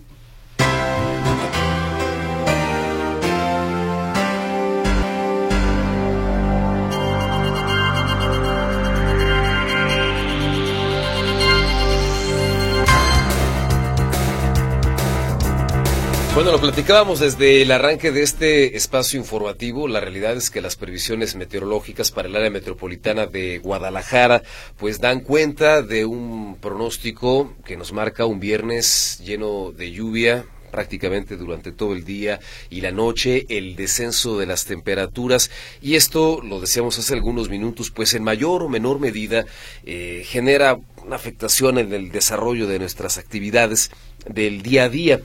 Bueno, 16.38 16.52
lo 16.52 16.62
platicábamos 16.62 17.20
desde 17.20 17.64
el 17.64 17.72
arranque 17.72 18.12
de 18.12 18.22
este 18.22 18.78
espacio 18.78 19.20
informativo. 19.20 19.88
La 19.88 20.00
realidad 20.00 20.38
es 20.38 20.52
que 20.52 20.62
las 20.62 20.76
previsiones 20.76 21.36
meteorológicas 21.36 22.12
para 22.12 22.28
el 22.28 22.36
área 22.36 22.52
metropolitana 22.52 23.26
de 23.26 23.58
Guadalajara 23.58 24.44
pues 24.78 25.02
dan 25.02 25.22
cuenta 25.22 25.82
de 25.82 26.06
un 26.06 26.56
pronóstico 26.62 27.56
que 27.66 27.76
nos 27.76 27.92
marca 27.92 28.28
un 28.28 28.40
viernes 28.40 29.20
lleno 29.26 29.72
de 29.72 29.92
lluvia, 29.92 30.46
prácticamente 30.70 31.38
durante 31.38 31.72
todo 31.72 31.94
el 31.94 32.06
día 32.06 32.40
y 32.70 32.82
la 32.82 32.92
noche, 32.92 33.48
el 33.50 33.76
descenso 33.76 34.38
de 34.38 34.46
las 34.46 34.66
temperaturas 34.66 35.50
y 35.82 35.96
esto, 35.96 36.44
lo 36.44 36.60
decíamos 36.60 37.00
hace 37.00 37.16
algunos 37.16 37.50
minutos, 37.50 37.90
pues 37.90 38.14
en 38.14 38.22
mayor 38.22 38.62
o 38.62 38.70
menor 38.70 39.00
medida 39.00 39.48
eh, 39.88 40.24
genera 40.24 40.78
una 41.04 41.16
afectación 41.16 41.80
en 41.80 41.92
el 41.94 42.12
desarrollo 42.12 42.68
de 42.68 42.78
nuestras 42.78 43.18
actividades 43.18 43.90
del 44.28 44.62
día 44.62 44.84
a 44.84 44.90
día. 44.90 45.20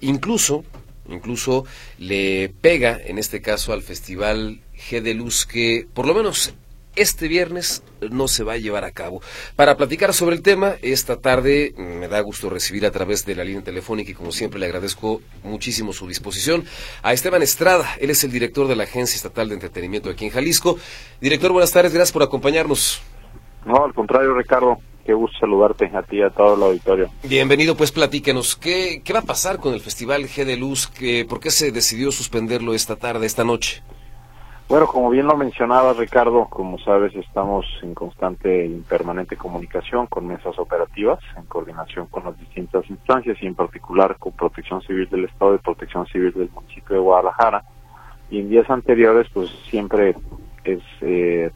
Incluso, 0.00 0.64
incluso 1.08 1.64
le 1.98 2.52
pega 2.60 2.98
en 3.04 3.18
este 3.18 3.40
caso 3.40 3.72
al 3.72 3.82
Festival 3.82 4.60
G 4.74 5.00
de 5.00 5.14
Luz 5.14 5.46
que 5.46 5.86
por 5.92 6.06
lo 6.06 6.14
menos 6.14 6.54
este 6.96 7.28
viernes 7.28 7.82
no 8.10 8.28
se 8.28 8.42
va 8.42 8.54
a 8.54 8.58
llevar 8.58 8.84
a 8.84 8.90
cabo. 8.90 9.22
Para 9.56 9.76
platicar 9.76 10.12
sobre 10.12 10.36
el 10.36 10.42
tema, 10.42 10.74
esta 10.82 11.20
tarde 11.20 11.72
me 11.76 12.08
da 12.08 12.20
gusto 12.20 12.50
recibir 12.50 12.84
a 12.84 12.90
través 12.90 13.24
de 13.24 13.36
la 13.36 13.44
línea 13.44 13.62
telefónica 13.62 14.10
y 14.10 14.14
como 14.14 14.32
siempre 14.32 14.58
le 14.58 14.66
agradezco 14.66 15.22
muchísimo 15.44 15.92
su 15.92 16.08
disposición 16.08 16.64
a 17.02 17.12
Esteban 17.12 17.42
Estrada. 17.42 17.88
Él 18.00 18.10
es 18.10 18.24
el 18.24 18.32
director 18.32 18.66
de 18.66 18.76
la 18.76 18.84
Agencia 18.84 19.16
Estatal 19.16 19.48
de 19.48 19.54
Entretenimiento 19.54 20.10
aquí 20.10 20.26
en 20.26 20.32
Jalisco. 20.32 20.78
Director, 21.20 21.52
buenas 21.52 21.72
tardes, 21.72 21.92
gracias 21.92 22.12
por 22.12 22.22
acompañarnos. 22.22 23.02
No, 23.64 23.84
al 23.84 23.94
contrario, 23.94 24.34
Ricardo 24.34 24.78
qué 25.10 25.14
gusto 25.14 25.38
saludarte 25.40 25.90
a 25.92 26.02
ti 26.02 26.18
y 26.18 26.22
a 26.22 26.30
todo 26.30 26.54
el 26.54 26.62
auditorio. 26.62 27.10
Bienvenido, 27.24 27.76
pues 27.76 27.90
platíquenos, 27.90 28.54
¿qué, 28.54 29.02
qué 29.04 29.12
va 29.12 29.18
a 29.18 29.22
pasar 29.22 29.58
con 29.58 29.74
el 29.74 29.80
Festival 29.80 30.22
G 30.22 30.44
de 30.44 30.56
Luz? 30.56 30.86
¿Qué, 30.86 31.26
¿Por 31.28 31.40
qué 31.40 31.50
se 31.50 31.72
decidió 31.72 32.12
suspenderlo 32.12 32.74
esta 32.74 32.94
tarde, 32.94 33.26
esta 33.26 33.42
noche? 33.42 33.82
Bueno, 34.68 34.86
como 34.86 35.10
bien 35.10 35.26
lo 35.26 35.36
mencionaba 35.36 35.94
Ricardo, 35.94 36.46
como 36.48 36.78
sabes, 36.78 37.12
estamos 37.16 37.66
en 37.82 37.92
constante 37.92 38.66
y 38.66 38.84
permanente 38.88 39.36
comunicación 39.36 40.06
con 40.06 40.28
mesas 40.28 40.56
operativas, 40.60 41.18
en 41.36 41.42
coordinación 41.46 42.06
con 42.06 42.22
las 42.22 42.38
distintas 42.38 42.88
instancias 42.88 43.36
y 43.42 43.46
en 43.46 43.56
particular 43.56 44.16
con 44.16 44.30
Protección 44.30 44.80
Civil 44.82 45.10
del 45.10 45.24
Estado 45.24 45.56
y 45.56 45.58
Protección 45.58 46.06
Civil 46.06 46.32
del 46.34 46.50
municipio 46.50 46.94
de 46.94 47.02
Guadalajara. 47.02 47.64
Y 48.30 48.38
en 48.38 48.48
días 48.48 48.70
anteriores, 48.70 49.26
pues 49.34 49.50
siempre 49.68 50.14
es 50.62 50.82
eh, 51.00 51.50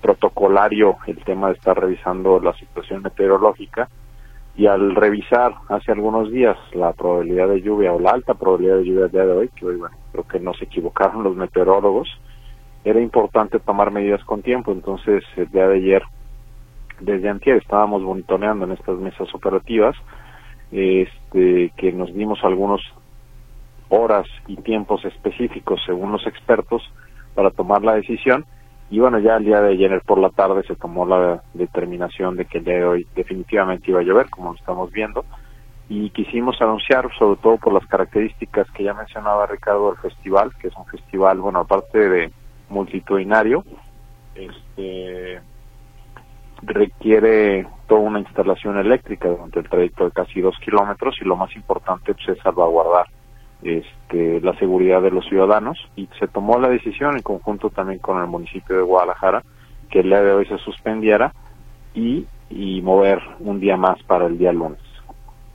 protocolario 0.00 0.96
el 1.06 1.22
tema 1.24 1.48
de 1.48 1.54
estar 1.54 1.78
revisando 1.78 2.40
la 2.40 2.52
situación 2.54 3.02
meteorológica 3.02 3.88
y 4.56 4.66
al 4.66 4.94
revisar 4.94 5.54
hace 5.68 5.92
algunos 5.92 6.30
días 6.30 6.56
la 6.72 6.92
probabilidad 6.92 7.48
de 7.48 7.62
lluvia 7.62 7.92
o 7.92 8.00
la 8.00 8.10
alta 8.10 8.34
probabilidad 8.34 8.78
de 8.78 8.84
lluvia 8.84 9.02
del 9.02 9.10
día 9.10 9.26
de 9.26 9.32
hoy, 9.32 9.48
que 9.48 9.66
hoy 9.66 9.76
bueno, 9.76 9.96
creo 10.12 10.26
que 10.26 10.40
no 10.40 10.52
se 10.54 10.64
equivocaron 10.64 11.22
los 11.22 11.36
meteorólogos, 11.36 12.08
era 12.84 13.00
importante 13.00 13.60
tomar 13.60 13.90
medidas 13.90 14.24
con 14.24 14.42
tiempo, 14.42 14.72
entonces 14.72 15.22
el 15.36 15.48
día 15.48 15.68
de 15.68 15.76
ayer, 15.76 16.02
desde 17.00 17.28
antier 17.28 17.56
estábamos 17.56 18.02
monitoreando 18.02 18.64
en 18.64 18.72
estas 18.72 18.98
mesas 18.98 19.32
operativas, 19.34 19.96
este, 20.72 21.72
que 21.76 21.92
nos 21.92 22.12
dimos 22.14 22.38
algunos 22.42 22.80
horas 23.88 24.26
y 24.46 24.56
tiempos 24.56 25.04
específicos 25.04 25.80
según 25.84 26.12
los 26.12 26.26
expertos 26.26 26.82
para 27.34 27.50
tomar 27.50 27.82
la 27.82 27.94
decisión 27.94 28.44
y 28.90 28.98
bueno, 28.98 29.20
ya 29.20 29.36
el 29.36 29.44
día 29.44 29.60
de 29.60 29.72
ayer 29.72 30.02
por 30.04 30.18
la 30.18 30.30
tarde 30.30 30.64
se 30.66 30.74
tomó 30.74 31.06
la 31.06 31.42
determinación 31.54 32.36
de 32.36 32.44
que 32.44 32.58
el 32.58 32.64
día 32.64 32.74
de 32.74 32.84
hoy 32.84 33.06
definitivamente 33.14 33.88
iba 33.90 34.00
a 34.00 34.02
llover, 34.02 34.28
como 34.28 34.50
lo 34.50 34.58
estamos 34.58 34.90
viendo, 34.90 35.24
y 35.88 36.10
quisimos 36.10 36.60
anunciar, 36.60 37.08
sobre 37.16 37.40
todo 37.40 37.56
por 37.58 37.72
las 37.72 37.86
características 37.86 38.68
que 38.72 38.82
ya 38.82 38.92
mencionaba 38.92 39.46
Ricardo 39.46 39.92
del 39.92 40.00
festival, 40.00 40.50
que 40.60 40.68
es 40.68 40.74
un 40.76 40.86
festival, 40.86 41.40
bueno, 41.40 41.60
aparte 41.60 42.08
de 42.08 42.32
multitudinario, 42.68 43.64
este 44.34 45.40
requiere 46.62 47.66
toda 47.86 48.00
una 48.00 48.20
instalación 48.20 48.76
eléctrica 48.76 49.28
durante 49.28 49.60
el 49.60 49.68
trayecto 49.68 50.04
de 50.04 50.10
casi 50.10 50.40
dos 50.40 50.56
kilómetros 50.62 51.16
y 51.20 51.24
lo 51.24 51.36
más 51.36 51.54
importante 51.56 52.12
pues, 52.12 52.28
es 52.28 52.42
salvaguardar 52.42 53.06
este, 53.62 54.40
la 54.40 54.56
seguridad 54.58 55.02
de 55.02 55.10
los 55.10 55.26
ciudadanos 55.26 55.78
y 55.96 56.08
se 56.18 56.28
tomó 56.28 56.58
la 56.58 56.68
decisión 56.68 57.16
en 57.16 57.22
conjunto 57.22 57.70
también 57.70 57.98
con 57.98 58.20
el 58.20 58.26
municipio 58.26 58.76
de 58.76 58.82
Guadalajara 58.82 59.42
que 59.90 60.00
el 60.00 60.08
día 60.08 60.22
de 60.22 60.32
hoy 60.32 60.46
se 60.46 60.58
suspendiera 60.58 61.32
y, 61.94 62.26
y 62.48 62.80
mover 62.82 63.20
un 63.40 63.60
día 63.60 63.76
más 63.76 64.02
para 64.04 64.26
el 64.26 64.38
día 64.38 64.52
lunes. 64.52 64.78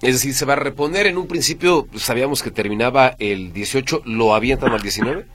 Es 0.01 0.15
decir, 0.15 0.33
se 0.33 0.45
va 0.45 0.53
a 0.53 0.57
reponer. 0.57 1.07
En 1.07 1.17
un 1.17 1.27
principio 1.27 1.87
sabíamos 1.95 2.43
que 2.43 2.51
terminaba 2.51 3.13
el 3.17 3.53
18, 3.53 4.01
¿lo 4.05 4.35
avientan 4.35 4.73
al 4.73 4.81
19? 4.81 5.25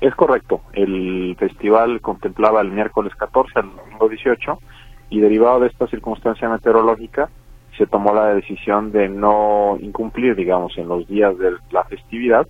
Es 0.00 0.14
correcto. 0.14 0.62
El 0.72 1.36
festival 1.38 2.00
contemplaba 2.00 2.60
el 2.60 2.70
miércoles 2.70 3.12
14 3.16 3.58
al 3.58 3.76
domingo 3.76 4.08
18 4.08 4.58
y 5.10 5.20
derivado 5.20 5.60
de 5.60 5.68
esta 5.68 5.86
circunstancia 5.88 6.48
meteorológica 6.48 7.28
se 7.76 7.86
tomó 7.86 8.14
la 8.14 8.34
decisión 8.34 8.92
de 8.92 9.08
no 9.08 9.76
incumplir, 9.80 10.36
digamos, 10.36 10.76
en 10.76 10.88
los 10.88 11.06
días 11.08 11.36
de 11.38 11.52
la 11.70 11.84
festividad 11.84 12.46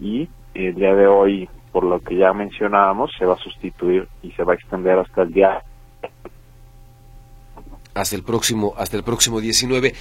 y 0.00 0.28
el 0.54 0.74
día 0.74 0.94
de 0.94 1.06
hoy, 1.06 1.48
por 1.72 1.84
lo 1.84 2.00
que 2.00 2.16
ya 2.16 2.32
mencionábamos, 2.32 3.10
se 3.18 3.26
va 3.26 3.34
a 3.34 3.38
sustituir 3.38 4.08
y 4.22 4.30
se 4.32 4.44
va 4.44 4.52
a 4.52 4.56
extender 4.56 4.98
hasta 4.98 5.22
el 5.22 5.32
día 5.32 5.62
hasta 7.94 8.16
el 8.16 8.22
próximo 8.22 8.74
hasta 8.78 8.96
el 8.96 9.02
próximo 9.02 9.40
19 9.40 9.94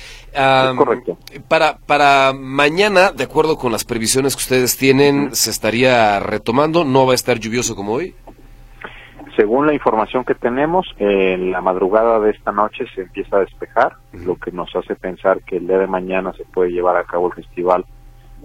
correcto. 0.77 1.17
para 1.49 1.77
para 1.77 2.31
mañana 2.33 3.11
de 3.11 3.25
acuerdo 3.25 3.57
con 3.57 3.71
las 3.73 3.83
previsiones 3.83 4.35
que 4.35 4.43
ustedes 4.43 4.77
tienen 4.77 5.35
se 5.35 5.49
estaría 5.49 6.19
retomando 6.21 6.85
no 6.85 7.05
va 7.05 7.11
a 7.11 7.15
estar 7.15 7.37
lluvioso 7.37 7.75
como 7.75 7.93
hoy 7.93 8.15
según 9.35 9.67
la 9.67 9.73
información 9.73 10.23
que 10.23 10.35
tenemos 10.35 10.87
en 10.97 11.51
la 11.51 11.61
madrugada 11.61 12.19
de 12.19 12.31
esta 12.31 12.51
noche 12.51 12.85
se 12.93 13.01
empieza 13.01 13.37
a 13.37 13.41
despejar 13.41 13.93
lo 14.13 14.35
que 14.35 14.51
nos 14.51 14.75
hace 14.75 14.95
pensar 14.95 15.41
que 15.43 15.57
el 15.57 15.67
día 15.67 15.77
de 15.77 15.87
mañana 15.87 16.33
se 16.33 16.45
puede 16.45 16.71
llevar 16.71 16.97
a 16.97 17.03
cabo 17.03 17.27
el 17.27 17.33
festival 17.33 17.85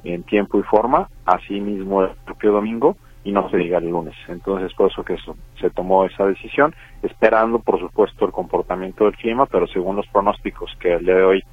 en 0.04 0.22
tiempo 0.24 0.58
y 0.58 0.62
forma 0.62 1.08
asimismo 1.24 2.02
el 2.02 2.10
propio 2.24 2.52
domingo 2.52 2.96
y 3.24 3.32
no 3.32 3.50
se 3.50 3.56
diga 3.56 3.78
el 3.78 3.90
lunes. 3.90 4.14
Entonces, 4.28 4.72
por 4.74 4.90
eso 4.90 5.02
que 5.02 5.16
se 5.60 5.70
tomó 5.70 6.04
esa 6.04 6.24
decisión, 6.26 6.74
esperando, 7.02 7.58
por 7.58 7.80
supuesto, 7.80 8.24
el 8.24 8.30
comportamiento 8.30 9.04
del 9.04 9.16
clima, 9.16 9.46
pero 9.46 9.66
según 9.66 9.96
los 9.96 10.06
pronósticos 10.08 10.70
que 10.78 10.94
el 10.94 11.04
día 11.04 11.16
de 11.16 11.24
hoy 11.24 11.44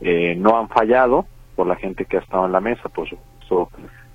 eh, 0.00 0.34
no 0.38 0.58
han 0.58 0.68
fallado, 0.68 1.26
por 1.60 1.66
la 1.66 1.76
gente 1.76 2.06
que 2.06 2.16
ha 2.16 2.20
estado 2.20 2.46
en 2.46 2.52
la 2.52 2.60
mesa, 2.60 2.88
por 2.88 3.06
supuesto, 3.06 3.68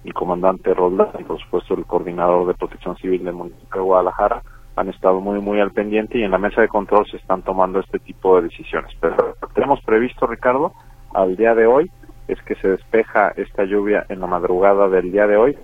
el 0.03 0.16
comandante 0.16 0.74
Roldán 0.74 1.09
y, 1.20 1.24
por 1.24 1.39
supuesto, 1.39 1.76
el 1.76 1.86
coordinador 1.86 2.47
de 2.47 2.55
protección 2.55 2.97
civil 2.97 3.24
del 3.24 3.36
municipio 3.36 3.82
de 3.82 3.82
Guadalajara, 3.82 4.41
han 4.76 4.89
estado 4.89 5.21
muy, 5.21 5.39
muy 5.39 5.59
al 5.59 5.71
pendiente 5.71 6.17
y 6.17 6.23
en 6.23 6.32
la 6.32 6.38
mesa 6.38 6.61
de 6.61 6.67
control 6.67 7.05
se 7.09 7.17
están 7.17 7.41
tomando 7.41 7.80
este 7.80 7.99
tipo 7.99 8.36
de 8.36 8.43
decisiones. 8.43 8.91
Pero 8.99 9.36
lo 9.41 9.47
que 9.47 9.53
tenemos 9.53 9.82
previsto, 9.82 10.28
Ricardo, 10.28 10.73
al 11.13 11.36
día 11.36 11.55
de 11.55 11.65
hoy, 11.65 11.91
es 12.28 12.41
que 12.41 12.55
se 12.55 12.67
despeja 12.67 13.34
esta 13.38 13.63
lluvia 13.63 14.05
en 14.09 14.19
la 14.19 14.28
madrugada 14.28 14.89
del 14.89 15.11
día 15.11 15.28
de 15.28 15.38
hoy 15.38 15.57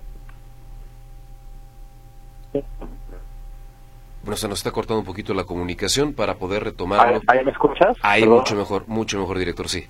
bueno, 4.22 4.36
se 4.36 4.48
nos 4.48 4.58
está 4.58 4.70
cortando 4.70 5.00
un 5.00 5.06
poquito 5.06 5.34
la 5.34 5.44
comunicación 5.44 6.12
para 6.14 6.36
poder 6.36 6.62
retomarlo. 6.64 7.20
¿Ahí, 7.26 7.44
me 7.44 7.50
escuchas? 7.50 7.96
Ahí 8.02 8.26
mucho 8.26 8.54
mejor, 8.54 8.84
mucho 8.86 9.18
mejor, 9.18 9.38
director, 9.38 9.68
sí. 9.68 9.86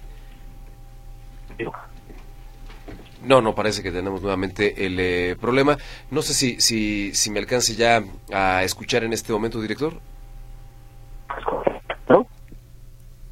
No, 3.24 3.40
no, 3.40 3.54
parece 3.54 3.82
que 3.82 3.92
tenemos 3.92 4.20
nuevamente 4.20 4.84
el 4.84 4.98
eh, 4.98 5.36
problema. 5.40 5.78
No 6.10 6.22
sé 6.22 6.34
si, 6.34 6.60
si, 6.60 7.14
si 7.14 7.30
me 7.30 7.38
alcance 7.38 7.74
ya 7.74 8.02
a 8.32 8.64
escuchar 8.64 9.04
en 9.04 9.12
este 9.12 9.32
momento, 9.32 9.60
director. 9.60 9.94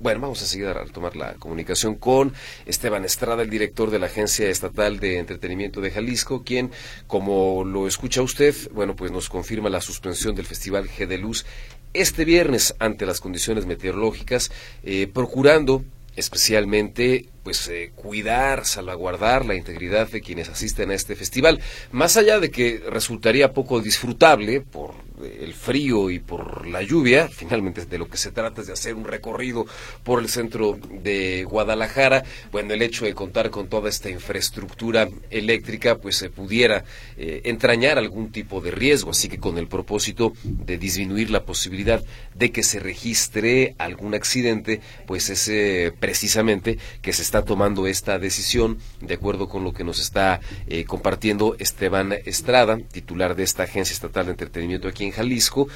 Bueno, 0.02 0.20
vamos 0.20 0.40
a 0.42 0.46
seguir 0.46 0.66
a 0.66 0.72
retomar 0.72 1.14
la 1.14 1.34
comunicación 1.34 1.94
con 1.94 2.32
Esteban 2.64 3.04
Estrada, 3.04 3.42
el 3.42 3.50
director 3.50 3.90
de 3.90 3.98
la 3.98 4.06
Agencia 4.06 4.48
Estatal 4.48 4.98
de 4.98 5.18
Entretenimiento 5.18 5.82
de 5.82 5.90
Jalisco, 5.90 6.42
quien, 6.42 6.70
como 7.06 7.64
lo 7.64 7.86
escucha 7.86 8.22
usted, 8.22 8.54
bueno, 8.72 8.96
pues 8.96 9.10
nos 9.10 9.28
confirma 9.28 9.68
la 9.68 9.82
suspensión 9.82 10.34
del 10.34 10.46
Festival 10.46 10.88
G 10.88 11.06
de 11.06 11.18
Luz 11.18 11.44
este 11.92 12.24
viernes 12.24 12.74
ante 12.78 13.04
las 13.04 13.20
condiciones 13.20 13.66
meteorológicas, 13.66 14.50
eh, 14.84 15.06
procurando 15.12 15.84
especialmente 16.20 17.26
pues 17.42 17.66
eh, 17.68 17.90
cuidar, 17.94 18.64
salvaguardar 18.66 19.44
la 19.46 19.54
integridad 19.54 20.08
de 20.08 20.20
quienes 20.20 20.48
asisten 20.48 20.90
a 20.90 20.94
este 20.94 21.16
festival, 21.16 21.60
más 21.90 22.16
allá 22.16 22.38
de 22.38 22.50
que 22.50 22.82
resultaría 22.88 23.52
poco 23.52 23.80
disfrutable 23.80 24.60
por 24.60 24.94
el 25.24 25.54
frío 25.54 26.10
y 26.10 26.18
por 26.18 26.66
la 26.66 26.82
lluvia, 26.82 27.28
finalmente 27.28 27.84
de 27.84 27.98
lo 27.98 28.08
que 28.08 28.16
se 28.16 28.32
trata 28.32 28.60
es 28.60 28.66
de 28.66 28.72
hacer 28.72 28.94
un 28.94 29.04
recorrido 29.04 29.66
por 30.02 30.20
el 30.20 30.28
centro 30.28 30.78
de 31.02 31.44
Guadalajara, 31.44 32.24
bueno, 32.52 32.74
el 32.74 32.82
hecho 32.82 33.04
de 33.04 33.14
contar 33.14 33.50
con 33.50 33.68
toda 33.68 33.88
esta 33.88 34.10
infraestructura 34.10 35.08
eléctrica, 35.30 35.98
pues 35.98 36.16
se 36.16 36.30
pudiera 36.30 36.84
eh, 37.16 37.42
entrañar 37.44 37.98
algún 37.98 38.32
tipo 38.32 38.60
de 38.60 38.70
riesgo, 38.70 39.10
así 39.10 39.28
que 39.28 39.38
con 39.38 39.58
el 39.58 39.68
propósito 39.68 40.32
de 40.42 40.78
disminuir 40.78 41.30
la 41.30 41.44
posibilidad 41.44 42.02
de 42.34 42.52
que 42.52 42.62
se 42.62 42.80
registre 42.80 43.74
algún 43.78 44.14
accidente, 44.14 44.80
pues 45.06 45.30
es 45.30 45.92
precisamente 45.98 46.78
que 47.02 47.12
se 47.12 47.22
está 47.22 47.44
tomando 47.44 47.86
esta 47.86 48.18
decisión, 48.18 48.78
de 49.00 49.14
acuerdo 49.14 49.48
con 49.48 49.64
lo 49.64 49.72
que 49.72 49.84
nos 49.84 50.00
está 50.00 50.40
eh, 50.66 50.84
compartiendo 50.84 51.56
Esteban 51.58 52.12
Estrada, 52.24 52.78
titular 52.92 53.34
de 53.36 53.42
esta 53.42 53.64
Agencia 53.64 53.92
Estatal 53.92 54.26
de 54.26 54.32
Entretenimiento 54.32 54.88
aquí 54.88 55.04
en 55.04 55.09
Jalisco, 55.12 55.68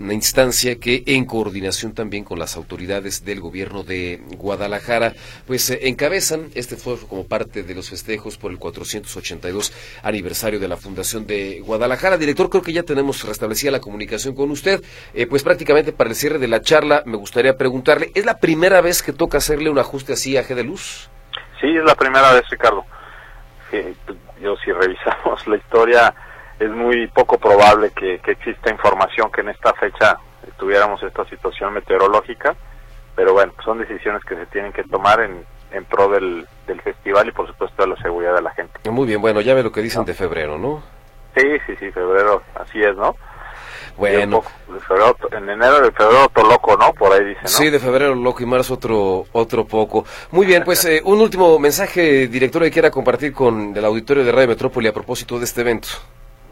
una 0.00 0.14
instancia 0.14 0.80
que 0.80 1.02
en 1.06 1.26
coordinación 1.26 1.92
también 1.94 2.24
con 2.24 2.38
las 2.38 2.56
autoridades 2.56 3.24
del 3.24 3.40
gobierno 3.40 3.82
de 3.82 4.20
Guadalajara, 4.36 5.12
pues 5.46 5.70
eh, 5.70 5.80
encabezan 5.82 6.48
este 6.54 6.76
foro 6.76 7.06
como 7.06 7.26
parte 7.26 7.62
de 7.62 7.74
los 7.74 7.90
festejos 7.90 8.38
por 8.38 8.50
el 8.50 8.58
482 8.58 9.72
aniversario 10.02 10.58
de 10.58 10.68
la 10.68 10.76
Fundación 10.76 11.26
de 11.26 11.60
Guadalajara. 11.60 12.16
Director, 12.16 12.48
creo 12.48 12.62
que 12.62 12.72
ya 12.72 12.82
tenemos 12.82 13.22
restablecida 13.24 13.70
la 13.70 13.80
comunicación 13.80 14.34
con 14.34 14.50
usted. 14.50 14.82
Eh, 15.14 15.26
pues 15.26 15.42
prácticamente 15.42 15.92
para 15.92 16.10
el 16.10 16.16
cierre 16.16 16.38
de 16.38 16.48
la 16.48 16.62
charla 16.62 17.02
me 17.04 17.16
gustaría 17.16 17.56
preguntarle, 17.56 18.10
¿es 18.14 18.24
la 18.24 18.38
primera 18.38 18.80
vez 18.80 19.02
que 19.02 19.12
toca 19.12 19.38
hacerle 19.38 19.70
un 19.70 19.78
ajuste 19.78 20.14
así 20.14 20.36
a 20.36 20.42
G 20.42 20.54
de 20.54 20.64
Luz? 20.64 21.10
Sí, 21.60 21.68
es 21.68 21.84
la 21.84 21.94
primera 21.94 22.32
vez, 22.32 22.42
Ricardo. 22.50 22.84
yo 24.40 24.56
si 24.64 24.72
revisamos 24.72 25.46
la 25.46 25.56
historia 25.56 26.14
es 26.58 26.70
muy 26.70 27.06
poco 27.08 27.38
probable 27.38 27.90
que, 27.90 28.20
exista 28.26 28.70
información 28.70 29.30
que 29.30 29.40
en 29.40 29.50
esta 29.50 29.72
fecha 29.74 30.18
tuviéramos 30.58 31.02
esta 31.02 31.24
situación 31.26 31.74
meteorológica, 31.74 32.54
pero 33.14 33.32
bueno, 33.32 33.52
son 33.64 33.78
decisiones 33.78 34.24
que 34.24 34.36
se 34.36 34.46
tienen 34.46 34.72
que 34.72 34.84
tomar 34.84 35.20
en, 35.20 35.44
en 35.72 35.84
pro 35.84 36.08
del, 36.08 36.46
del 36.66 36.80
festival 36.80 37.28
y 37.28 37.32
por 37.32 37.46
supuesto 37.46 37.82
de 37.82 37.88
la 37.88 37.96
seguridad 37.96 38.34
de 38.34 38.42
la 38.42 38.50
gente. 38.50 38.90
Muy 38.90 39.06
bien, 39.06 39.20
bueno, 39.20 39.40
ya 39.40 39.54
ve 39.54 39.62
lo 39.62 39.72
que 39.72 39.82
dicen 39.82 40.04
de 40.04 40.14
febrero, 40.14 40.58
¿no? 40.58 40.82
Sí, 41.36 41.46
sí, 41.66 41.74
sí, 41.80 41.90
febrero, 41.90 42.42
así 42.54 42.80
es, 42.82 42.94
¿no? 42.96 43.16
Bueno. 43.96 44.42
en 45.32 45.48
enero 45.48 45.80
de 45.80 45.92
febrero 45.92 46.24
otro 46.24 46.48
loco, 46.48 46.76
¿no? 46.76 46.92
Por 46.94 47.12
ahí 47.12 47.24
dice, 47.24 47.40
¿no? 47.42 47.48
Sí, 47.48 47.70
de 47.70 47.78
febrero 47.78 48.14
loco 48.14 48.42
y 48.42 48.46
marzo 48.46 48.74
otro, 48.74 49.26
otro 49.32 49.66
poco. 49.66 50.04
Muy 50.30 50.46
bien, 50.46 50.64
pues 50.64 50.84
eh, 50.84 51.02
un 51.04 51.20
último 51.20 51.58
mensaje, 51.58 52.28
director, 52.28 52.62
que 52.62 52.70
quiera 52.70 52.90
compartir 52.90 53.32
con 53.32 53.76
el 53.76 53.84
auditorio 53.84 54.24
de 54.24 54.32
Radio 54.32 54.48
Metrópoli 54.48 54.88
a 54.88 54.92
propósito 54.92 55.38
de 55.38 55.44
este 55.44 55.60
evento. 55.60 55.88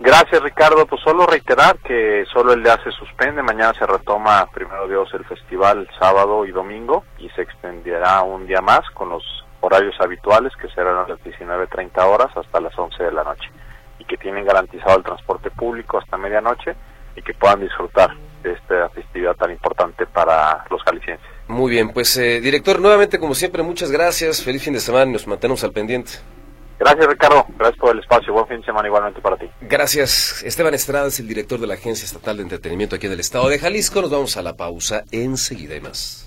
Gracias 0.02 0.42
Ricardo, 0.42 0.86
pues 0.86 1.02
solo 1.02 1.26
reiterar 1.26 1.78
que 1.80 2.24
solo 2.32 2.54
el 2.54 2.62
día 2.62 2.78
se 2.82 2.90
suspende, 2.90 3.42
mañana 3.42 3.74
se 3.78 3.84
retoma 3.84 4.48
primero 4.50 4.88
Dios 4.88 5.10
el 5.12 5.26
festival 5.26 5.86
sábado 5.98 6.46
y 6.46 6.52
domingo 6.52 7.04
y 7.18 7.28
se 7.30 7.42
extenderá 7.42 8.22
un 8.22 8.46
día 8.46 8.62
más 8.62 8.80
con 8.94 9.10
los 9.10 9.22
horarios 9.60 9.94
habituales 10.00 10.54
que 10.56 10.70
serán 10.70 11.06
las 11.06 11.20
19.30 11.20 12.02
horas 12.06 12.34
hasta 12.34 12.60
las 12.62 12.76
11 12.78 13.04
de 13.04 13.12
la 13.12 13.24
noche 13.24 13.50
y 13.98 14.06
que 14.06 14.16
tienen 14.16 14.46
garantizado 14.46 14.96
el 14.96 15.04
transporte 15.04 15.50
público 15.50 15.98
hasta 15.98 16.16
medianoche 16.16 16.74
y 17.14 17.20
que 17.20 17.34
puedan 17.34 17.60
disfrutar 17.60 18.08
de 18.42 18.52
esta 18.52 18.88
festividad 18.88 19.36
tan 19.36 19.50
importante 19.50 20.06
para 20.06 20.64
los 20.70 20.82
jaliscienses. 20.82 21.28
Muy 21.46 21.72
bien, 21.72 21.90
pues 21.90 22.16
eh, 22.16 22.40
director, 22.40 22.80
nuevamente 22.80 23.18
como 23.18 23.34
siempre 23.34 23.62
muchas 23.62 23.90
gracias, 23.90 24.42
feliz 24.42 24.64
fin 24.64 24.72
de 24.72 24.80
semana 24.80 25.10
y 25.10 25.12
nos 25.12 25.26
mantenemos 25.26 25.62
al 25.62 25.72
pendiente. 25.72 26.12
Gracias, 26.80 27.06
Ricardo. 27.08 27.44
Gracias 27.58 27.78
por 27.78 27.94
el 27.94 28.00
espacio. 28.00 28.32
Buen 28.32 28.46
fin 28.46 28.60
de 28.60 28.64
semana 28.64 28.88
igualmente 28.88 29.20
para 29.20 29.36
ti. 29.36 29.46
Gracias. 29.60 30.42
Esteban 30.42 30.72
Estrada 30.72 31.08
es 31.08 31.20
el 31.20 31.28
director 31.28 31.60
de 31.60 31.66
la 31.66 31.74
Agencia 31.74 32.06
Estatal 32.06 32.38
de 32.38 32.44
Entretenimiento 32.44 32.96
aquí 32.96 33.06
en 33.06 33.12
el 33.12 33.20
Estado 33.20 33.50
de 33.50 33.58
Jalisco. 33.58 34.00
Nos 34.00 34.10
vamos 34.10 34.36
a 34.38 34.42
la 34.42 34.56
pausa 34.56 35.04
enseguida 35.12 35.76
y 35.76 35.80
más. 35.82 36.26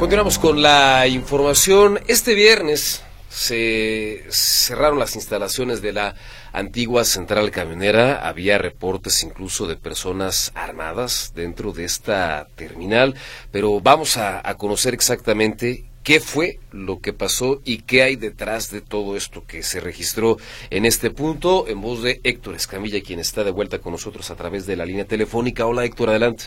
Continuamos 0.00 0.38
con 0.40 0.60
la 0.60 1.06
información. 1.06 2.00
Este 2.08 2.34
viernes 2.34 3.04
se 3.30 4.24
cerraron 4.28 4.98
las 4.98 5.14
instalaciones 5.14 5.80
de 5.80 5.92
la 5.92 6.16
antigua 6.52 7.04
central 7.04 7.52
camionera. 7.52 8.28
Había 8.28 8.58
reportes 8.58 9.22
incluso 9.22 9.68
de 9.68 9.76
personas 9.76 10.50
armadas 10.56 11.32
dentro 11.34 11.72
de 11.72 11.84
esta 11.84 12.48
terminal. 12.56 13.14
Pero 13.52 13.80
vamos 13.80 14.16
a, 14.16 14.42
conocer 14.58 14.94
exactamente 14.94 15.84
qué 16.02 16.18
fue 16.18 16.58
lo 16.72 16.98
que 16.98 17.12
pasó 17.12 17.60
y 17.64 17.82
qué 17.82 18.02
hay 18.02 18.16
detrás 18.16 18.72
de 18.72 18.80
todo 18.80 19.16
esto 19.16 19.44
que 19.46 19.62
se 19.62 19.78
registró 19.78 20.36
en 20.70 20.84
este 20.84 21.12
punto. 21.12 21.68
En 21.68 21.80
voz 21.80 22.02
de 22.02 22.20
Héctor 22.24 22.56
Escamilla, 22.56 23.00
quien 23.00 23.20
está 23.20 23.44
de 23.44 23.52
vuelta 23.52 23.78
con 23.78 23.92
nosotros 23.92 24.28
a 24.32 24.34
través 24.34 24.66
de 24.66 24.74
la 24.74 24.84
línea 24.84 25.04
telefónica. 25.04 25.66
Hola 25.66 25.84
Héctor, 25.84 26.10
adelante. 26.10 26.46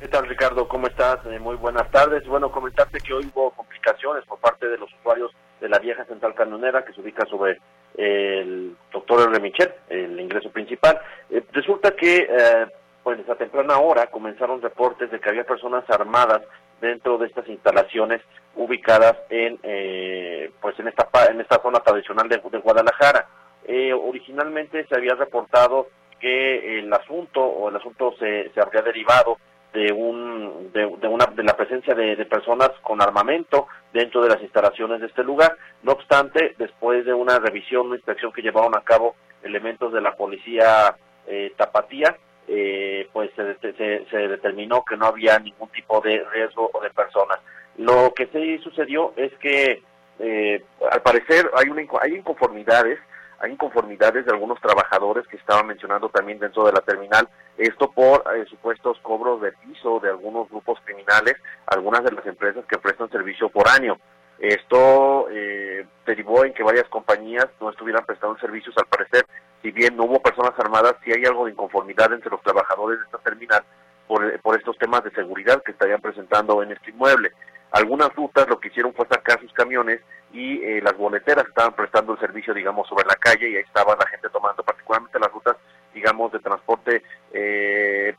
¿Qué 0.00 0.08
tal 0.08 0.28
Ricardo? 0.28 0.66
¿Cómo 0.66 0.88
estás? 0.88 1.24
Eh, 1.26 1.38
muy 1.38 1.54
buenas 1.54 1.88
tardes. 1.92 2.26
Bueno, 2.26 2.50
comentarte 2.50 2.98
que 2.98 3.14
hoy 3.14 3.30
hubo 3.32 3.52
complicaciones 3.52 4.24
por 4.26 4.40
parte 4.40 4.66
de 4.66 4.76
los 4.76 4.92
usuarios 4.94 5.30
de 5.62 5.68
la 5.68 5.78
vieja 5.78 6.04
central 6.04 6.34
camionera 6.34 6.84
que 6.84 6.92
se 6.92 7.00
ubica 7.00 7.24
sobre 7.26 7.60
el 7.96 8.76
doctor 8.92 9.30
R. 9.30 9.40
Michel, 9.40 9.72
el 9.88 10.18
ingreso 10.18 10.50
principal. 10.50 11.00
Eh, 11.30 11.42
resulta 11.52 11.92
que 11.92 12.26
eh, 12.28 12.66
pues 13.02 13.26
a 13.28 13.36
temprana 13.36 13.78
hora 13.78 14.08
comenzaron 14.08 14.60
reportes 14.60 15.10
de 15.10 15.20
que 15.20 15.30
había 15.30 15.44
personas 15.44 15.88
armadas 15.88 16.42
dentro 16.80 17.16
de 17.16 17.28
estas 17.28 17.48
instalaciones 17.48 18.20
ubicadas 18.56 19.16
en 19.30 19.58
eh, 19.62 20.50
pues 20.60 20.78
en 20.80 20.88
esta 20.88 21.08
en 21.30 21.40
esta 21.40 21.62
zona 21.62 21.78
tradicional 21.78 22.28
de, 22.28 22.38
Guadalajara. 22.38 23.28
originalmente 23.94 24.84
se 24.86 24.96
había 24.96 25.14
reportado 25.14 25.86
que 26.18 26.80
el 26.80 26.92
asunto 26.92 27.40
o 27.40 27.68
el 27.68 27.76
asunto 27.76 28.14
se, 28.18 28.50
se 28.50 28.60
habría 28.60 28.82
derivado 28.82 29.38
de 29.72 29.92
un 29.92 30.70
de, 30.72 30.86
una 30.86 31.26
de 31.26 31.42
la 31.42 31.56
presencia 31.56 31.94
de, 31.94 32.16
personas 32.26 32.70
con 32.82 33.00
armamento 33.00 33.68
dentro 33.92 34.22
de 34.22 34.28
las 34.28 34.42
instalaciones 34.42 35.00
de 35.00 35.06
este 35.06 35.24
lugar. 35.24 35.56
No 35.82 35.92
obstante 35.92 36.54
después 36.58 37.04
de 37.04 37.14
una 37.14 37.38
revisión 37.38 37.86
una 37.86 37.96
inspección 37.96 38.32
que 38.32 38.42
llevaron 38.42 38.76
a 38.76 38.82
cabo 38.82 39.16
elementos 39.42 39.92
de 39.92 40.00
la 40.00 40.14
policía 40.14 40.96
eh, 41.26 41.52
tapatía 41.56 42.16
eh, 42.48 43.08
pues 43.12 43.30
se, 43.36 43.72
se, 44.10 44.16
determinó 44.28 44.84
que 44.84 44.96
no 44.96 45.06
había 45.06 45.38
ningún 45.38 45.68
tipo 45.68 46.00
de 46.00 46.24
riesgo 46.32 46.70
o 46.72 46.80
de 46.80 46.90
personas. 46.90 47.38
Lo 47.78 48.12
que 48.14 48.26
sí 48.26 48.58
sucedió 48.58 49.12
es 49.16 49.32
que 49.38 49.82
eh, 50.18 50.62
al 50.90 51.02
parecer 51.02 51.50
hay 51.56 51.68
una 51.68 51.82
hay 52.00 52.14
inconformidades 52.14 52.98
hay 53.38 53.52
inconformidades 53.52 54.24
de 54.24 54.32
algunos 54.32 54.60
trabajadores 54.60 55.26
que 55.26 55.36
estaban 55.36 55.66
mencionando 55.66 56.08
también 56.08 56.38
dentro 56.38 56.64
de 56.64 56.72
la 56.72 56.80
terminal, 56.80 57.28
esto 57.58 57.90
por 57.90 58.24
eh, 58.34 58.44
supuestos 58.48 58.98
cobros 59.02 59.40
de 59.40 59.52
piso 59.52 60.00
de 60.00 60.10
algunos 60.10 60.48
grupos 60.48 60.78
criminales, 60.84 61.36
algunas 61.66 62.02
de 62.04 62.12
las 62.12 62.26
empresas 62.26 62.64
que 62.66 62.78
prestan 62.78 63.10
servicio 63.10 63.48
por 63.48 63.68
año. 63.68 63.98
Esto 64.38 65.28
eh, 65.30 65.86
derivó 66.04 66.44
en 66.44 66.52
que 66.52 66.62
varias 66.62 66.88
compañías 66.88 67.46
no 67.60 67.70
estuvieran 67.70 68.04
prestando 68.04 68.38
servicios, 68.38 68.74
al 68.76 68.86
parecer, 68.86 69.24
si 69.62 69.70
bien 69.70 69.96
no 69.96 70.04
hubo 70.04 70.20
personas 70.20 70.58
armadas, 70.58 70.96
sí 71.04 71.12
hay 71.12 71.24
algo 71.24 71.44
de 71.44 71.52
inconformidad 71.52 72.12
entre 72.12 72.30
los 72.30 72.42
trabajadores 72.42 72.98
de 72.98 73.04
esta 73.04 73.18
terminal 73.18 73.62
por, 74.08 74.40
por 74.40 74.58
estos 74.58 74.76
temas 74.78 75.04
de 75.04 75.12
seguridad 75.12 75.62
que 75.62 75.72
estarían 75.72 76.00
presentando 76.00 76.62
en 76.62 76.72
este 76.72 76.90
inmueble. 76.90 77.30
Algunas 77.70 78.12
rutas 78.14 78.48
lo 78.48 78.58
que 78.58 78.68
hicieron 78.68 78.92
fue 78.92 79.06
sacar 79.06 79.40
sus 79.40 79.52
camiones 79.52 80.00
y 80.32 80.62
eh, 80.62 80.80
las 80.82 80.96
boleteras 80.96 81.46
estaban 81.46 81.74
prestando 81.74 82.12
el 82.12 82.18
servicio, 82.18 82.52
digamos, 82.52 82.88
sobre 82.88 83.06
la 83.06 83.16
calle 83.16 83.48
y 83.48 83.56
ahí 83.56 83.62
estaba 83.62 83.96
la 83.96 84.06
gente 84.08 84.28
tomando, 84.30 84.62
particularmente 84.62 85.18
las 85.18 85.32
rutas, 85.32 85.56
digamos, 85.92 86.32
de 86.32 86.40
transporte 86.40 87.02
eh, 87.32 88.14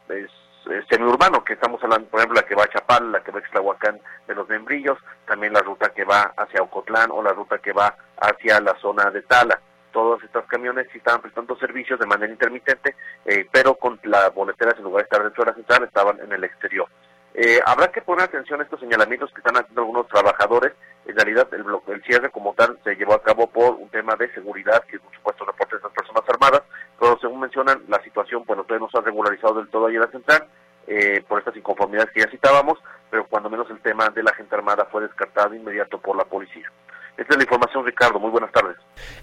semiurbano, 0.90 1.44
que 1.44 1.54
estamos 1.54 1.84
hablando, 1.84 2.08
por 2.08 2.20
ejemplo, 2.20 2.40
la 2.40 2.48
que 2.48 2.56
va 2.56 2.64
a 2.64 2.70
Chapal, 2.70 3.12
la 3.12 3.24
que 3.24 3.32
va 3.32 3.40
a 3.40 3.42
Extlahuacán 3.42 4.00
de 4.28 4.36
los 4.36 4.48
Membrillos, 4.48 4.98
también 5.26 5.54
la 5.54 5.62
ruta 5.62 5.90
que 5.90 6.04
va 6.04 6.34
hacia 6.38 6.62
Ocotlán 6.62 7.12
o 7.12 7.22
la 7.22 7.34
ruta 7.34 7.58
que 7.58 7.74
va 7.74 7.96
hacia 8.18 8.60
la 8.62 8.76
zona 8.80 9.10
de 9.12 9.22
Tala. 9.24 9.60
Todos 9.92 10.24
estos 10.24 10.46
camiones 10.46 10.88
sí 10.92 10.98
estaban 10.98 11.22
prestando 11.22 11.56
servicios 11.58 12.00
de 12.00 12.08
manera 12.08 12.32
intermitente, 12.32 12.96
eh, 13.26 13.48
pero 13.52 13.76
con 13.76 14.00
las 14.04 14.34
boleteras 14.34 14.76
en 14.78 14.86
lugar 14.86 15.04
de 15.04 15.04
estar 15.04 15.24
dentro 15.24 15.44
de 15.44 15.52
la 15.52 15.56
central 15.56 15.84
estaban 15.84 16.20
en 16.20 16.32
el 16.32 16.44
exterior. 16.44 16.88
Eh, 17.36 17.60
habrá 17.66 17.92
que 17.92 18.02
poner 18.02 18.26
atención 18.26 18.60
a 18.60 18.64
estos 18.64 18.80
señalamientos 18.80 19.32
que 19.32 19.40
están 19.40 19.58
haciendo 19.58 19.82
algunos 19.82 20.08
trabajadores. 20.08 20.74
En 21.06 21.16
realidad, 21.16 21.48
el, 21.54 21.66
el 21.88 22.04
cierre 22.04 22.30
como 22.30 22.54
tal 22.54 22.78
se 22.84 22.96
llevó 22.96 23.14
a 23.14 23.24
cabo 23.24 23.48
por 23.48 23.74
un 23.76 23.90
tema 23.90 24.16
de 24.16 24.32
seguridad, 24.34 24.84
que 24.84 25.00
por 25.00 25.14
supuesto 25.14 25.46
reportes 25.46 25.80
de 25.80 25.88
las 25.88 25.94
personas 25.94 26.24
armadas, 26.28 26.62
pero 27.04 27.20
según 27.20 27.42
mencionan, 27.42 27.82
la 27.90 28.02
situación, 28.02 28.44
bueno, 28.48 28.64
todavía 28.64 28.86
no 28.86 28.90
se 28.90 28.98
ha 28.98 29.02
regularizado 29.02 29.56
del 29.56 29.68
todo 29.68 29.88
ahí 29.88 29.96
en 29.96 30.02
la 30.02 30.08
central, 30.08 30.48
eh, 30.88 31.22
por 31.28 31.38
estas 31.38 31.54
inconformidades 31.58 32.10
que 32.14 32.22
ya 32.22 32.32
citábamos, 32.32 32.80
pero 33.12 33.28
cuando 33.28 33.50
menos 33.50 33.70
el 33.70 33.82
tema 33.82 34.08
de 34.08 34.24
la 34.24 34.34
gente 34.34 34.56
armada 34.56 34.88
fue 34.90 35.02
descartado 35.02 35.54
inmediato 35.54 36.00
por 36.00 36.16
la 36.16 36.24
policía. 36.24 36.72
Esta 37.18 37.34
es 37.34 37.38
la 37.38 37.44
información, 37.44 37.86
Ricardo. 37.86 38.20
Muy 38.20 38.32
buenas 38.32 38.54
tardes. 38.54 38.78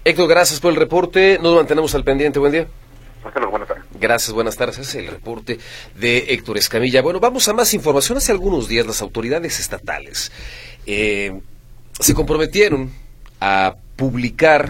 Héctor, 0.05 0.29
gracias 0.29 0.59
por 0.59 0.69
el 0.69 0.77
reporte. 0.77 1.39
Nos 1.41 1.55
mantenemos 1.55 1.95
al 1.95 2.03
pendiente. 2.03 2.37
Buen 2.37 2.51
día. 2.51 2.67
buenas 3.49 3.67
tardes. 3.67 3.83
Gracias, 3.99 4.31
buenas 4.31 4.55
tardes. 4.55 4.77
Es 4.77 4.93
el 4.93 5.07
reporte 5.07 5.57
de 5.95 6.17
Héctor 6.35 6.57
Escamilla. 6.59 7.01
Bueno, 7.01 7.19
vamos 7.19 7.47
a 7.47 7.53
más 7.53 7.73
información. 7.73 8.19
Hace 8.19 8.31
algunos 8.31 8.67
días 8.67 8.85
las 8.85 9.01
autoridades 9.01 9.59
estatales 9.59 10.31
eh, 10.85 11.41
se 11.99 12.13
comprometieron 12.13 12.91
a 13.39 13.73
publicar 13.95 14.69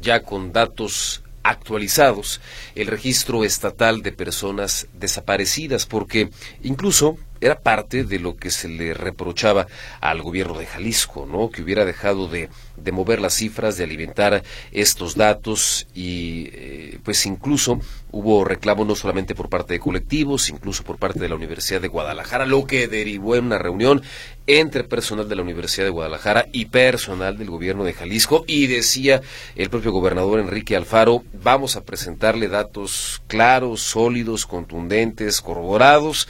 ya 0.00 0.22
con 0.22 0.54
datos 0.54 1.22
actualizados 1.48 2.40
el 2.74 2.86
registro 2.88 3.44
estatal 3.44 4.02
de 4.02 4.12
personas 4.12 4.86
desaparecidas, 4.92 5.86
porque 5.86 6.30
incluso 6.62 7.18
era 7.40 7.60
parte 7.60 8.04
de 8.04 8.18
lo 8.18 8.36
que 8.36 8.50
se 8.50 8.68
le 8.68 8.94
reprochaba 8.94 9.66
al 10.00 10.22
gobierno 10.22 10.58
de 10.58 10.66
Jalisco, 10.66 11.26
¿no? 11.30 11.50
Que 11.50 11.62
hubiera 11.62 11.84
dejado 11.84 12.28
de, 12.28 12.48
de 12.76 12.92
mover 12.92 13.20
las 13.20 13.34
cifras, 13.34 13.76
de 13.76 13.84
alimentar 13.84 14.42
estos 14.72 15.16
datos 15.16 15.86
y 15.94 16.50
eh, 16.52 16.98
pues 17.04 17.26
incluso 17.26 17.80
hubo 18.10 18.44
reclamo 18.44 18.84
no 18.84 18.94
solamente 18.94 19.34
por 19.34 19.48
parte 19.48 19.74
de 19.74 19.80
colectivos, 19.80 20.48
incluso 20.48 20.82
por 20.84 20.98
parte 20.98 21.18
de 21.20 21.28
la 21.28 21.34
Universidad 21.34 21.80
de 21.80 21.88
Guadalajara, 21.88 22.46
lo 22.46 22.66
que 22.66 22.88
derivó 22.88 23.36
en 23.36 23.46
una 23.46 23.58
reunión 23.58 24.02
entre 24.46 24.84
personal 24.84 25.28
de 25.28 25.36
la 25.36 25.42
Universidad 25.42 25.86
de 25.86 25.90
Guadalajara 25.90 26.46
y 26.52 26.66
personal 26.66 27.36
del 27.36 27.50
gobierno 27.50 27.84
de 27.84 27.92
Jalisco 27.92 28.44
y 28.46 28.68
decía 28.68 29.20
el 29.56 29.70
propio 29.70 29.92
gobernador 29.92 30.40
Enrique 30.40 30.76
Alfaro, 30.76 31.24
vamos 31.42 31.76
a 31.76 31.84
presentarle 31.84 32.48
datos 32.48 33.22
claros, 33.26 33.82
sólidos, 33.82 34.46
contundentes, 34.46 35.40
corroborados 35.40 36.28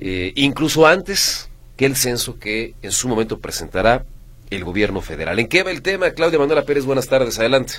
eh, 0.00 0.32
incluso 0.36 0.86
antes 0.86 1.50
que 1.76 1.86
el 1.86 1.96
censo 1.96 2.38
que 2.38 2.74
en 2.82 2.90
su 2.90 3.08
momento 3.08 3.38
presentará 3.38 4.04
el 4.50 4.64
gobierno 4.64 5.00
federal. 5.00 5.38
¿En 5.38 5.48
qué 5.48 5.62
va 5.62 5.70
el 5.70 5.82
tema? 5.82 6.10
Claudia 6.10 6.38
Manuela 6.38 6.62
Pérez, 6.62 6.84
buenas 6.84 7.08
tardes, 7.08 7.38
adelante. 7.38 7.74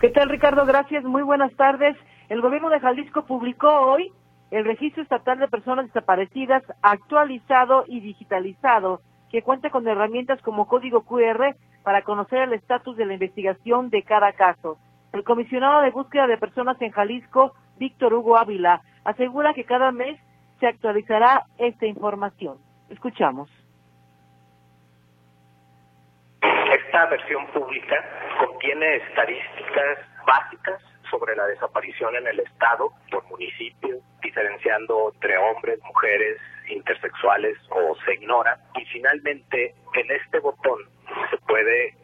¿Qué 0.00 0.10
tal, 0.10 0.28
Ricardo? 0.28 0.64
Gracias, 0.64 1.02
muy 1.04 1.22
buenas 1.22 1.52
tardes. 1.54 1.96
El 2.28 2.40
gobierno 2.40 2.70
de 2.70 2.78
Jalisco 2.78 3.24
publicó 3.24 3.68
hoy 3.68 4.12
el 4.50 4.64
registro 4.64 5.02
estatal 5.02 5.38
de 5.38 5.48
personas 5.48 5.86
desaparecidas 5.86 6.62
actualizado 6.82 7.84
y 7.88 8.00
digitalizado, 8.00 9.00
que 9.30 9.42
cuenta 9.42 9.70
con 9.70 9.86
herramientas 9.88 10.40
como 10.42 10.68
código 10.68 11.02
QR 11.02 11.56
para 11.82 12.02
conocer 12.02 12.40
el 12.40 12.52
estatus 12.52 12.96
de 12.96 13.06
la 13.06 13.14
investigación 13.14 13.90
de 13.90 14.02
cada 14.02 14.32
caso. 14.32 14.78
El 15.12 15.24
comisionado 15.24 15.82
de 15.82 15.90
búsqueda 15.90 16.26
de 16.26 16.38
personas 16.38 16.80
en 16.80 16.92
Jalisco, 16.92 17.54
Víctor 17.78 18.14
Hugo 18.14 18.36
Ávila, 18.36 18.82
asegura 19.04 19.54
que 19.54 19.64
cada 19.64 19.90
mes 19.90 20.18
se 20.60 20.66
actualizará 20.66 21.44
esta 21.58 21.86
información. 21.86 22.58
Escuchamos. 22.90 23.50
Esta 26.40 27.06
versión 27.06 27.46
pública 27.48 27.96
contiene 28.38 28.96
estadísticas 28.96 29.98
básicas 30.26 30.82
sobre 31.10 31.34
la 31.36 31.46
desaparición 31.46 32.14
en 32.16 32.26
el 32.26 32.40
Estado 32.40 32.90
por 33.10 33.24
municipio, 33.28 33.98
diferenciando 34.22 35.12
entre 35.14 35.38
hombres, 35.38 35.80
mujeres, 35.84 36.38
intersexuales 36.68 37.56
o 37.70 37.96
se 38.04 38.14
ignora. 38.14 38.58
Y 38.74 38.84
finalmente, 38.86 39.74
en 39.94 40.10
este 40.10 40.38
botón 40.40 40.80
se 41.30 41.38
puede 41.38 41.94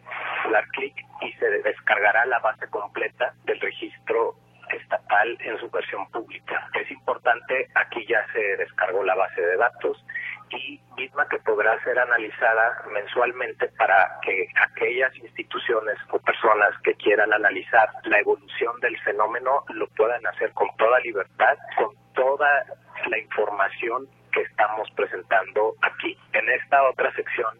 dar 0.50 0.66
clic 0.68 0.94
y 1.20 1.32
se 1.34 1.48
descargará 1.62 2.24
la 2.26 2.38
base 2.38 2.68
completa 2.68 3.34
del 3.44 3.60
registro 3.60 4.36
estatal 4.74 5.38
en 5.40 5.58
su 5.58 5.70
versión 5.70 6.08
pública. 6.10 6.68
Es 6.74 6.90
importante, 6.90 7.68
aquí 7.74 8.04
ya 8.06 8.24
se 8.32 8.56
descargó 8.56 9.02
la 9.04 9.14
base 9.14 9.40
de 9.40 9.56
datos 9.56 10.04
y 10.50 10.80
misma 10.96 11.26
que 11.28 11.38
podrá 11.38 11.82
ser 11.82 11.98
analizada 11.98 12.82
mensualmente 12.92 13.68
para 13.78 14.18
que 14.22 14.46
aquellas 14.60 15.14
instituciones 15.16 15.96
o 16.10 16.18
personas 16.18 16.70
que 16.82 16.94
quieran 16.94 17.32
analizar 17.32 17.88
la 18.04 18.18
evolución 18.18 18.78
del 18.80 18.98
fenómeno 19.00 19.64
lo 19.70 19.86
puedan 19.88 20.24
hacer 20.26 20.52
con 20.52 20.68
toda 20.76 21.00
libertad, 21.00 21.56
con 21.76 21.94
toda 22.14 22.64
la 23.08 23.18
información 23.18 24.06
que 24.32 24.42
estamos 24.42 24.88
presentando 24.92 25.74
aquí. 25.82 26.16
En 26.32 26.48
esta 26.48 26.82
otra 26.88 27.12
sección 27.12 27.58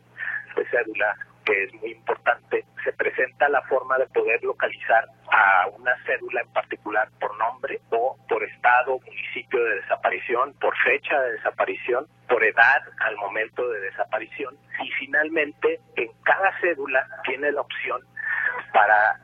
de 0.56 0.64
cédula 0.68 1.16
que 1.44 1.64
es 1.64 1.74
muy 1.74 1.92
importante, 1.92 2.64
se 2.82 2.92
presenta 2.92 3.48
la 3.48 3.62
forma 3.62 3.98
de 3.98 4.06
poder 4.06 4.42
localizar 4.42 5.06
a 5.30 5.66
una 5.68 5.92
cédula 6.04 6.40
en 6.42 6.52
particular 6.52 7.08
por 7.20 7.36
nombre 7.38 7.80
o 7.90 8.16
por 8.28 8.42
estado, 8.44 8.98
municipio 9.00 9.62
de 9.62 9.76
desaparición, 9.76 10.54
por 10.54 10.76
fecha 10.78 11.20
de 11.20 11.32
desaparición, 11.32 12.06
por 12.28 12.42
edad 12.44 12.82
al 13.00 13.16
momento 13.16 13.66
de 13.68 13.80
desaparición. 13.80 14.56
Y 14.82 14.90
finalmente 14.92 15.80
en 15.96 16.10
cada 16.24 16.58
cédula 16.60 17.06
tiene 17.24 17.52
la 17.52 17.60
opción 17.60 18.00
para 18.72 19.20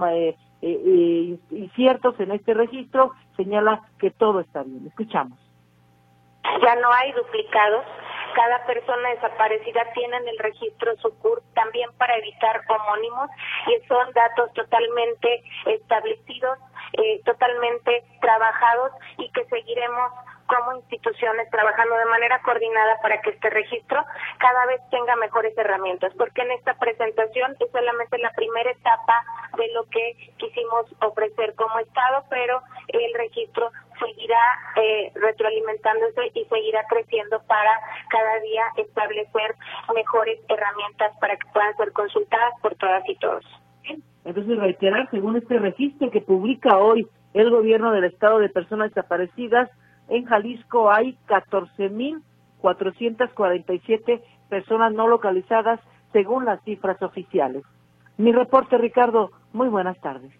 eh, 0.00 0.34
eh, 0.62 1.38
inciertos 1.50 2.18
en 2.20 2.32
este 2.32 2.54
registro, 2.54 3.12
señala 3.36 3.82
que 3.98 4.10
todo 4.10 4.40
está 4.40 4.62
bien. 4.62 4.86
Escuchamos. 4.86 5.38
Ya 6.44 6.74
no 6.76 6.88
hay 6.92 7.12
duplicados. 7.12 7.84
Cada 8.34 8.64
persona 8.66 9.10
desaparecida 9.10 9.84
tiene 9.94 10.16
en 10.16 10.28
el 10.28 10.38
registro 10.38 10.96
su 10.96 11.16
CUR 11.18 11.42
también 11.54 11.90
para 11.98 12.16
evitar 12.16 12.62
homónimos 12.68 13.30
y 13.66 13.86
son 13.86 14.12
datos 14.12 14.52
totalmente 14.54 15.42
establecidos, 15.66 16.58
eh, 16.94 17.20
totalmente 17.24 18.04
trabajados 18.20 18.92
y 19.18 19.30
que 19.30 19.44
seguiremos 19.46 20.12
como 20.46 20.76
instituciones 20.76 21.48
trabajando 21.50 21.96
de 21.96 22.04
manera 22.06 22.40
coordinada 22.42 23.00
para 23.00 23.20
que 23.22 23.30
este 23.30 23.48
registro 23.50 24.04
cada 24.38 24.66
vez 24.66 24.80
tenga 24.90 25.16
mejores 25.16 25.56
herramientas, 25.56 26.12
porque 26.18 26.42
en 26.42 26.50
esta 26.52 26.74
presentación 26.74 27.56
es 27.58 27.70
solamente 27.70 28.18
la 28.18 28.32
primera 28.32 28.70
etapa 28.70 29.24
de 29.56 29.68
lo 29.72 29.84
que 29.84 30.32
quisimos 30.36 30.86
ofrecer 31.00 31.54
como 31.54 31.78
Estado, 31.78 32.24
pero 32.28 32.60
el 32.88 33.14
registro 33.14 33.70
seguirá 34.04 34.38
eh, 34.76 35.10
retroalimentándose 35.14 36.30
y 36.34 36.44
seguirá 36.44 36.84
creciendo 36.88 37.40
para 37.46 37.72
cada 38.08 38.40
día 38.40 38.64
establecer 38.76 39.54
mejores 39.94 40.40
herramientas 40.48 41.16
para 41.20 41.36
que 41.36 41.46
puedan 41.52 41.76
ser 41.76 41.92
consultadas 41.92 42.54
por 42.60 42.74
todas 42.76 43.08
y 43.08 43.14
todos. 43.16 43.44
Entonces, 44.24 44.56
reiterar, 44.58 45.10
según 45.10 45.36
este 45.36 45.58
registro 45.58 46.08
que 46.10 46.20
publica 46.20 46.78
hoy 46.78 47.08
el 47.34 47.50
gobierno 47.50 47.90
del 47.92 48.04
Estado 48.04 48.38
de 48.38 48.48
Personas 48.48 48.94
Desaparecidas, 48.94 49.68
en 50.08 50.24
Jalisco 50.26 50.92
hay 50.92 51.18
14.447 51.26 54.22
personas 54.48 54.92
no 54.92 55.08
localizadas 55.08 55.80
según 56.12 56.44
las 56.44 56.62
cifras 56.64 57.02
oficiales. 57.02 57.64
Mi 58.18 58.32
reporte, 58.32 58.76
Ricardo. 58.78 59.30
Muy 59.52 59.68
buenas 59.68 60.00
tardes. 60.00 60.32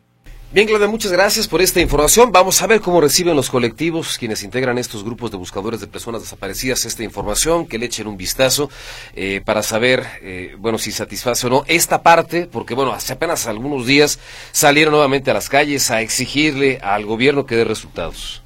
Bien, 0.52 0.66
Claudia, 0.66 0.86
muchas 0.86 1.10
gracias 1.10 1.48
por 1.48 1.62
esta 1.62 1.80
información. 1.80 2.30
Vamos 2.30 2.60
a 2.60 2.66
ver 2.66 2.82
cómo 2.82 3.00
reciben 3.00 3.34
los 3.34 3.48
colectivos, 3.48 4.18
quienes 4.18 4.42
integran 4.42 4.76
estos 4.76 5.02
grupos 5.02 5.30
de 5.30 5.38
buscadores 5.38 5.80
de 5.80 5.86
personas 5.86 6.20
desaparecidas, 6.20 6.84
esta 6.84 7.02
información, 7.02 7.66
que 7.66 7.78
le 7.78 7.86
echen 7.86 8.06
un 8.06 8.18
vistazo 8.18 8.68
eh, 9.14 9.40
para 9.42 9.62
saber, 9.62 10.04
eh, 10.20 10.54
bueno, 10.58 10.76
si 10.76 10.92
satisface 10.92 11.46
o 11.46 11.50
no 11.50 11.62
esta 11.68 12.02
parte, 12.02 12.46
porque, 12.52 12.74
bueno, 12.74 12.92
hace 12.92 13.14
apenas 13.14 13.46
algunos 13.46 13.86
días 13.86 14.20
salieron 14.52 14.92
nuevamente 14.92 15.30
a 15.30 15.34
las 15.34 15.48
calles 15.48 15.90
a 15.90 16.02
exigirle 16.02 16.80
al 16.82 17.06
gobierno 17.06 17.46
que 17.46 17.56
dé 17.56 17.64
resultados. 17.64 18.42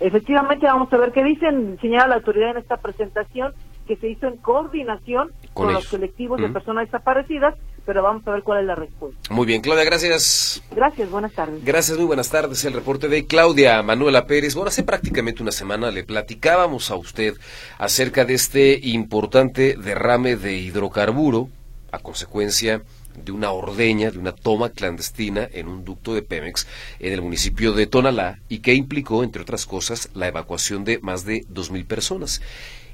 Efectivamente, 0.00 0.64
vamos 0.64 0.90
a 0.90 0.96
ver 0.96 1.12
qué 1.12 1.22
dicen, 1.22 1.76
señala 1.82 2.06
la 2.06 2.14
autoridad 2.14 2.52
en 2.52 2.56
esta 2.56 2.78
presentación, 2.78 3.52
que 3.86 3.96
se 3.96 4.08
hizo 4.08 4.26
en 4.26 4.38
coordinación 4.38 5.32
con, 5.52 5.70
los 5.70 5.86
colectivos 5.86 6.40
de 6.40 6.48
personas 6.48 6.86
desaparecidas, 6.86 7.54
pero 7.86 8.02
vamos 8.02 8.26
a 8.26 8.32
ver 8.32 8.42
cuál 8.42 8.60
es 8.60 8.66
la 8.66 8.74
respuesta. 8.74 9.32
Muy 9.32 9.46
bien, 9.46 9.62
Claudia, 9.62 9.84
gracias. 9.84 10.62
Gracias, 10.72 11.08
buenas 11.08 11.32
tardes. 11.32 11.64
Gracias, 11.64 11.96
muy 11.96 12.06
buenas 12.06 12.28
tardes. 12.28 12.64
El 12.64 12.72
reporte 12.72 13.08
de 13.08 13.26
Claudia 13.26 13.82
Manuela 13.82 14.26
Pérez. 14.26 14.54
Bueno, 14.54 14.68
hace 14.68 14.82
prácticamente 14.82 15.42
una 15.42 15.52
semana 15.52 15.90
le 15.90 16.02
platicábamos 16.04 16.90
a 16.90 16.96
usted 16.96 17.34
acerca 17.78 18.24
de 18.24 18.34
este 18.34 18.80
importante 18.82 19.76
derrame 19.76 20.36
de 20.36 20.54
hidrocarburo 20.54 21.48
a 21.92 22.00
consecuencia 22.00 22.82
de 23.24 23.32
una 23.32 23.50
ordeña, 23.50 24.10
de 24.10 24.18
una 24.18 24.32
toma 24.32 24.70
clandestina 24.70 25.48
en 25.52 25.68
un 25.68 25.84
ducto 25.84 26.12
de 26.12 26.22
Pemex 26.22 26.66
en 26.98 27.12
el 27.12 27.22
municipio 27.22 27.72
de 27.72 27.86
Tonalá 27.86 28.40
y 28.48 28.58
que 28.58 28.74
implicó, 28.74 29.22
entre 29.22 29.42
otras 29.42 29.64
cosas, 29.64 30.10
la 30.14 30.28
evacuación 30.28 30.84
de 30.84 30.98
más 30.98 31.24
de 31.24 31.46
2.000 31.46 31.86
personas. 31.86 32.42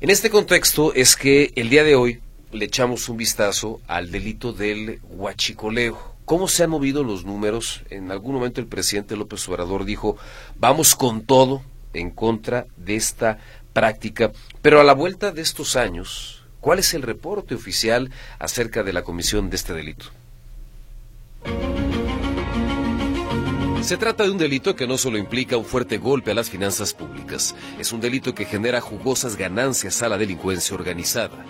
En 0.00 0.10
este 0.10 0.30
contexto 0.30 0.94
es 0.94 1.16
que 1.16 1.52
el 1.56 1.70
día 1.70 1.82
de 1.82 1.96
hoy 1.96 2.20
le 2.52 2.64
echamos 2.64 3.08
un 3.08 3.16
vistazo 3.16 3.80
al 3.88 4.10
delito 4.10 4.52
del 4.52 5.00
huachicoleo. 5.02 5.98
¿Cómo 6.24 6.48
se 6.48 6.64
han 6.64 6.70
movido 6.70 7.02
los 7.02 7.24
números? 7.24 7.82
En 7.90 8.10
algún 8.10 8.34
momento 8.34 8.60
el 8.60 8.66
presidente 8.66 9.16
López 9.16 9.48
Obrador 9.48 9.84
dijo, 9.84 10.16
vamos 10.56 10.94
con 10.94 11.22
todo 11.22 11.62
en 11.94 12.10
contra 12.10 12.66
de 12.76 12.96
esta 12.96 13.38
práctica, 13.72 14.32
pero 14.60 14.80
a 14.80 14.84
la 14.84 14.94
vuelta 14.94 15.32
de 15.32 15.42
estos 15.42 15.76
años, 15.76 16.42
¿Cuál 16.62 16.78
es 16.78 16.94
el 16.94 17.02
reporte 17.02 17.56
oficial 17.56 18.12
acerca 18.38 18.84
de 18.84 18.92
la 18.92 19.02
comisión 19.02 19.50
de 19.50 19.56
este 19.56 19.74
delito? 19.74 20.06
Se 23.82 23.96
trata 23.96 24.22
de 24.22 24.30
un 24.30 24.38
delito 24.38 24.76
que 24.76 24.86
no 24.86 24.96
solo 24.96 25.18
implica 25.18 25.56
un 25.56 25.64
fuerte 25.64 25.98
golpe 25.98 26.30
a 26.30 26.34
las 26.34 26.48
finanzas 26.48 26.94
públicas, 26.94 27.56
es 27.80 27.92
un 27.92 28.00
delito 28.00 28.32
que 28.32 28.44
genera 28.44 28.80
jugosas 28.80 29.36
ganancias 29.36 30.02
a 30.02 30.08
la 30.08 30.16
delincuencia 30.16 30.76
organizada. 30.76 31.44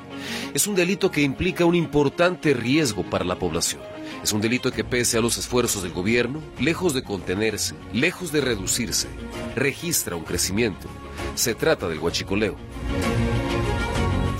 Es 0.55 0.67
un 0.67 0.75
delito 0.75 1.11
que 1.11 1.21
implica 1.21 1.67
un 1.67 1.75
importante 1.75 2.55
riesgo 2.55 3.03
para 3.05 3.27
la 3.27 3.39
población. 3.39 3.83
Es 4.23 4.33
un 4.33 4.41
delito 4.41 4.73
que 4.73 4.83
pese 4.83 5.19
a 5.19 5.21
los 5.21 5.37
esfuerzos 5.37 5.83
del 5.83 5.93
gobierno, 5.93 6.41
lejos 6.59 6.95
de 6.95 7.03
contenerse, 7.03 7.75
lejos 7.93 8.33
de 8.33 8.41
reducirse, 8.41 9.09
registra 9.55 10.17
un 10.17 10.25
crecimiento. 10.25 10.89
Se 11.35 11.55
trata 11.55 11.87
del 11.87 11.99
huachicoleo. 11.99 12.57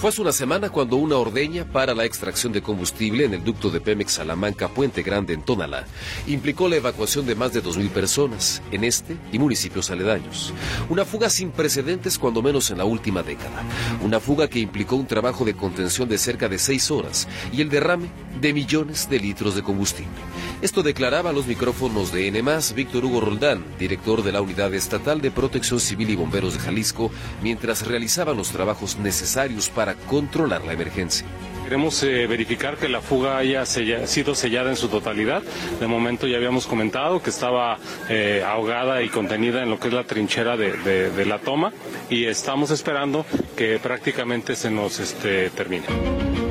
Fue 0.03 0.09
hace 0.09 0.21
una 0.21 0.33
semana 0.33 0.69
cuando 0.69 0.97
una 0.97 1.15
ordeña 1.15 1.65
para 1.65 1.95
la 1.95 2.05
extracción 2.05 2.53
de 2.53 2.61
combustible 2.61 3.25
en 3.25 3.35
el 3.35 3.45
ducto 3.45 3.71
de 3.71 3.81
Pemex 3.81 4.15
Salamanca 4.15 4.67
Puente 4.67 5.05
Grande 5.05 5.33
en 5.33 5.43
Tonalá 5.43 5.85
implicó 6.27 6.69
la 6.69 6.75
evacuación 6.75 7.25
de 7.25 7.37
más 7.37 7.53
de 7.53 7.63
2.000 7.63 7.89
personas 7.91 8.61
en 8.73 8.83
este 8.83 9.17
y 9.31 9.39
municipios 9.39 9.93
aledaños. 9.93 10.53
Una 10.89 11.05
fuga 11.05 11.31
sin 11.31 11.53
precedentes 11.53 12.19
cuando 12.19 12.43
menos 12.43 12.69
en 12.73 12.79
la 12.79 12.85
última 12.85 13.23
década. 13.23 13.63
Una 14.03 14.19
fuga 14.19 14.49
que 14.49 14.59
implicó 14.59 14.97
un 14.97 15.07
trabajo 15.07 15.45
de 15.45 15.55
contención 15.55 16.09
de 16.09 16.19
cerca 16.19 16.49
de 16.49 16.59
seis 16.59 16.91
horas 16.91 17.29
y 17.53 17.61
el 17.61 17.69
derrame 17.69 18.09
de 18.43 18.53
millones 18.53 19.09
de 19.09 19.21
litros 19.21 19.55
de 19.55 19.63
combustible. 19.63 20.13
Esto 20.61 20.83
declaraba 20.83 21.31
a 21.31 21.33
los 21.33 21.47
micrófonos 21.47 22.13
de 22.13 22.27
N+, 22.27 22.43
Víctor 22.75 23.05
Hugo 23.05 23.21
Roldán, 23.21 23.65
director 23.79 24.23
de 24.23 24.33
la 24.33 24.43
Unidad 24.43 24.75
Estatal 24.75 25.21
de 25.21 25.31
Protección 25.31 25.81
Civil 25.81 26.11
y 26.11 26.17
Bomberos 26.17 26.55
de 26.55 26.61
Jalisco, 26.61 27.11
mientras 27.41 27.87
realizaban 27.87 28.37
los 28.37 28.51
trabajos 28.51 28.99
necesarios 28.99 29.69
para 29.71 29.95
controlar 29.95 30.65
la 30.65 30.73
emergencia. 30.73 31.27
Queremos 31.63 32.03
eh, 32.03 32.27
verificar 32.27 32.77
que 32.77 32.89
la 32.89 33.01
fuga 33.01 33.39
haya 33.39 33.65
sido 33.65 34.35
sellada 34.35 34.71
en 34.71 34.77
su 34.77 34.89
totalidad. 34.89 35.43
De 35.79 35.87
momento 35.87 36.27
ya 36.27 36.37
habíamos 36.37 36.67
comentado 36.67 37.23
que 37.23 37.31
estaba 37.31 37.79
eh, 38.09 38.43
ahogada 38.45 39.03
y 39.03 39.09
contenida 39.09 39.63
en 39.63 39.71
lo 39.71 39.79
que 39.79 39.87
es 39.89 39.95
la 39.95 40.05
trinchera 40.05 40.57
de, 40.57 41.25
la 41.25 41.39
toma 41.39 41.73
y 42.11 42.25
estamos 42.25 42.73
esperando 42.73 43.25
que 43.57 43.79
prácticamente 43.79 44.57
se 44.57 44.71
nos 44.71 44.99
este, 44.99 45.51
termine. 45.51 46.42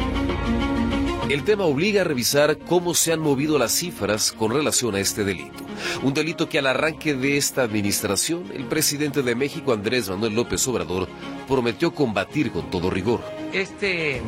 El 1.32 1.46
tema 1.46 1.64
obliga 1.64 2.02
a 2.02 2.04
revisar 2.04 2.58
cómo 2.58 2.94
se 2.94 3.14
han 3.14 3.22
movido 3.22 3.58
las 3.58 3.72
cifras 3.72 4.34
con 4.34 4.52
relación 4.52 4.96
a 4.96 5.00
este 5.00 5.24
delito. 5.24 5.64
Un 6.04 6.14
delito 6.14 6.50
que 6.50 6.60
al 6.60 6.68
arranque 6.68 7.14
de 7.14 7.38
esta 7.38 7.62
administración, 7.62 8.52
el 8.54 8.66
presidente 8.66 9.22
de 9.24 9.34
México, 9.34 9.72
Andrés 9.72 10.10
Manuel 10.10 10.36
López 10.36 10.68
Obrador, 10.68 11.08
prometió 11.48 11.96
combatir 11.96 12.52
con 12.52 12.70
todo 12.70 12.90
rigor. 12.90 13.22
Este 13.54 14.22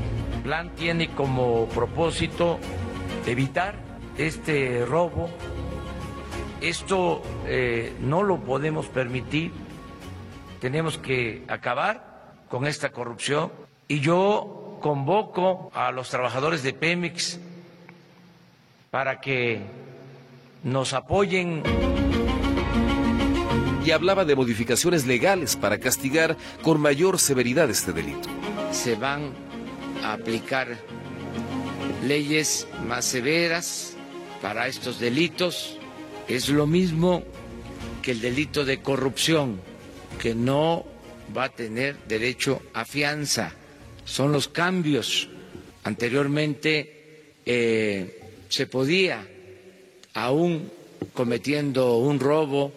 plan 0.44 0.74
tiene 0.76 1.14
como 1.14 1.66
propósito 1.66 2.58
evitar 3.26 3.76
este 4.18 4.86
robo. 4.86 5.30
Esto 6.62 7.22
eh, 7.48 7.92
no 8.00 8.24
lo 8.24 8.40
podemos 8.46 8.86
permitir. 8.86 9.52
Tenemos 10.62 10.98
que 11.00 11.44
acabar 11.50 12.32
con 12.48 12.66
esta 12.66 12.94
corrupción. 12.94 13.52
Y 13.90 14.00
yo 14.00 14.63
convoco 14.84 15.72
a 15.74 15.94
los 15.94 16.10
trabajadores 16.10 16.62
de 16.62 16.74
Pemex 16.74 17.40
para 18.92 19.22
que 19.22 19.62
nos 20.62 20.92
apoyen. 20.92 21.64
Y 23.86 23.92
hablaba 23.92 24.26
de 24.26 24.36
modificaciones 24.36 25.06
legales 25.06 25.56
para 25.56 25.78
castigar 25.78 26.36
con 26.62 26.82
mayor 26.82 27.18
severidad 27.18 27.70
este 27.70 27.94
delito. 27.94 28.28
Se 28.72 28.96
van 28.96 29.34
a 30.04 30.14
aplicar 30.14 30.78
leyes 32.06 32.68
más 32.86 33.06
severas 33.06 33.96
para 34.42 34.68
estos 34.68 35.00
delitos. 35.00 35.80
Es 36.28 36.50
lo 36.50 36.68
mismo 36.68 37.24
que 38.02 38.12
el 38.12 38.20
delito 38.20 38.66
de 38.66 38.82
corrupción, 38.82 39.62
que 40.22 40.36
no 40.36 40.86
va 41.36 41.46
a 41.46 41.50
tener 41.50 41.98
derecho 42.06 42.62
a 42.74 42.84
fianza. 42.84 43.54
Son 44.06 44.32
los 44.32 44.48
cambios. 44.48 45.30
Anteriormente 45.84 47.36
eh, 47.46 48.22
se 48.50 48.68
podía 48.68 49.28
aún 50.14 50.72
cometiendo 51.14 51.98
un 51.98 52.20
robo 52.20 52.72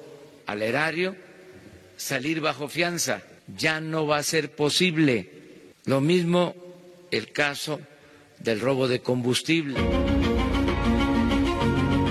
al 0.47 0.63
erario, 0.63 1.17
salir 1.97 2.41
bajo 2.41 2.69
fianza. 2.69 3.23
Ya 3.57 3.81
no 3.81 4.07
va 4.07 4.19
a 4.19 4.23
ser 4.23 4.55
posible. 4.55 5.31
Lo 5.85 6.01
mismo 6.01 6.55
el 7.11 7.33
caso 7.33 7.81
del 8.39 8.61
robo 8.61 8.89
de 8.89 9.01
combustible. 9.01 10.06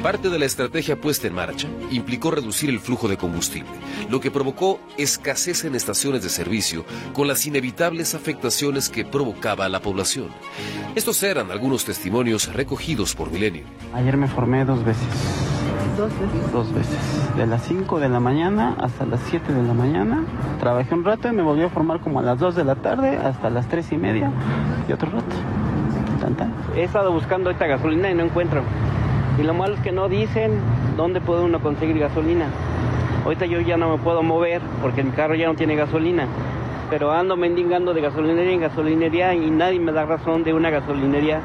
Parte 0.05 0.29
de 0.29 0.37
la 0.37 0.45
estrategia 0.45 1.01
puesta 1.01 1.25
en 1.25 1.33
marcha 1.33 1.67
implicó 1.89 2.29
reducir 2.29 2.69
el 2.69 2.79
flujo 2.79 3.07
de 3.07 3.17
combustible, 3.17 3.71
lo 4.07 4.19
que 4.19 4.29
provocó 4.29 4.79
escasez 4.99 5.65
en 5.65 5.73
estaciones 5.73 6.21
de 6.21 6.29
servicio 6.29 6.85
con 7.11 7.27
las 7.27 7.47
inevitables 7.47 8.13
afectaciones 8.13 8.89
que 8.89 9.03
provocaba 9.03 9.65
a 9.65 9.69
la 9.69 9.79
población. 9.79 10.27
Estos 10.93 11.23
eran 11.23 11.49
algunos 11.49 11.85
testimonios 11.85 12.53
recogidos 12.53 13.15
por 13.15 13.31
Milenio. 13.31 13.63
Ayer 13.95 14.15
me 14.15 14.27
formé 14.27 14.63
dos 14.63 14.85
veces. 14.85 15.07
¿Dos 15.97 16.11
veces? 16.19 16.51
Dos 16.51 16.71
veces. 16.71 17.35
De 17.35 17.47
las 17.47 17.63
5 17.63 17.99
de 17.99 18.09
la 18.09 18.19
mañana 18.19 18.75
hasta 18.79 19.07
las 19.07 19.21
7 19.31 19.53
de 19.53 19.63
la 19.63 19.73
mañana. 19.73 20.23
Trabajé 20.59 20.93
un 20.93 21.03
rato 21.03 21.29
y 21.29 21.31
me 21.31 21.41
volví 21.41 21.63
a 21.63 21.69
formar 21.69 21.99
como 21.99 22.19
a 22.19 22.21
las 22.21 22.37
2 22.37 22.53
de 22.53 22.63
la 22.63 22.75
tarde 22.75 23.17
hasta 23.17 23.49
las 23.49 23.67
3 23.69 23.93
y 23.93 23.97
media 23.97 24.31
y 24.87 24.93
otro 24.93 25.09
rato. 25.09 25.35
He 26.75 26.83
estado 26.83 27.11
buscando 27.11 27.49
esta 27.49 27.65
gasolina 27.65 28.11
y 28.11 28.13
no 28.13 28.23
encuentro. 28.23 28.61
Y 29.37 29.43
lo 29.43 29.53
malo 29.53 29.75
es 29.75 29.81
que 29.81 29.91
no 29.91 30.07
dicen 30.07 30.59
dónde 30.95 31.19
puede 31.21 31.43
uno 31.43 31.61
conseguir 31.61 31.99
gasolina. 31.99 32.49
Ahorita 33.25 33.45
yo 33.45 33.59
ya 33.59 33.75
no 33.75 33.97
me 33.97 34.03
puedo 34.03 34.23
mover 34.23 34.61
porque 34.81 35.03
mi 35.03 35.11
carro 35.11 35.35
ya 35.35 35.47
no 35.47 35.55
tiene 35.55 35.75
gasolina. 35.75 36.27
Pero 36.89 37.11
ando 37.11 37.35
mendigando 37.35 37.93
de 37.93 38.01
gasolinería 38.01 38.53
en 38.53 38.61
gasolinería 38.61 39.33
y 39.33 39.49
nadie 39.49 39.79
me 39.79 39.91
da 39.91 40.05
razón 40.05 40.43
de 40.43 40.53
una 40.53 40.69
gasolinería 40.69 41.41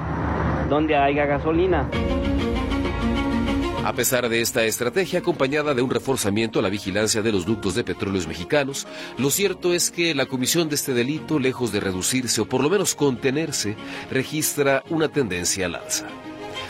donde 0.68 0.96
haya 0.96 1.26
gasolina. 1.26 1.88
A 3.82 3.94
pesar 3.94 4.28
de 4.28 4.42
esta 4.42 4.62
estrategia 4.64 5.20
acompañada 5.20 5.72
de 5.72 5.80
un 5.80 5.90
reforzamiento 5.90 6.58
a 6.58 6.62
la 6.62 6.68
vigilancia 6.68 7.22
de 7.22 7.32
los 7.32 7.46
ductos 7.46 7.74
de 7.74 7.82
petróleos 7.82 8.28
mexicanos, 8.28 8.86
lo 9.16 9.30
cierto 9.30 9.72
es 9.72 9.90
que 9.90 10.14
la 10.14 10.26
comisión 10.26 10.68
de 10.68 10.74
este 10.74 10.92
delito, 10.92 11.38
lejos 11.38 11.72
de 11.72 11.80
reducirse 11.80 12.42
o 12.42 12.44
por 12.44 12.62
lo 12.62 12.68
menos 12.68 12.94
contenerse, 12.94 13.76
registra 14.10 14.84
una 14.90 15.08
tendencia 15.08 15.64
al 15.64 15.76
alza. 15.76 16.06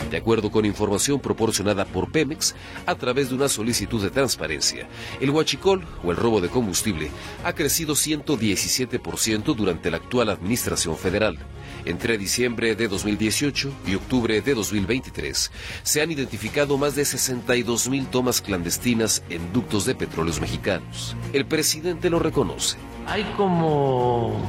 De 0.09 0.17
acuerdo 0.17 0.51
con 0.51 0.65
información 0.65 1.19
proporcionada 1.19 1.85
por 1.85 2.11
Pemex 2.11 2.55
a 2.85 2.95
través 2.95 3.29
de 3.29 3.35
una 3.35 3.47
solicitud 3.47 4.01
de 4.01 4.09
transparencia, 4.09 4.87
el 5.19 5.29
huachicol 5.29 5.85
o 6.03 6.11
el 6.11 6.17
robo 6.17 6.41
de 6.41 6.49
combustible 6.49 7.11
ha 7.43 7.53
crecido 7.53 7.93
117% 7.93 9.55
durante 9.55 9.91
la 9.91 9.97
actual 9.97 10.29
administración 10.29 10.97
federal. 10.97 11.37
Entre 11.85 12.17
diciembre 12.17 12.75
de 12.75 12.87
2018 12.87 13.71
y 13.87 13.95
octubre 13.95 14.41
de 14.41 14.53
2023 14.53 15.51
se 15.83 16.01
han 16.01 16.11
identificado 16.11 16.77
más 16.77 16.95
de 16.95 17.05
62 17.05 17.89
mil 17.89 18.07
tomas 18.07 18.41
clandestinas 18.41 19.23
en 19.29 19.51
ductos 19.53 19.85
de 19.85 19.95
petróleos 19.95 20.39
mexicanos. 20.41 21.15
El 21.33 21.45
presidente 21.45 22.09
lo 22.09 22.19
reconoce. 22.19 22.77
Hay 23.07 23.23
como 23.35 24.39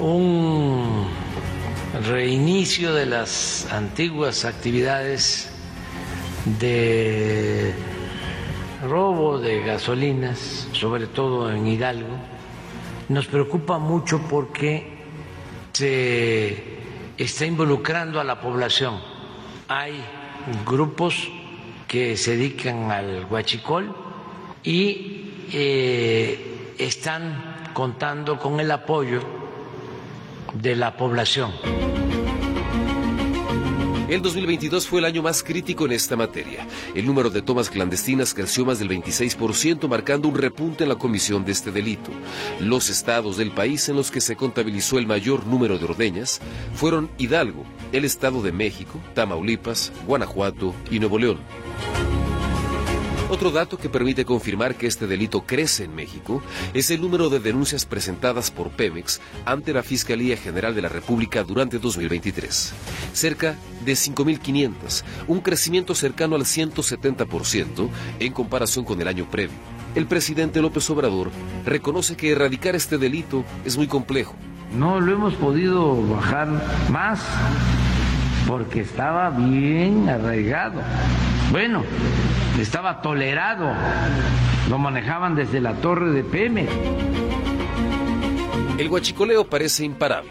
un 0.00 1.06
reinicio 1.92 2.94
de 2.94 3.06
las 3.06 3.66
antiguas 3.72 4.44
actividades 4.44 5.50
de 6.60 7.74
robo 8.88 9.38
de 9.38 9.62
gasolinas, 9.62 10.68
sobre 10.72 11.06
todo 11.06 11.50
en 11.52 11.66
Hidalgo. 11.66 12.16
Nos 13.08 13.26
preocupa 13.26 13.78
mucho 13.78 14.20
porque 14.30 14.98
se 15.72 16.62
está 17.18 17.44
involucrando 17.44 18.20
a 18.20 18.24
la 18.24 18.40
población. 18.40 19.00
Hay 19.66 20.00
grupos 20.64 21.28
que 21.88 22.16
se 22.16 22.36
dedican 22.36 22.92
al 22.92 23.26
huachicol 23.28 23.94
y 24.62 25.32
eh, 25.52 26.74
están 26.78 27.72
contando 27.74 28.38
con 28.38 28.60
el 28.60 28.70
apoyo 28.70 29.39
de 30.54 30.76
la 30.76 30.96
población. 30.96 31.52
El 34.10 34.22
2022 34.22 34.88
fue 34.88 34.98
el 34.98 35.04
año 35.04 35.22
más 35.22 35.44
crítico 35.44 35.86
en 35.86 35.92
esta 35.92 36.16
materia. 36.16 36.66
El 36.96 37.06
número 37.06 37.30
de 37.30 37.42
tomas 37.42 37.70
clandestinas 37.70 38.34
creció 38.34 38.64
más 38.64 38.80
del 38.80 38.88
26%, 38.88 39.86
marcando 39.86 40.26
un 40.26 40.34
repunte 40.34 40.82
en 40.82 40.88
la 40.88 40.96
comisión 40.96 41.44
de 41.44 41.52
este 41.52 41.70
delito. 41.70 42.10
Los 42.58 42.90
estados 42.90 43.36
del 43.36 43.52
país 43.52 43.88
en 43.88 43.94
los 43.94 44.10
que 44.10 44.20
se 44.20 44.34
contabilizó 44.34 44.98
el 44.98 45.06
mayor 45.06 45.46
número 45.46 45.78
de 45.78 45.84
ordeñas 45.84 46.40
fueron 46.74 47.08
Hidalgo, 47.18 47.64
el 47.92 48.04
Estado 48.04 48.42
de 48.42 48.50
México, 48.50 49.00
Tamaulipas, 49.14 49.92
Guanajuato 50.08 50.74
y 50.90 50.98
Nuevo 50.98 51.16
León. 51.16 51.38
Otro 53.30 53.52
dato 53.52 53.78
que 53.78 53.88
permite 53.88 54.24
confirmar 54.24 54.74
que 54.74 54.88
este 54.88 55.06
delito 55.06 55.42
crece 55.42 55.84
en 55.84 55.94
México 55.94 56.42
es 56.74 56.90
el 56.90 57.00
número 57.00 57.30
de 57.30 57.38
denuncias 57.38 57.86
presentadas 57.86 58.50
por 58.50 58.70
Pemex 58.70 59.20
ante 59.44 59.72
la 59.72 59.84
Fiscalía 59.84 60.36
General 60.36 60.74
de 60.74 60.82
la 60.82 60.88
República 60.88 61.44
durante 61.44 61.78
2023. 61.78 62.72
Cerca 63.12 63.54
de 63.84 63.92
5.500, 63.92 65.04
un 65.28 65.40
crecimiento 65.42 65.94
cercano 65.94 66.34
al 66.34 66.42
170% 66.42 67.88
en 68.18 68.32
comparación 68.32 68.84
con 68.84 69.00
el 69.00 69.06
año 69.06 69.30
previo. 69.30 69.56
El 69.94 70.06
presidente 70.06 70.60
López 70.60 70.90
Obrador 70.90 71.30
reconoce 71.64 72.16
que 72.16 72.32
erradicar 72.32 72.74
este 72.74 72.98
delito 72.98 73.44
es 73.64 73.76
muy 73.76 73.86
complejo. 73.86 74.34
No 74.76 74.98
lo 74.98 75.12
hemos 75.12 75.34
podido 75.34 76.04
bajar 76.08 76.48
más 76.90 77.20
porque 78.46 78.80
estaba 78.80 79.30
bien 79.30 80.08
arraigado. 80.08 80.80
Bueno, 81.50 81.84
estaba 82.60 83.02
tolerado, 83.02 83.72
lo 84.68 84.78
manejaban 84.78 85.34
desde 85.34 85.60
la 85.60 85.74
torre 85.74 86.10
de 86.10 86.22
PM. 86.24 86.66
El 88.78 88.88
huachicoleo 88.88 89.44
parece 89.44 89.84
imparable. 89.84 90.30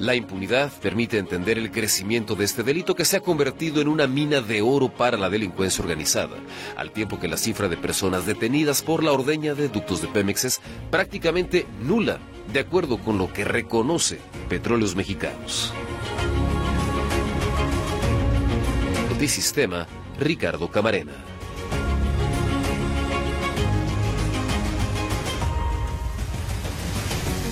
La 0.00 0.14
impunidad 0.14 0.72
permite 0.80 1.18
entender 1.18 1.58
el 1.58 1.70
crecimiento 1.70 2.34
de 2.34 2.46
este 2.46 2.62
delito 2.62 2.94
que 2.94 3.04
se 3.04 3.18
ha 3.18 3.20
convertido 3.20 3.82
en 3.82 3.88
una 3.88 4.06
mina 4.06 4.40
de 4.40 4.62
oro 4.62 4.88
para 4.88 5.18
la 5.18 5.28
delincuencia 5.28 5.82
organizada, 5.82 6.38
al 6.78 6.90
tiempo 6.90 7.20
que 7.20 7.28
la 7.28 7.36
cifra 7.36 7.68
de 7.68 7.76
personas 7.76 8.24
detenidas 8.24 8.80
por 8.80 9.04
la 9.04 9.12
ordeña 9.12 9.54
de 9.54 9.68
ductos 9.68 10.00
de 10.00 10.08
Pemex 10.08 10.44
es 10.46 10.60
prácticamente 10.90 11.66
nula, 11.82 12.18
de 12.50 12.60
acuerdo 12.60 12.96
con 12.96 13.18
lo 13.18 13.30
que 13.30 13.44
reconoce 13.44 14.18
Petróleos 14.48 14.96
Mexicanos. 14.96 15.74
Sistema, 19.28 19.86
Ricardo 20.18 20.68
Camarena. 20.68 21.29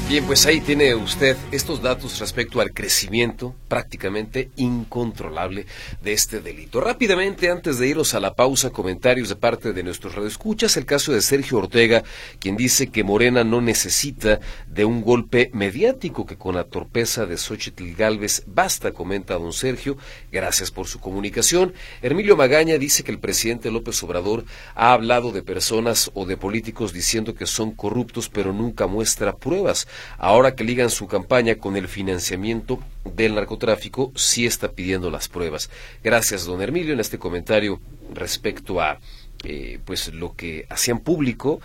Bien, 0.08 0.24
pues 0.24 0.46
ahí 0.46 0.62
tiene 0.62 0.94
usted 0.94 1.36
estos 1.52 1.82
datos 1.82 2.18
respecto 2.18 2.62
al 2.62 2.72
crecimiento 2.72 3.54
prácticamente 3.68 4.50
incontrolable 4.56 5.66
de 6.00 6.14
este 6.14 6.40
delito. 6.40 6.80
Rápidamente, 6.80 7.50
antes 7.50 7.78
de 7.78 7.88
irnos 7.88 8.14
a 8.14 8.20
la 8.20 8.32
pausa, 8.32 8.70
comentarios 8.70 9.28
de 9.28 9.36
parte 9.36 9.74
de 9.74 9.82
nuestros 9.82 10.14
radioescuchas, 10.14 10.78
el 10.78 10.86
caso 10.86 11.12
de 11.12 11.20
Sergio 11.20 11.58
Ortega, 11.58 12.04
quien 12.38 12.56
dice 12.56 12.86
que 12.86 13.04
Morena 13.04 13.44
no 13.44 13.60
necesita 13.60 14.40
de 14.66 14.86
un 14.86 15.02
golpe 15.02 15.50
mediático, 15.52 16.24
que 16.24 16.38
con 16.38 16.54
la 16.54 16.64
torpeza 16.64 17.26
de 17.26 17.36
Xochitl 17.36 17.92
Galvez 17.94 18.44
basta, 18.46 18.92
comenta 18.92 19.34
don 19.34 19.52
Sergio, 19.52 19.98
gracias 20.32 20.70
por 20.70 20.86
su 20.86 21.00
comunicación. 21.00 21.74
Hermilio 22.00 22.34
Magaña 22.34 22.78
dice 22.78 23.04
que 23.04 23.12
el 23.12 23.18
presidente 23.18 23.70
López 23.70 24.02
Obrador 24.02 24.46
ha 24.74 24.94
hablado 24.94 25.32
de 25.32 25.42
personas 25.42 26.10
o 26.14 26.24
de 26.24 26.38
políticos 26.38 26.94
diciendo 26.94 27.34
que 27.34 27.44
son 27.44 27.72
corruptos, 27.72 28.30
pero 28.30 28.54
nunca 28.54 28.86
muestra 28.86 29.36
pruebas 29.36 29.86
ahora 30.18 30.54
que 30.54 30.64
ligan 30.64 30.90
su 30.90 31.06
campaña 31.06 31.56
con 31.56 31.76
el 31.76 31.88
financiamiento 31.88 32.78
del 33.04 33.34
narcotráfico, 33.34 34.12
sí 34.14 34.46
está 34.46 34.72
pidiendo 34.72 35.10
las 35.10 35.28
pruebas. 35.28 35.70
Gracias, 36.02 36.44
don 36.44 36.62
Hermilio, 36.62 36.92
en 36.92 37.00
este 37.00 37.18
comentario 37.18 37.80
respecto 38.14 38.80
a 38.80 38.98
eh, 39.44 39.78
pues 39.84 40.12
lo 40.12 40.34
que 40.34 40.66
hacían 40.68 40.98
público 40.98 41.60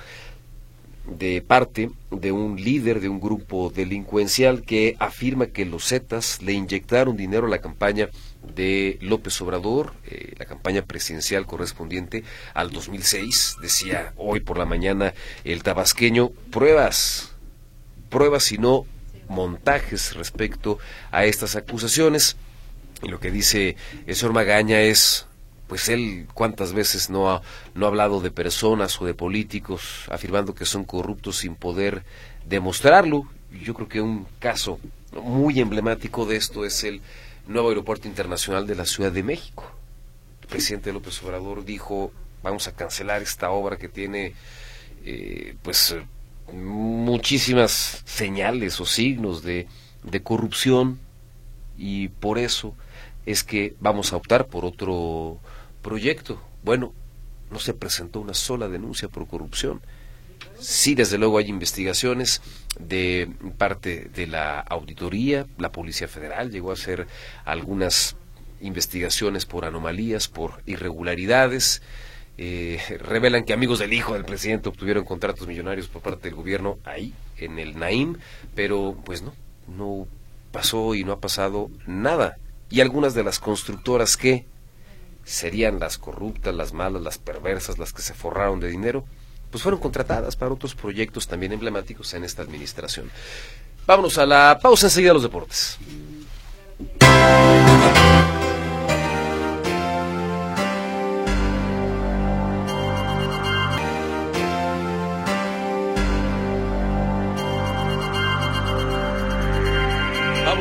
de 1.06 1.42
parte 1.42 1.90
de 2.12 2.32
un 2.32 2.56
líder 2.56 3.02
de 3.02 3.10
un 3.10 3.20
grupo 3.20 3.72
delincuencial 3.76 4.62
que 4.62 4.96
afirma 5.00 5.48
que 5.48 5.66
los 5.66 5.88
Zetas 5.88 6.42
le 6.42 6.54
inyectaron 6.54 7.18
dinero 7.18 7.48
a 7.48 7.50
la 7.50 7.60
campaña 7.60 8.10
de 8.56 8.98
López 9.02 9.40
Obrador, 9.42 9.94
eh, 10.06 10.34
la 10.38 10.46
campaña 10.46 10.84
presidencial 10.84 11.46
correspondiente 11.46 12.24
al 12.54 12.72
2006. 12.72 13.58
Decía 13.62 14.14
hoy 14.18 14.40
por 14.40 14.58
la 14.58 14.66
mañana 14.66 15.14
el 15.44 15.64
tabasqueño, 15.64 16.30
pruebas, 16.52 17.33
pruebas, 18.14 18.43
sino 18.43 18.86
montajes 19.28 20.16
respecto 20.16 20.78
a 21.11 21.26
estas 21.26 21.55
acusaciones. 21.55 22.38
Y 23.01 23.09
lo 23.09 23.20
que 23.20 23.32
dice 23.32 23.76
el 24.05 24.16
señor 24.16 24.34
Magaña 24.34 24.80
es, 24.82 25.26
pues 25.68 25.89
él 25.89 26.28
cuántas 26.34 26.74
veces 26.74 27.09
no 27.09 27.32
ha, 27.32 27.41
no 27.74 27.86
ha 27.86 27.89
hablado 27.89 28.22
de 28.22 28.32
personas 28.32 29.01
o 29.01 29.05
de 29.05 29.16
políticos 29.16 30.05
afirmando 30.09 30.53
que 30.53 30.66
son 30.66 30.86
corruptos 30.86 31.38
sin 31.38 31.55
poder 31.55 32.03
demostrarlo. 32.45 33.28
Yo 33.51 33.74
creo 33.74 33.89
que 33.89 34.01
un 34.01 34.28
caso 34.39 34.80
muy 35.11 35.59
emblemático 35.59 36.26
de 36.26 36.36
esto 36.38 36.66
es 36.66 36.84
el 36.84 37.01
nuevo 37.47 37.70
aeropuerto 37.70 38.07
internacional 38.07 38.68
de 38.68 38.76
la 38.76 38.86
Ciudad 38.86 39.11
de 39.11 39.24
México. 39.24 39.70
El 40.43 40.47
presidente 40.47 40.93
López 40.93 41.22
Obrador 41.24 41.66
dijo, 41.66 42.11
vamos 42.43 42.68
a 42.68 42.74
cancelar 42.74 43.22
esta 43.22 43.49
obra 43.49 43.78
que 43.78 43.89
tiene 43.89 44.34
eh, 45.05 45.55
pues 45.61 45.95
muchísimas 46.52 48.02
señales 48.06 48.80
o 48.80 48.86
signos 48.86 49.44
de, 49.44 49.68
corrupción 50.24 51.00
y 51.78 52.10
por 52.10 52.38
eso 52.38 52.76
es 53.26 53.44
que 53.44 53.76
vamos 53.80 54.14
a 54.14 54.18
optar 54.18 54.48
por 54.48 54.66
otro 54.66 55.39
proyecto. 55.82 56.41
Bueno, 56.64 56.94
no 57.52 57.60
se 57.60 57.74
presentó 57.74 58.20
una 58.20 58.34
sola 58.34 58.68
denuncia 58.68 59.08
por 59.08 59.28
corrupción. 59.28 59.82
Sí, 60.60 60.96
desde 60.96 61.18
luego 61.18 61.38
hay 61.38 61.48
investigaciones 61.48 62.41
de 62.80 63.30
parte 63.58 64.10
de 64.14 64.28
la 64.28 64.60
auditoría, 64.60 65.46
la 65.58 65.72
Policía 65.72 66.08
Federal 66.08 66.52
llegó 66.52 66.72
a 66.72 66.74
hacer 66.74 67.08
algunas 67.46 68.16
investigaciones 68.62 69.46
por 69.46 69.66
anomalías, 69.66 70.28
por 70.28 70.62
irregularidades, 70.66 71.82
eh, 72.38 72.80
revelan 73.00 73.44
que 73.44 73.54
amigos 73.54 73.80
del 73.80 73.94
hijo 73.94 74.14
del 74.14 74.26
presidente 74.26 74.70
obtuvieron 74.70 75.06
contratos 75.06 75.48
millonarios 75.48 75.88
por 75.88 76.02
parte 76.02 76.30
del 76.30 76.36
gobierno 76.36 76.78
ahí, 76.84 77.14
en 77.38 77.60
el 77.60 77.78
Naim, 77.78 78.18
pero 78.56 78.96
pues 79.06 79.22
no, 79.22 79.34
no 79.68 80.08
pasó 80.52 80.96
y 80.96 81.04
no 81.04 81.12
ha 81.12 81.20
pasado 81.20 81.70
nada. 81.86 82.38
Y 82.70 82.82
algunas 82.82 83.14
de 83.14 83.24
las 83.24 83.40
constructoras 83.40 84.18
que 84.18 84.46
serían 85.26 85.80
las 85.80 85.98
corruptas, 85.98 86.54
las 86.54 86.74
malas, 86.74 87.02
las 87.02 87.18
perversas, 87.18 87.78
las 87.78 87.94
que 87.94 88.02
se 88.02 88.14
forraron 88.14 88.60
de 88.60 88.70
dinero, 88.70 89.06
pues 89.52 89.62
fueron 89.62 89.80
contratadas 89.80 90.36
para 90.36 90.52
otros 90.52 90.74
proyectos 90.74 91.28
también 91.28 91.54
emblemáticos 91.54 92.14
en 92.14 92.24
esta 92.24 92.42
administración. 92.42 93.10
Vámonos 93.86 94.18
a 94.18 94.26
la 94.26 94.60
pausa 94.62 94.88
enseguida 94.88 95.12
a 95.12 95.14
los 95.14 95.24
deportes. 95.24 95.78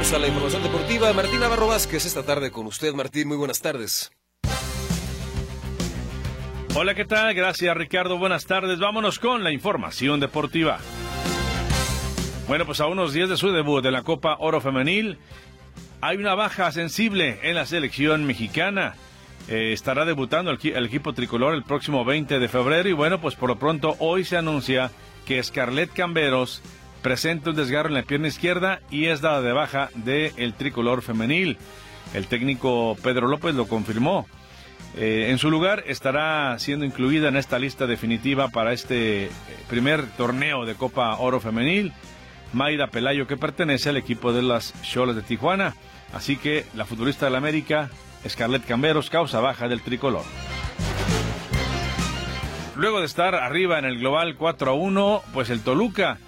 A 0.03 0.19
la 0.19 0.27
información 0.27 0.65
deportiva. 0.65 1.13
Martín 1.13 1.39
Navarro 1.39 1.69
Vázquez 1.69 2.05
esta 2.07 2.25
tarde 2.25 2.51
con 2.51 2.67
usted. 2.67 2.93
Martín, 2.93 3.29
muy 3.29 3.37
buenas 3.37 3.61
tardes. 3.61 4.11
Hola, 6.75 6.97
¿qué 6.97 7.05
tal? 7.05 7.33
Gracias, 7.35 7.77
Ricardo. 7.77 8.19
Buenas 8.19 8.47
tardes. 8.47 8.81
Vámonos 8.81 9.21
con 9.21 9.45
la 9.45 9.53
información 9.53 10.19
deportiva. 10.19 10.81
Bueno, 12.49 12.67
pues 12.67 12.81
a 12.81 12.87
unos 12.87 13.13
días 13.13 13.29
de 13.29 13.37
su 13.37 13.53
debut 13.53 13.81
de 13.81 13.93
la 13.93 14.03
Copa 14.03 14.37
Oro 14.41 14.61
Femenil, 14.61 15.19
hay 16.01 16.17
una 16.17 16.35
baja 16.35 16.73
sensible 16.73 17.39
en 17.45 17.55
la 17.55 17.65
selección 17.65 18.25
mexicana. 18.25 18.97
Eh, 19.47 19.73
estará 19.73 20.05
debutando 20.05 20.51
el, 20.51 20.59
el, 20.63 20.87
equipo 20.87 21.13
tricolor 21.13 21.55
el 21.55 21.63
próximo 21.63 22.05
20 22.05 22.41
de 22.41 22.49
febrero 22.49 22.89
y 22.89 22.93
bueno, 22.93 23.21
pues 23.21 23.37
por 23.37 23.49
lo 23.51 23.57
pronto 23.57 23.95
hoy 24.01 24.25
se 24.25 24.37
anuncia 24.37 24.91
que 25.27 25.41
Scarlett 25.43 25.93
Camberos 25.93 26.61
presenta 27.03 27.51
un 27.51 27.57
desgarro 27.57 27.89
en 27.89 27.95
la 27.95 28.03
pierna 28.03 28.29
izquierda 28.29 28.81
y 28.91 29.07
es 29.07 29.21
dada 29.21 29.43
de 29.43 29.53
baja 29.53 29.91
del 29.95 30.55
tricolor 30.55 31.03
femenil. 31.03 31.59
El 32.15 32.27
técnico 32.27 32.97
Pedro 33.03 33.29
López 33.29 33.55
lo 33.55 33.67
confirmó. 33.67 34.27
Eh, 34.97 35.29
en 35.31 35.39
su 35.39 35.51
lugar 35.51 35.85
estará 35.87 36.59
siendo 36.59 36.85
incluida 36.85 37.29
en 37.29 37.37
esta 37.37 37.59
lista 37.59 37.87
definitiva 37.87 38.49
para 38.49 38.73
este 38.73 39.25
eh, 39.25 39.31
primer 39.69 40.07
torneo 40.17 40.67
de 40.67 40.75
Copa 40.75 41.17
Oro 41.17 41.41
Femenil, 41.41 41.93
Maida 42.53 42.89
Pelayo, 42.89 43.27
que 43.27 43.39
pertenece 43.39 43.89
al 43.89 43.97
equipo 43.97 44.33
de 44.33 44.43
las 44.43 44.75
Cholas 44.83 45.17
de 45.17 45.23
Tijuana. 45.23 45.75
Así 46.13 46.37
que 46.37 46.67
la 46.75 46.85
futbolista 46.85 47.25
del 47.25 47.37
América, 47.37 47.89
Scarlett 48.29 48.67
Camberos, 48.67 49.09
causa 49.09 49.41
baja 49.41 49.67
del 49.67 49.81
tricolor. 49.81 50.25
Luego 52.77 53.01
de 53.01 53.07
estar 53.07 53.35
arriba 53.35 53.79
en 53.79 53.87
el 53.87 53.99
global 53.99 54.37
4 54.37 54.71
a 54.73 54.75
1, 54.75 55.23
pues 55.33 55.49
el 55.49 55.63
Toluca 55.63 56.19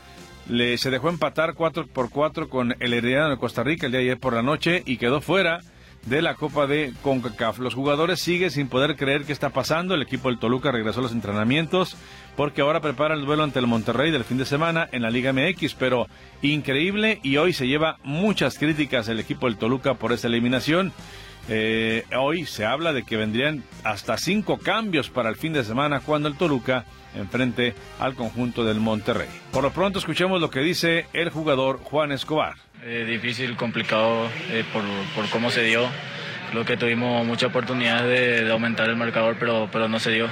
le, 0.48 0.78
se 0.78 0.90
dejó 0.90 1.08
empatar 1.08 1.54
4 1.54 1.86
por 1.86 2.10
4 2.10 2.48
con 2.48 2.76
el 2.80 2.92
Herediano 2.92 3.30
de 3.30 3.38
Costa 3.38 3.62
Rica 3.62 3.86
el 3.86 3.92
día 3.92 4.00
de 4.00 4.06
ayer 4.06 4.18
por 4.18 4.34
la 4.34 4.42
noche 4.42 4.82
y 4.86 4.96
quedó 4.96 5.20
fuera 5.20 5.60
de 6.06 6.22
la 6.22 6.34
Copa 6.34 6.66
de 6.66 6.92
CONCACAF. 7.02 7.58
Los 7.58 7.74
jugadores 7.74 8.20
siguen 8.20 8.50
sin 8.50 8.68
poder 8.68 8.96
creer 8.96 9.24
qué 9.24 9.32
está 9.32 9.50
pasando. 9.50 9.94
El 9.94 10.02
equipo 10.02 10.28
del 10.28 10.38
Toluca 10.38 10.70
regresó 10.70 11.00
a 11.00 11.04
los 11.04 11.12
entrenamientos 11.12 11.96
porque 12.36 12.60
ahora 12.60 12.80
prepara 12.80 13.14
el 13.14 13.24
duelo 13.24 13.42
ante 13.42 13.58
el 13.58 13.66
Monterrey 13.66 14.10
del 14.10 14.24
fin 14.24 14.38
de 14.38 14.44
semana 14.44 14.88
en 14.92 15.02
la 15.02 15.10
Liga 15.10 15.32
MX, 15.32 15.74
pero 15.74 16.06
increíble 16.42 17.20
y 17.22 17.36
hoy 17.36 17.52
se 17.52 17.66
lleva 17.66 17.98
muchas 18.02 18.58
críticas 18.58 19.08
el 19.08 19.20
equipo 19.20 19.46
del 19.46 19.56
Toluca 19.56 19.94
por 19.94 20.12
esa 20.12 20.28
eliminación. 20.28 20.92
Eh, 21.48 22.04
hoy 22.18 22.46
se 22.46 22.64
habla 22.64 22.92
de 22.92 23.04
que 23.04 23.16
vendrían 23.16 23.62
hasta 23.82 24.16
cinco 24.16 24.58
cambios 24.58 25.10
para 25.10 25.28
el 25.28 25.36
fin 25.36 25.52
de 25.52 25.64
semana 25.64 26.00
cuando 26.00 26.28
el 26.28 26.36
Toluca 26.36 26.84
enfrente 27.14 27.74
al 27.98 28.14
conjunto 28.14 28.64
del 28.64 28.80
Monterrey. 28.80 29.28
Por 29.52 29.62
lo 29.62 29.70
pronto 29.70 29.98
escuchemos 29.98 30.40
lo 30.40 30.50
que 30.50 30.60
dice 30.60 31.06
el 31.12 31.30
jugador 31.30 31.78
Juan 31.78 32.12
Escobar. 32.12 32.54
Eh, 32.82 33.04
difícil, 33.08 33.56
complicado 33.56 34.28
eh, 34.50 34.64
por, 34.72 34.82
por, 35.14 35.30
cómo 35.30 35.50
se 35.50 35.62
dio. 35.62 35.86
Creo 36.50 36.64
que 36.64 36.76
tuvimos 36.76 37.26
mucha 37.26 37.46
oportunidad 37.46 38.04
de, 38.04 38.44
de 38.44 38.52
aumentar 38.52 38.88
el 38.88 38.96
marcador, 38.96 39.36
pero, 39.38 39.68
pero 39.72 39.88
no 39.88 39.98
se 39.98 40.10
dio. 40.10 40.28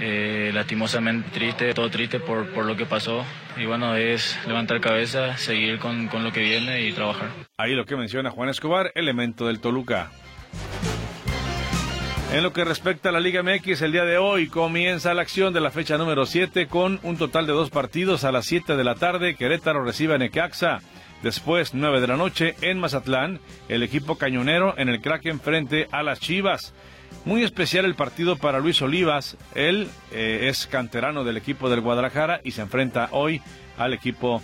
Eh, 0.00 0.50
lastimosamente 0.52 1.30
triste, 1.30 1.72
todo 1.72 1.88
triste 1.90 2.18
por, 2.18 2.48
por 2.50 2.64
lo 2.64 2.76
que 2.76 2.86
pasó. 2.86 3.24
Y 3.56 3.64
bueno, 3.66 3.94
es 3.96 4.36
levantar 4.46 4.80
cabeza, 4.80 5.36
seguir 5.36 5.78
con, 5.78 6.08
con 6.08 6.24
lo 6.24 6.32
que 6.32 6.40
viene 6.40 6.82
y 6.82 6.92
trabajar. 6.92 7.28
Ahí 7.56 7.74
lo 7.74 7.84
que 7.86 7.96
menciona 7.96 8.30
Juan 8.30 8.48
Escobar, 8.48 8.90
elemento 8.94 9.46
del 9.46 9.60
Toluca. 9.60 10.10
En 12.34 12.42
lo 12.42 12.52
que 12.52 12.64
respecta 12.64 13.10
a 13.10 13.12
la 13.12 13.20
Liga 13.20 13.44
MX, 13.44 13.80
el 13.82 13.92
día 13.92 14.04
de 14.04 14.18
hoy 14.18 14.48
comienza 14.48 15.14
la 15.14 15.22
acción 15.22 15.54
de 15.54 15.60
la 15.60 15.70
fecha 15.70 15.96
número 15.98 16.26
7 16.26 16.66
con 16.66 16.98
un 17.04 17.16
total 17.16 17.46
de 17.46 17.52
dos 17.52 17.70
partidos 17.70 18.24
a 18.24 18.32
las 18.32 18.46
7 18.46 18.74
de 18.74 18.82
la 18.82 18.96
tarde. 18.96 19.36
Querétaro 19.36 19.84
recibe 19.84 20.16
a 20.16 20.18
Necaxa, 20.18 20.80
Después, 21.22 21.74
9 21.74 22.00
de 22.00 22.06
la 22.08 22.16
noche, 22.16 22.56
en 22.60 22.80
Mazatlán, 22.80 23.38
el 23.68 23.84
equipo 23.84 24.18
cañonero 24.18 24.74
en 24.76 24.88
el 24.88 25.00
Kraken 25.00 25.38
frente 25.38 25.86
a 25.92 26.02
las 26.02 26.18
Chivas. 26.18 26.74
Muy 27.24 27.44
especial 27.44 27.84
el 27.84 27.94
partido 27.94 28.34
para 28.34 28.58
Luis 28.58 28.82
Olivas. 28.82 29.36
Él 29.54 29.88
eh, 30.10 30.48
es 30.48 30.66
canterano 30.66 31.22
del 31.22 31.36
equipo 31.36 31.70
del 31.70 31.82
Guadalajara 31.82 32.40
y 32.42 32.50
se 32.50 32.62
enfrenta 32.62 33.10
hoy 33.12 33.42
al 33.78 33.94
equipo 33.94 34.42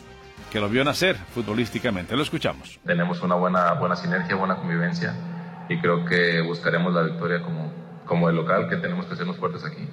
que 0.53 0.61
lo 0.61 0.69
vio 0.69 0.85
nacer 0.85 1.17
futbolísticamente. 1.35 2.15
Lo 2.15 2.23
escuchamos. 2.23 2.79
Tenemos 2.87 3.21
una 3.21 3.35
buena, 3.35 3.73
buena 3.73 3.97
sinergia, 3.97 4.37
buena 4.37 4.55
convivencia 4.55 5.17
y 5.71 5.79
creo 5.79 6.05
que 6.05 6.41
buscaremos 6.41 6.93
la 6.93 7.03
victoria 7.03 7.41
como, 7.43 7.73
como 8.11 8.29
el 8.29 8.35
local, 8.35 8.69
que 8.69 8.77
tenemos 8.77 9.07
que 9.07 9.15
hacernos 9.15 9.37
fuertes 9.37 9.65
aquí. 9.65 9.89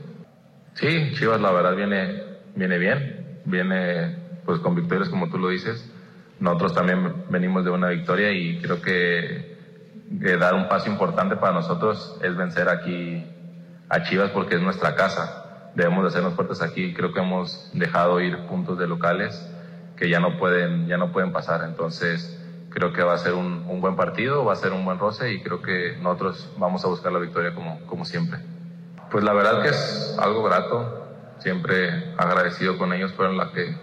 Sí, 0.73 1.13
Chivas 1.13 1.39
la 1.39 1.51
verdad 1.51 1.75
viene, 1.75 2.23
viene 2.55 2.79
bien, 2.79 3.41
viene 3.45 4.15
pues 4.43 4.59
con 4.59 4.73
victorias 4.73 5.07
como 5.09 5.29
tú 5.29 5.37
lo 5.37 5.49
dices. 5.49 5.87
Nosotros 6.39 6.73
también 6.73 7.25
venimos 7.29 7.63
de 7.63 7.69
una 7.69 7.89
victoria 7.89 8.31
y 8.31 8.59
creo 8.59 8.81
que, 8.81 9.55
dar 10.39 10.55
un 10.55 10.67
paso 10.67 10.89
importante 10.89 11.35
para 11.35 11.53
nosotros 11.53 12.17
es 12.23 12.35
vencer 12.35 12.69
aquí 12.69 13.23
a 13.87 14.01
Chivas 14.01 14.31
porque 14.31 14.55
es 14.55 14.61
nuestra 14.61 14.95
casa. 14.95 15.71
Debemos 15.75 16.01
de 16.01 16.07
hacernos 16.07 16.33
fuertes 16.33 16.63
aquí. 16.63 16.95
Creo 16.95 17.13
que 17.13 17.19
hemos 17.19 17.69
dejado 17.75 18.19
ir 18.19 18.47
puntos 18.47 18.79
de 18.79 18.87
locales 18.87 19.47
que 19.95 20.09
ya 20.09 20.19
no 20.19 20.39
pueden, 20.39 20.87
ya 20.87 20.97
no 20.97 21.11
pueden 21.11 21.31
pasar. 21.31 21.63
Entonces, 21.65 22.36
creo 22.77 22.93
que 22.93 23.01
va 23.01 23.15
a 23.15 23.17
ser 23.17 23.33
un, 23.33 23.65
un, 23.67 23.81
buen 23.81 23.95
partido, 23.95 24.45
va 24.45 24.53
a 24.53 24.55
ser 24.55 24.71
un 24.71 24.85
buen 24.85 24.99
roce 24.99 25.33
y 25.33 25.41
creo 25.41 25.63
que 25.63 25.97
nosotros 25.99 26.47
vamos 26.59 26.85
a 26.85 26.87
buscar 26.87 27.11
la 27.11 27.17
victoria 27.17 27.55
como, 27.55 27.79
como 27.87 28.05
siempre. 28.05 28.37
Pues 29.09 29.23
la 29.23 29.33
verdad 29.33 29.63
que 29.63 29.69
es 29.69 30.15
algo 30.21 30.43
grato, 30.43 31.07
siempre 31.39 32.13
agradecido 32.17 32.77
con 32.77 32.93
ellos, 32.93 33.13
fueron 33.13 33.35
las 33.35 33.49
que 33.49 33.75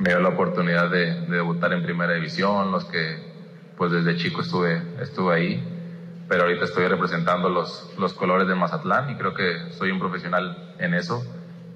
me 0.00 0.10
dio 0.10 0.18
la 0.18 0.30
oportunidad 0.30 0.90
de, 0.90 1.20
de, 1.20 1.36
debutar 1.36 1.72
en 1.72 1.84
primera 1.84 2.14
división, 2.14 2.72
los 2.72 2.84
que 2.86 3.32
pues 3.76 3.92
desde 3.92 4.16
chico 4.16 4.40
estuve, 4.40 4.82
estuve 5.00 5.34
ahí, 5.36 6.24
pero 6.28 6.42
ahorita 6.42 6.64
estoy 6.64 6.88
representando 6.88 7.48
los, 7.48 7.94
los 7.96 8.12
colores 8.12 8.48
de 8.48 8.56
Mazatlán 8.56 9.08
y 9.10 9.14
creo 9.14 9.34
que 9.34 9.70
soy 9.70 9.92
un 9.92 10.00
profesional 10.00 10.74
en 10.80 10.94
eso 10.94 11.24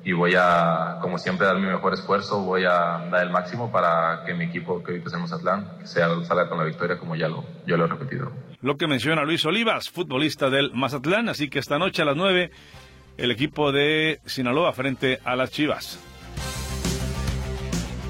y 0.07 0.13
voy 0.13 0.35
a, 0.39 0.99
como 1.01 1.19
siempre, 1.19 1.49
dar 1.49 1.59
mi 1.59 1.67
mejor 1.67 1.93
esfuerzo, 1.93 2.41
voy 2.41 2.63
a 2.63 3.09
dar 3.11 3.25
el 3.25 3.31
máximo 3.31 3.73
para 3.73 4.23
que 4.25 4.35
mi 4.35 4.45
equipo 4.45 4.81
que 4.81 4.93
ahorita 4.93 5.09
es 5.09 5.15
en 5.15 5.21
Mazatlán 5.21 5.69
sea, 5.83 6.07
salga 6.23 6.49
con 6.49 6.59
la 6.59 6.65
victoria 6.65 6.97
como 6.97 7.17
ya 7.17 7.27
lo, 7.27 7.45
yo 7.67 7.77
lo 7.77 7.87
he 7.87 7.89
repetido. 7.89 8.31
Lo 8.61 8.77
que 8.77 8.87
menciona 8.87 9.25
Luis 9.25 9.45
Olivas, 9.45 9.91
futbolista 9.91 10.49
del 10.49 10.71
Mazatlán, 10.73 11.29
así 11.29 11.51
que 11.51 11.59
esta 11.59 11.81
noche 11.81 12.03
a 12.03 12.05
las 12.05 12.15
9 12.15 12.53
el 13.17 13.31
equipo 13.33 13.73
de 13.73 14.21
Sinaloa 14.27 14.73
frente 14.75 15.19
a 15.25 15.35
las 15.35 15.51
Chivas. 15.51 15.99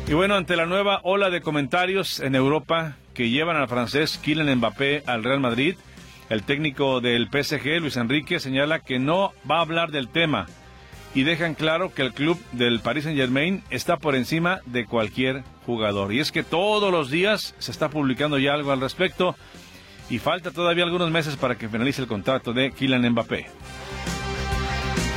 Y 0.07 0.13
bueno, 0.13 0.35
ante 0.35 0.55
la 0.57 0.67
nueva 0.67 1.01
ola 1.03 1.31
de 1.31 1.41
comentarios 1.41 2.21
en 2.21 2.35
Europa 2.35 2.97
que 3.15 3.31
llevan 3.31 3.57
al 3.57 3.69
francés 3.69 4.21
Kylian 4.23 4.59
Mbappé 4.59 5.03
al 5.07 5.25
Real 5.25 5.41
Madrid, 5.41 5.77
el 6.29 6.43
técnico 6.43 7.01
del 7.01 7.29
PSG, 7.29 7.81
Luis 7.81 7.97
Enrique, 7.97 8.39
señala 8.39 8.81
que 8.81 8.99
no 8.99 9.33
va 9.51 9.61
a 9.61 9.63
hablar 9.63 9.93
del 9.93 10.09
tema 10.09 10.47
y 11.17 11.25
dejan 11.25 11.55
claro 11.55 11.95
que 11.95 12.03
el 12.03 12.13
club 12.13 12.39
del 12.53 12.81
Paris 12.81 13.05
Saint 13.05 13.19
Germain 13.19 13.63
está 13.71 13.97
por 13.97 14.15
encima 14.15 14.61
de 14.67 14.85
cualquier 14.85 15.45
jugador. 15.65 16.13
Y 16.13 16.21
es 16.21 16.31
que 16.31 16.43
todos 16.43 16.93
los 16.93 17.11
días 17.11 17.55
se 17.59 17.71
está 17.71 17.89
publicando 17.89 18.39
ya 18.39 18.53
algo 18.53 18.71
al 18.71 18.83
respecto 18.83 19.35
y 20.11 20.19
falta 20.19 20.51
todavía 20.51 20.85
algunos 20.85 21.11
meses 21.11 21.37
para 21.37 21.57
que 21.57 21.71
finalice 21.71 22.03
el 22.03 22.07
contrato 22.07 22.53
de 22.53 22.71
Kylian 22.71 23.11
Mbappé. 23.13 23.47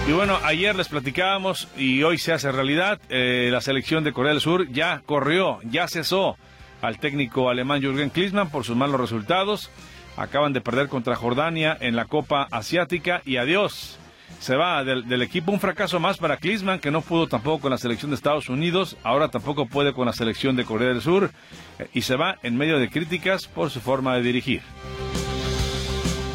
Y 0.07 0.13
bueno, 0.13 0.39
ayer 0.41 0.73
les 0.73 0.87
platicábamos 0.87 1.67
y 1.75 2.01
hoy 2.03 2.17
se 2.17 2.31
hace 2.31 2.49
realidad. 2.49 3.01
Eh, 3.09 3.49
la 3.51 3.59
selección 3.59 4.05
de 4.05 4.13
Corea 4.13 4.31
del 4.31 4.41
Sur 4.41 4.71
ya 4.71 5.01
corrió, 5.05 5.59
ya 5.63 5.89
cesó 5.89 6.37
al 6.81 6.97
técnico 6.97 7.49
alemán 7.49 7.81
Jürgen 7.81 8.09
Klinsmann 8.09 8.51
por 8.51 8.63
sus 8.63 8.77
malos 8.77 9.01
resultados. 9.01 9.69
Acaban 10.15 10.53
de 10.53 10.61
perder 10.61 10.87
contra 10.87 11.17
Jordania 11.17 11.77
en 11.77 11.97
la 11.97 12.05
Copa 12.05 12.47
Asiática 12.51 13.21
y 13.25 13.35
adiós. 13.35 13.99
Se 14.39 14.55
va 14.55 14.83
del, 14.83 15.07
del 15.07 15.21
equipo 15.21 15.51
un 15.51 15.59
fracaso 15.59 15.99
más 15.99 16.17
para 16.17 16.37
Klinsmann, 16.37 16.79
que 16.79 16.91
no 16.91 17.01
pudo 17.01 17.27
tampoco 17.27 17.61
con 17.61 17.71
la 17.71 17.77
selección 17.77 18.11
de 18.11 18.15
Estados 18.15 18.49
Unidos, 18.49 18.97
ahora 19.03 19.29
tampoco 19.29 19.65
puede 19.65 19.93
con 19.93 20.05
la 20.05 20.13
selección 20.13 20.55
de 20.55 20.63
Corea 20.63 20.89
del 20.89 21.01
Sur, 21.01 21.31
eh, 21.79 21.89
y 21.93 22.01
se 22.01 22.15
va 22.15 22.37
en 22.43 22.57
medio 22.57 22.79
de 22.79 22.89
críticas 22.89 23.47
por 23.47 23.69
su 23.69 23.81
forma 23.81 24.15
de 24.15 24.21
dirigir. 24.21 24.61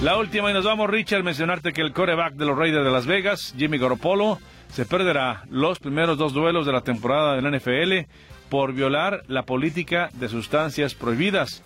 La 0.03 0.18
última 0.18 0.51
y 0.51 0.55
nos 0.55 0.66
vamos, 0.66 0.90
Richard, 0.90 1.22
mencionarte 1.22 1.72
que 1.72 1.80
el 1.80 1.95
coreback 1.95 2.34
de 2.34 2.45
los 2.45 2.59
Raiders 2.59 2.84
de 2.84 2.90
Las 2.90 3.07
Vegas, 3.07 3.55
Jimmy 3.57 3.78
Garoppolo, 3.78 4.38
se 4.68 4.84
perderá 4.84 5.45
los 5.49 5.78
primeros 5.78 6.18
dos 6.18 6.34
duelos 6.34 6.66
de 6.66 6.72
la 6.72 6.82
temporada 6.82 7.36
de 7.36 7.42
la 7.42 7.57
NFL 7.57 8.11
por 8.51 8.74
violar 8.74 9.22
la 9.28 9.45
política 9.45 10.11
de 10.12 10.28
sustancias 10.28 10.95
prohibidas. 10.95 11.62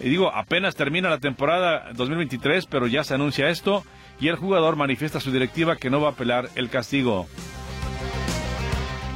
Y 0.00 0.08
digo, 0.08 0.34
apenas 0.34 0.74
termina 0.74 1.08
la 1.08 1.18
temporada 1.18 1.92
2023, 1.94 2.66
pero 2.66 2.86
ya 2.86 3.04
se 3.04 3.14
anuncia 3.14 3.48
esto 3.48 3.84
y 4.20 4.28
el 4.28 4.36
jugador 4.36 4.76
manifiesta 4.76 5.20
su 5.20 5.30
directiva 5.30 5.76
que 5.76 5.90
no 5.90 6.00
va 6.00 6.08
a 6.08 6.12
apelar 6.12 6.50
el 6.54 6.70
castigo. 6.70 7.26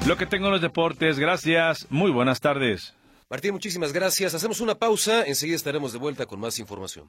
Lo 0.06 0.16
que 0.16 0.26
tengo 0.26 0.46
en 0.46 0.52
los 0.52 0.60
deportes, 0.60 1.18
gracias, 1.18 1.86
muy 1.90 2.10
buenas 2.10 2.40
tardes. 2.40 2.94
Martín, 3.30 3.52
muchísimas 3.52 3.92
gracias. 3.92 4.34
Hacemos 4.34 4.60
una 4.60 4.74
pausa, 4.74 5.24
enseguida 5.24 5.56
estaremos 5.56 5.92
de 5.92 5.98
vuelta 5.98 6.26
con 6.26 6.38
más 6.40 6.58
información. 6.58 7.06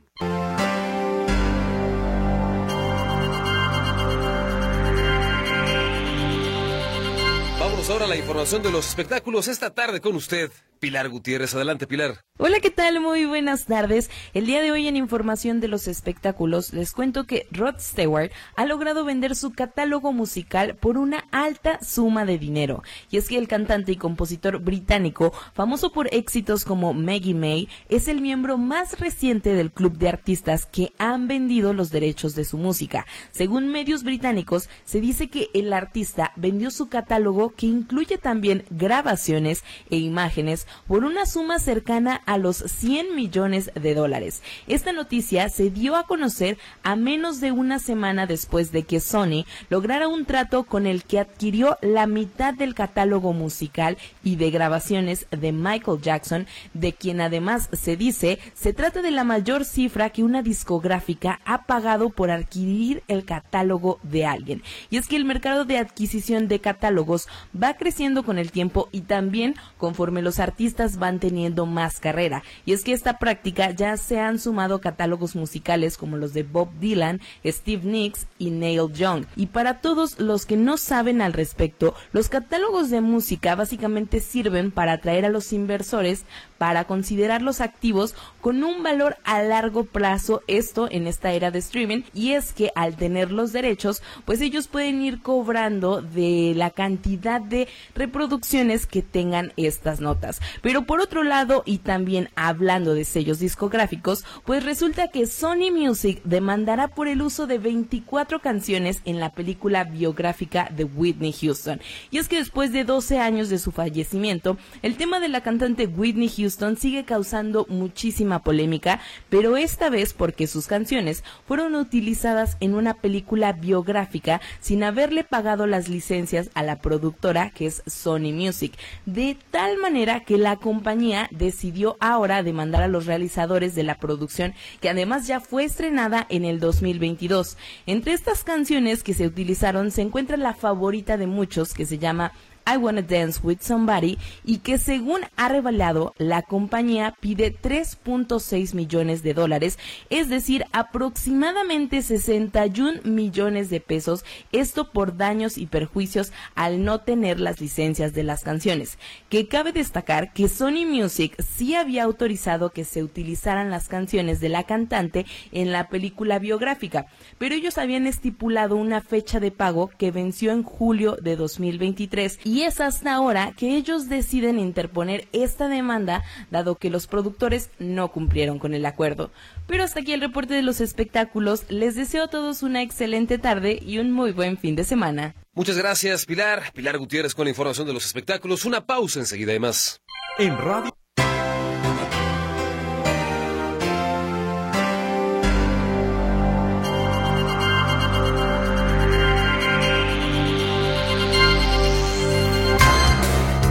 Vamos 7.59 7.89
ahora 7.89 8.05
a 8.05 8.07
la 8.07 8.15
información 8.15 8.63
de 8.63 8.71
los 8.71 8.87
espectáculos 8.87 9.47
esta 9.47 9.73
tarde 9.73 9.99
con 9.99 10.15
usted, 10.15 10.51
Pilar 10.83 11.07
Gutiérrez. 11.07 11.55
Adelante, 11.55 11.87
Pilar. 11.87 12.25
Hola, 12.39 12.59
¿qué 12.59 12.69
tal? 12.69 12.99
Muy 12.99 13.23
buenas 13.23 13.67
tardes. 13.67 14.09
El 14.33 14.47
día 14.47 14.61
de 14.61 14.71
hoy 14.71 14.89
en 14.89 14.97
Información 14.97 15.61
de 15.61 15.69
los 15.69 15.87
Espectáculos 15.87 16.73
les 16.73 16.91
cuento 16.91 17.25
que 17.25 17.47
Rod 17.51 17.75
Stewart 17.79 18.31
ha 18.57 18.65
logrado 18.65 19.05
vender 19.05 19.35
su 19.35 19.51
catálogo 19.51 20.11
musical 20.11 20.75
por 20.75 20.97
una 20.97 21.19
alta 21.31 21.79
suma 21.81 22.25
de 22.25 22.37
dinero. 22.37 22.83
Y 23.09 23.15
es 23.15 23.29
que 23.29 23.37
el 23.37 23.47
cantante 23.47 23.93
y 23.93 23.95
compositor 23.95 24.59
británico, 24.59 25.31
famoso 25.53 25.93
por 25.93 26.13
éxitos 26.13 26.65
como 26.65 26.93
Maggie 26.93 27.33
May, 27.33 27.69
es 27.87 28.09
el 28.09 28.19
miembro 28.19 28.57
más 28.57 28.99
reciente 28.99 29.53
del 29.53 29.71
club 29.71 29.97
de 29.97 30.09
artistas 30.09 30.65
que 30.65 30.91
han 30.97 31.29
vendido 31.29 31.71
los 31.71 31.91
derechos 31.91 32.35
de 32.35 32.43
su 32.43 32.57
música. 32.57 33.05
Según 33.31 33.69
medios 33.69 34.03
británicos, 34.03 34.67
se 34.83 34.99
dice 34.99 35.29
que 35.29 35.49
el 35.53 35.71
artista 35.71 36.33
vendió 36.35 36.71
su 36.71 36.89
catálogo 36.89 37.53
que 37.55 37.67
incluye 37.67 38.17
también 38.17 38.65
grabaciones 38.69 39.63
e 39.89 39.95
imágenes 39.95 40.67
por 40.87 41.03
una 41.03 41.25
suma 41.25 41.59
cercana 41.59 42.21
a 42.25 42.37
los 42.37 42.57
100 42.57 43.15
millones 43.15 43.71
de 43.75 43.93
dólares. 43.93 44.41
Esta 44.67 44.93
noticia 44.93 45.49
se 45.49 45.69
dio 45.69 45.95
a 45.95 46.05
conocer 46.05 46.57
a 46.83 46.95
menos 46.95 47.39
de 47.39 47.51
una 47.51 47.79
semana 47.79 48.25
después 48.25 48.71
de 48.71 48.83
que 48.83 48.99
Sony 48.99 49.45
lograra 49.69 50.07
un 50.07 50.25
trato 50.25 50.63
con 50.63 50.87
el 50.87 51.03
que 51.03 51.19
adquirió 51.19 51.77
la 51.81 52.07
mitad 52.07 52.53
del 52.53 52.75
catálogo 52.75 53.33
musical 53.33 53.97
y 54.23 54.35
de 54.35 54.51
grabaciones 54.51 55.27
de 55.31 55.51
Michael 55.51 56.01
Jackson, 56.01 56.47
de 56.73 56.93
quien 56.93 57.21
además 57.21 57.69
se 57.71 57.95
dice 57.95 58.39
se 58.53 58.73
trata 58.73 59.01
de 59.01 59.11
la 59.11 59.23
mayor 59.23 59.65
cifra 59.65 60.09
que 60.09 60.23
una 60.23 60.41
discográfica 60.41 61.39
ha 61.45 61.63
pagado 61.63 62.09
por 62.09 62.31
adquirir 62.31 63.03
el 63.07 63.25
catálogo 63.25 63.99
de 64.03 64.25
alguien. 64.25 64.63
Y 64.89 64.97
es 64.97 65.07
que 65.07 65.15
el 65.15 65.25
mercado 65.25 65.65
de 65.65 65.77
adquisición 65.77 66.47
de 66.47 66.59
catálogos 66.59 67.27
va 67.61 67.75
creciendo 67.75 68.23
con 68.23 68.37
el 68.37 68.51
tiempo 68.51 68.89
y 68.91 69.01
también 69.01 69.55
conforme 69.77 70.21
los 70.21 70.39
artistas 70.39 70.62
van 70.97 71.19
teniendo 71.19 71.65
más 71.65 71.99
carrera. 71.99 72.43
Y 72.65 72.73
es 72.73 72.83
que 72.83 72.93
esta 72.93 73.19
práctica 73.19 73.71
ya 73.71 73.97
se 73.97 74.19
han 74.19 74.39
sumado 74.39 74.79
catálogos 74.79 75.35
musicales 75.35 75.97
como 75.97 76.17
los 76.17 76.33
de 76.33 76.43
Bob 76.43 76.69
Dylan, 76.79 77.21
Steve 77.45 77.83
Nicks 77.83 78.27
y 78.37 78.49
Neil 78.51 78.91
Young. 78.93 79.25
Y 79.35 79.47
para 79.47 79.81
todos 79.81 80.19
los 80.19 80.45
que 80.45 80.57
no 80.57 80.77
saben 80.77 81.21
al 81.21 81.33
respecto, 81.33 81.93
los 82.11 82.29
catálogos 82.29 82.89
de 82.89 83.01
música 83.01 83.55
básicamente 83.55 84.19
sirven 84.19 84.71
para 84.71 84.93
atraer 84.93 85.25
a 85.25 85.29
los 85.29 85.51
inversores 85.53 86.23
para 86.63 86.85
considerarlos 86.85 87.59
activos 87.59 88.15
con 88.39 88.63
un 88.63 88.83
valor 88.83 89.17
a 89.25 89.41
largo 89.41 89.83
plazo, 89.83 90.43
esto 90.47 90.87
en 90.89 91.07
esta 91.07 91.33
era 91.33 91.51
de 91.51 91.59
streaming, 91.59 92.03
y 92.13 92.31
es 92.31 92.53
que 92.53 92.71
al 92.73 92.95
tener 92.95 93.33
los 93.33 93.51
derechos, 93.51 94.01
pues 94.23 94.39
ellos 94.39 94.69
pueden 94.69 95.01
ir 95.01 95.21
cobrando 95.21 96.01
de 96.01 96.53
la 96.55 96.69
cantidad 96.69 97.41
de 97.41 97.67
reproducciones 97.95 98.85
que 98.85 99.01
tengan 99.01 99.51
estas 99.57 99.99
notas. 99.99 100.39
Pero 100.61 100.83
por 100.83 101.01
otro 101.01 101.23
lado, 101.23 101.63
y 101.65 101.79
también 101.79 102.29
hablando 102.35 102.93
de 102.93 103.03
sellos 103.03 103.39
discográficos, 103.39 104.23
pues 104.45 104.63
resulta 104.63 105.09
que 105.09 105.27
Sony 105.27 105.69
Music 105.69 106.21
demandará 106.23 106.87
por 106.87 107.09
el 107.09 107.21
uso 107.21 107.45
de 107.45 107.57
24 107.57 108.39
canciones 108.39 109.01
en 109.03 109.19
la 109.19 109.33
película 109.33 109.83
biográfica 109.83 110.69
de 110.73 110.85
Whitney 110.85 111.33
Houston. 111.33 111.81
Y 112.09 112.19
es 112.19 112.29
que 112.29 112.37
después 112.37 112.71
de 112.71 112.85
12 112.85 113.19
años 113.19 113.49
de 113.49 113.59
su 113.59 113.73
fallecimiento, 113.73 114.57
el 114.81 114.95
tema 114.95 115.19
de 115.19 115.27
la 115.27 115.41
cantante 115.41 115.87
Whitney 115.87 116.29
Houston 116.29 116.52
sigue 116.77 117.03
causando 117.03 117.65
muchísima 117.69 118.43
polémica, 118.43 118.99
pero 119.29 119.57
esta 119.57 119.89
vez 119.89 120.13
porque 120.13 120.47
sus 120.47 120.67
canciones 120.67 121.23
fueron 121.47 121.75
utilizadas 121.75 122.57
en 122.59 122.75
una 122.75 122.93
película 122.95 123.53
biográfica 123.53 124.41
sin 124.59 124.83
haberle 124.83 125.23
pagado 125.23 125.67
las 125.67 125.89
licencias 125.89 126.49
a 126.53 126.63
la 126.63 126.79
productora 126.79 127.49
que 127.49 127.65
es 127.65 127.83
Sony 127.85 128.31
Music, 128.33 128.73
de 129.05 129.37
tal 129.51 129.77
manera 129.77 130.21
que 130.21 130.37
la 130.37 130.57
compañía 130.57 131.27
decidió 131.31 131.97
ahora 131.99 132.43
demandar 132.43 132.83
a 132.83 132.87
los 132.87 133.05
realizadores 133.05 133.75
de 133.75 133.83
la 133.83 133.95
producción, 133.95 134.53
que 134.79 134.89
además 134.89 135.27
ya 135.27 135.39
fue 135.39 135.65
estrenada 135.65 136.25
en 136.29 136.45
el 136.45 136.59
2022. 136.59 137.57
Entre 137.85 138.13
estas 138.13 138.43
canciones 138.43 139.03
que 139.03 139.13
se 139.13 139.27
utilizaron 139.27 139.91
se 139.91 140.01
encuentra 140.01 140.37
la 140.37 140.53
favorita 140.53 141.17
de 141.17 141.27
muchos 141.27 141.73
que 141.73 141.85
se 141.85 141.97
llama 141.97 142.31
I 142.65 142.77
Wanna 142.77 143.01
Dance 143.01 143.39
with 143.43 143.59
Somebody 143.61 144.17
y 144.43 144.59
que 144.59 144.77
según 144.77 145.21
ha 145.35 145.49
revelado 145.49 146.13
la 146.17 146.41
compañía 146.41 147.15
pide 147.19 147.55
3.6 147.55 148.73
millones 148.73 149.23
de 149.23 149.33
dólares, 149.33 149.77
es 150.09 150.29
decir, 150.29 150.65
aproximadamente 150.71 152.01
61 152.01 153.01
millones 153.03 153.69
de 153.69 153.79
pesos, 153.79 154.23
esto 154.51 154.91
por 154.91 155.17
daños 155.17 155.57
y 155.57 155.65
perjuicios 155.65 156.31
al 156.55 156.83
no 156.83 157.01
tener 157.01 157.39
las 157.39 157.59
licencias 157.59 158.13
de 158.13 158.23
las 158.23 158.43
canciones. 158.43 158.97
Que 159.29 159.47
cabe 159.47 159.71
destacar 159.71 160.33
que 160.33 160.47
Sony 160.47 160.85
Music 160.87 161.35
sí 161.41 161.75
había 161.75 162.03
autorizado 162.03 162.71
que 162.71 162.85
se 162.85 163.03
utilizaran 163.03 163.71
las 163.71 163.87
canciones 163.87 164.39
de 164.39 164.49
la 164.49 164.63
cantante 164.63 165.25
en 165.51 165.71
la 165.71 165.89
película 165.89 166.39
biográfica, 166.39 167.07
pero 167.37 167.55
ellos 167.55 167.77
habían 167.77 168.07
estipulado 168.07 168.75
una 168.75 169.01
fecha 169.01 169.39
de 169.39 169.51
pago 169.51 169.89
que 169.97 170.11
venció 170.11 170.51
en 170.51 170.63
julio 170.63 171.17
de 171.21 171.35
2023 171.35 172.39
y 172.43 172.52
es 172.61 172.79
hasta 172.79 173.13
ahora 173.13 173.53
que 173.57 173.75
ellos 173.75 174.07
deciden 174.07 174.59
interponer 174.59 175.27
esta 175.33 175.67
demanda 175.67 176.23
dado 176.51 176.75
que 176.75 176.91
los 176.91 177.07
productores 177.07 177.71
no 177.79 178.11
cumplieron 178.11 178.59
con 178.59 178.75
el 178.75 178.85
acuerdo. 178.85 179.31
Pero 179.67 179.83
hasta 179.83 180.01
aquí 180.01 180.13
el 180.13 180.21
reporte 180.21 180.53
de 180.53 180.61
los 180.61 180.79
espectáculos. 180.79 181.65
Les 181.69 181.95
deseo 181.95 182.25
a 182.25 182.27
todos 182.27 182.63
una 182.63 182.81
excelente 182.81 183.37
tarde 183.39 183.79
y 183.83 183.97
un 183.97 184.11
muy 184.11 184.31
buen 184.31 184.57
fin 184.57 184.75
de 184.75 184.83
semana. 184.83 185.35
Muchas 185.53 185.77
gracias, 185.77 186.25
Pilar. 186.25 186.71
Pilar 186.73 186.97
Gutiérrez 186.97 187.35
con 187.35 187.45
la 187.45 187.49
información 187.49 187.87
de 187.87 187.93
los 187.93 188.05
espectáculos. 188.05 188.65
Una 188.65 188.85
pausa 188.85 189.19
enseguida, 189.19 189.51
además. 189.51 190.01
En 190.37 190.57
Radio. 190.57 190.95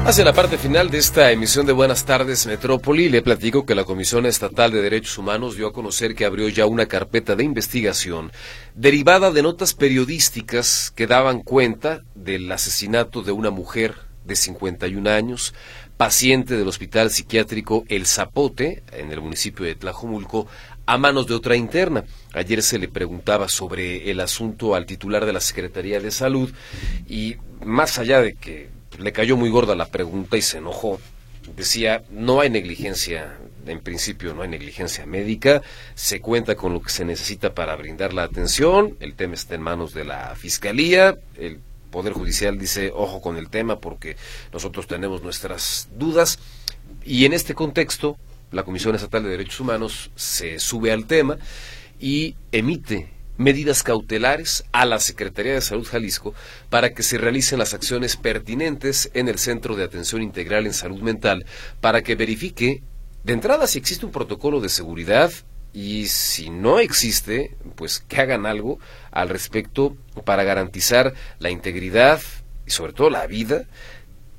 Hacia 0.05 0.25
la 0.25 0.33
parte 0.33 0.59
final 0.59 0.91
de 0.91 0.99
esta 0.99 1.31
emisión 1.31 1.65
de 1.65 1.73
Buenas 1.73 2.05
tardes 2.05 2.45
Metrópoli, 2.47 3.09
le 3.09 3.23
platico 3.23 3.65
que 3.65 3.77
la 3.77 3.85
Comisión 3.85 4.27
Estatal 4.27 4.73
de 4.73 4.83
Derechos 4.83 5.17
Humanos 5.17 5.57
dio 5.57 5.69
a 5.69 5.73
conocer 5.73 6.17
que 6.17 6.25
abrió 6.25 6.49
ya 6.49 6.67
una 6.67 6.87
carpeta 6.87 7.37
de 7.37 7.45
investigación 7.45 8.33
derivada 8.75 9.31
de 9.31 9.43
notas 9.43 9.75
periodísticas 9.75 10.93
que 10.97 11.07
daban 11.07 11.41
cuenta 11.43 12.03
del 12.17 12.51
asesinato 12.51 13.23
de 13.23 13.31
una 13.31 13.51
mujer 13.51 13.95
de 14.25 14.35
51 14.35 15.09
años, 15.09 15.55
paciente 15.97 16.57
del 16.57 16.67
Hospital 16.67 17.11
Psiquiátrico 17.11 17.85
El 17.89 18.07
Zapote, 18.07 18.83
en 18.93 19.13
el 19.13 19.21
municipio 19.21 19.65
de 19.65 19.77
Tlajomulco, 19.77 20.49
a 20.85 20.99
manos 20.99 21.29
de 21.29 21.35
otra 21.35 21.55
interna. 21.55 22.05
Ayer 22.35 22.63
se 22.63 22.79
le 22.79 22.89
preguntaba 22.89 23.49
sobre 23.49 24.11
el 24.11 24.19
asunto 24.19 24.75
al 24.75 24.85
titular 24.85 25.25
de 25.27 25.33
la 25.33 25.41
Secretaría 25.41 26.01
de 26.01 26.11
Salud 26.11 26.53
y 27.09 27.37
más 27.65 28.01
allá 28.01 28.21
de 28.21 28.35
que 28.35 28.82
le 28.99 29.12
cayó 29.12 29.36
muy 29.36 29.51
gorda 29.51 29.74
la 29.74 29.86
pregunta 29.86 30.36
y 30.36 30.43
se 30.43 30.59
enojó. 30.59 31.01
Decía, 31.57 32.05
no 32.11 32.40
hay 32.40 32.51
negligencia, 32.51 33.36
en 33.66 33.80
principio 33.80 34.32
no 34.32 34.43
hay 34.43 34.49
negligencia 34.49 35.07
médica, 35.07 35.62
se 35.95 36.20
cuenta 36.20 36.55
con 36.55 36.72
lo 36.72 36.80
que 36.80 36.90
se 36.90 37.05
necesita 37.05 37.55
para 37.55 37.74
brindar 37.74 38.12
la 38.12 38.22
atención, 38.22 38.97
el 39.01 39.14
tema 39.14 39.34
está 39.34 39.57
en 39.57 39.62
manos 39.62 39.93
de 39.93 40.05
la 40.05 40.36
Fiscalía, 40.36 41.18
el 41.36 41.59
Poder 41.90 42.12
Judicial 42.12 42.59
dice, 42.59 42.93
ojo 42.95 43.20
con 43.20 43.36
el 43.36 43.51
tema 43.51 43.80
porque 43.80 44.16
nosotros 44.53 44.86
tenemos 44.86 45.22
nuestras 45.22 45.88
dudas, 45.97 46.38
y 47.05 47.24
en 47.24 47.32
este 47.32 47.55
contexto, 47.55 48.16
la 48.53 48.62
Comisión 48.62 48.95
Estatal 48.95 49.24
de 49.24 49.30
Derechos 49.30 49.61
Humanos 49.61 50.11
se 50.14 50.61
sube 50.61 50.93
al 50.93 51.07
tema 51.07 51.38
y 51.99 52.36
emite 52.53 53.09
medidas 53.43 53.82
cautelares 53.82 54.64
a 54.72 54.86
la 54.86 55.01
Secretaría 55.01 55.55
de 55.55 55.61
Salud 55.61 55.86
Jalisco 55.86 56.34
para 56.70 56.95
que 56.95 57.03
se 57.03 57.18
realicen 57.18 57.59
las 57.59 57.74
acciones 57.74 58.16
pertinentes 58.16 59.11
en 59.14 59.28
el 59.28 59.38
Centro 59.38 59.76
de 59.76 59.84
Atención 59.84 60.22
Integral 60.22 60.66
en 60.66 60.72
Salud 60.72 61.03
Mental 61.03 61.45
para 61.80 62.03
que 62.03 62.14
verifique 62.14 62.82
de 63.24 63.32
entrada 63.32 63.66
si 63.66 63.78
existe 63.78 64.07
un 64.07 64.12
protocolo 64.12 64.61
de 64.61 64.68
seguridad 64.68 65.32
y 65.72 66.07
si 66.07 66.51
no 66.51 66.78
existe, 66.78 67.57
pues 67.76 68.01
que 68.01 68.20
hagan 68.20 68.47
algo 68.47 68.78
al 69.11 69.28
respecto 69.28 69.97
para 70.24 70.45
garantizar 70.45 71.14
la 71.38 71.51
integridad 71.51 72.20
y 72.66 72.70
sobre 72.70 72.93
todo 72.93 73.11
la 73.11 73.26
vida 73.26 73.64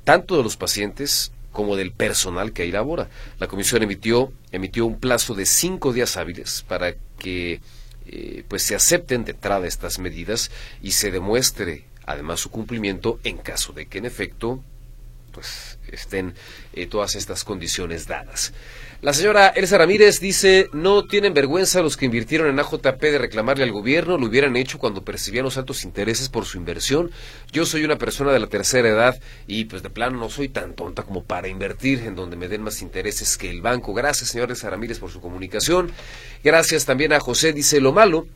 tanto 0.04 0.36
de 0.36 0.42
los 0.42 0.56
pacientes 0.56 1.32
como 1.50 1.76
del 1.76 1.92
personal 1.92 2.52
que 2.52 2.62
ahí 2.62 2.72
labora. 2.72 3.08
La 3.38 3.46
comisión 3.46 3.82
emitió, 3.82 4.32
emitió 4.52 4.86
un 4.86 4.98
plazo 4.98 5.34
de 5.34 5.46
cinco 5.46 5.92
días 5.92 6.16
hábiles 6.16 6.64
para 6.68 6.94
que 7.18 7.60
eh, 8.06 8.44
pues 8.48 8.62
se 8.62 8.74
acepten 8.74 9.24
de 9.24 9.34
estas 9.64 9.98
medidas 9.98 10.50
y 10.82 10.92
se 10.92 11.10
demuestre 11.10 11.84
además 12.06 12.40
su 12.40 12.50
cumplimiento 12.50 13.18
en 13.24 13.38
caso 13.38 13.72
de 13.72 13.86
que 13.86 13.98
en 13.98 14.04
efecto 14.04 14.62
pues 15.32 15.78
estén 15.88 16.34
eh, 16.72 16.86
todas 16.86 17.16
estas 17.16 17.44
condiciones 17.44 18.06
dadas. 18.06 18.52
La 19.04 19.12
señora 19.12 19.48
Elsa 19.48 19.76
Ramírez 19.76 20.18
dice, 20.18 20.70
no 20.72 21.04
tienen 21.04 21.34
vergüenza 21.34 21.82
los 21.82 21.98
que 21.98 22.06
invirtieron 22.06 22.48
en 22.48 22.58
AJP 22.58 23.02
de 23.02 23.18
reclamarle 23.18 23.64
al 23.64 23.70
gobierno, 23.70 24.16
lo 24.16 24.24
hubieran 24.28 24.56
hecho 24.56 24.78
cuando 24.78 25.04
percibían 25.04 25.44
los 25.44 25.58
altos 25.58 25.84
intereses 25.84 26.30
por 26.30 26.46
su 26.46 26.56
inversión. 26.56 27.10
Yo 27.52 27.66
soy 27.66 27.84
una 27.84 27.98
persona 27.98 28.32
de 28.32 28.38
la 28.40 28.46
tercera 28.46 28.88
edad 28.88 29.20
y 29.46 29.66
pues 29.66 29.82
de 29.82 29.90
plano 29.90 30.16
no 30.16 30.30
soy 30.30 30.48
tan 30.48 30.72
tonta 30.72 31.02
como 31.02 31.22
para 31.22 31.48
invertir 31.48 31.98
en 32.06 32.14
donde 32.14 32.36
me 32.36 32.48
den 32.48 32.62
más 32.62 32.80
intereses 32.80 33.36
que 33.36 33.50
el 33.50 33.60
banco. 33.60 33.92
Gracias, 33.92 34.30
señora 34.30 34.52
Elsa 34.52 34.70
Ramírez, 34.70 35.00
por 35.00 35.10
su 35.10 35.20
comunicación. 35.20 35.92
Gracias 36.42 36.86
también 36.86 37.12
a 37.12 37.20
José, 37.20 37.52
dice, 37.52 37.82
lo 37.82 37.92
malo 37.92 38.26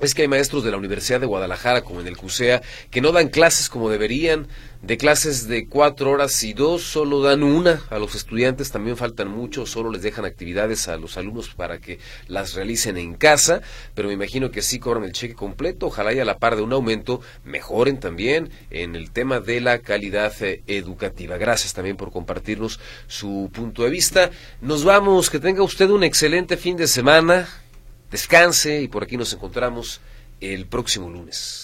es 0.00 0.12
que 0.12 0.22
hay 0.22 0.28
maestros 0.28 0.64
de 0.64 0.72
la 0.72 0.76
Universidad 0.76 1.20
de 1.20 1.26
Guadalajara, 1.26 1.82
como 1.82 2.00
en 2.00 2.08
el 2.08 2.16
CUSEA, 2.16 2.62
que 2.90 3.00
no 3.00 3.12
dan 3.12 3.28
clases 3.28 3.68
como 3.68 3.90
deberían. 3.90 4.48
De 4.82 4.98
clases 4.98 5.48
de 5.48 5.66
cuatro 5.66 6.10
horas 6.10 6.42
y 6.44 6.52
dos, 6.52 6.82
solo 6.82 7.22
dan 7.22 7.42
una 7.42 7.80
a 7.88 7.98
los 7.98 8.14
estudiantes, 8.14 8.70
también 8.70 8.98
faltan 8.98 9.28
muchos, 9.28 9.70
solo 9.70 9.90
les 9.90 10.02
dejan 10.02 10.26
actividades 10.26 10.88
a 10.88 10.98
los 10.98 11.16
alumnos 11.16 11.48
para 11.54 11.78
que 11.78 12.00
las 12.26 12.52
realicen 12.52 12.98
en 12.98 13.14
casa, 13.14 13.62
pero 13.94 14.08
me 14.08 14.14
imagino 14.14 14.50
que 14.50 14.60
sí 14.60 14.78
cobran 14.78 15.04
el 15.04 15.12
cheque 15.12 15.34
completo, 15.34 15.86
ojalá 15.86 16.12
y 16.12 16.18
a 16.18 16.26
la 16.26 16.38
par 16.38 16.56
de 16.56 16.62
un 16.62 16.72
aumento 16.74 17.22
mejoren 17.44 17.98
también 17.98 18.50
en 18.70 18.94
el 18.94 19.10
tema 19.10 19.40
de 19.40 19.62
la 19.62 19.78
calidad 19.78 20.34
eh, 20.42 20.62
educativa. 20.66 21.38
Gracias 21.38 21.72
también 21.72 21.96
por 21.96 22.12
compartirnos 22.12 22.78
su 23.06 23.50
punto 23.54 23.84
de 23.84 23.90
vista. 23.90 24.30
Nos 24.60 24.84
vamos, 24.84 25.30
que 25.30 25.38
tenga 25.38 25.62
usted 25.62 25.88
un 25.88 26.04
excelente 26.04 26.58
fin 26.58 26.76
de 26.76 26.88
semana 26.88 27.48
descanse 28.14 28.80
y 28.80 28.86
por 28.86 29.02
aquí 29.02 29.16
nos 29.16 29.32
encontramos 29.32 30.00
el 30.40 30.66
próximo 30.66 31.08
lunes. 31.08 31.63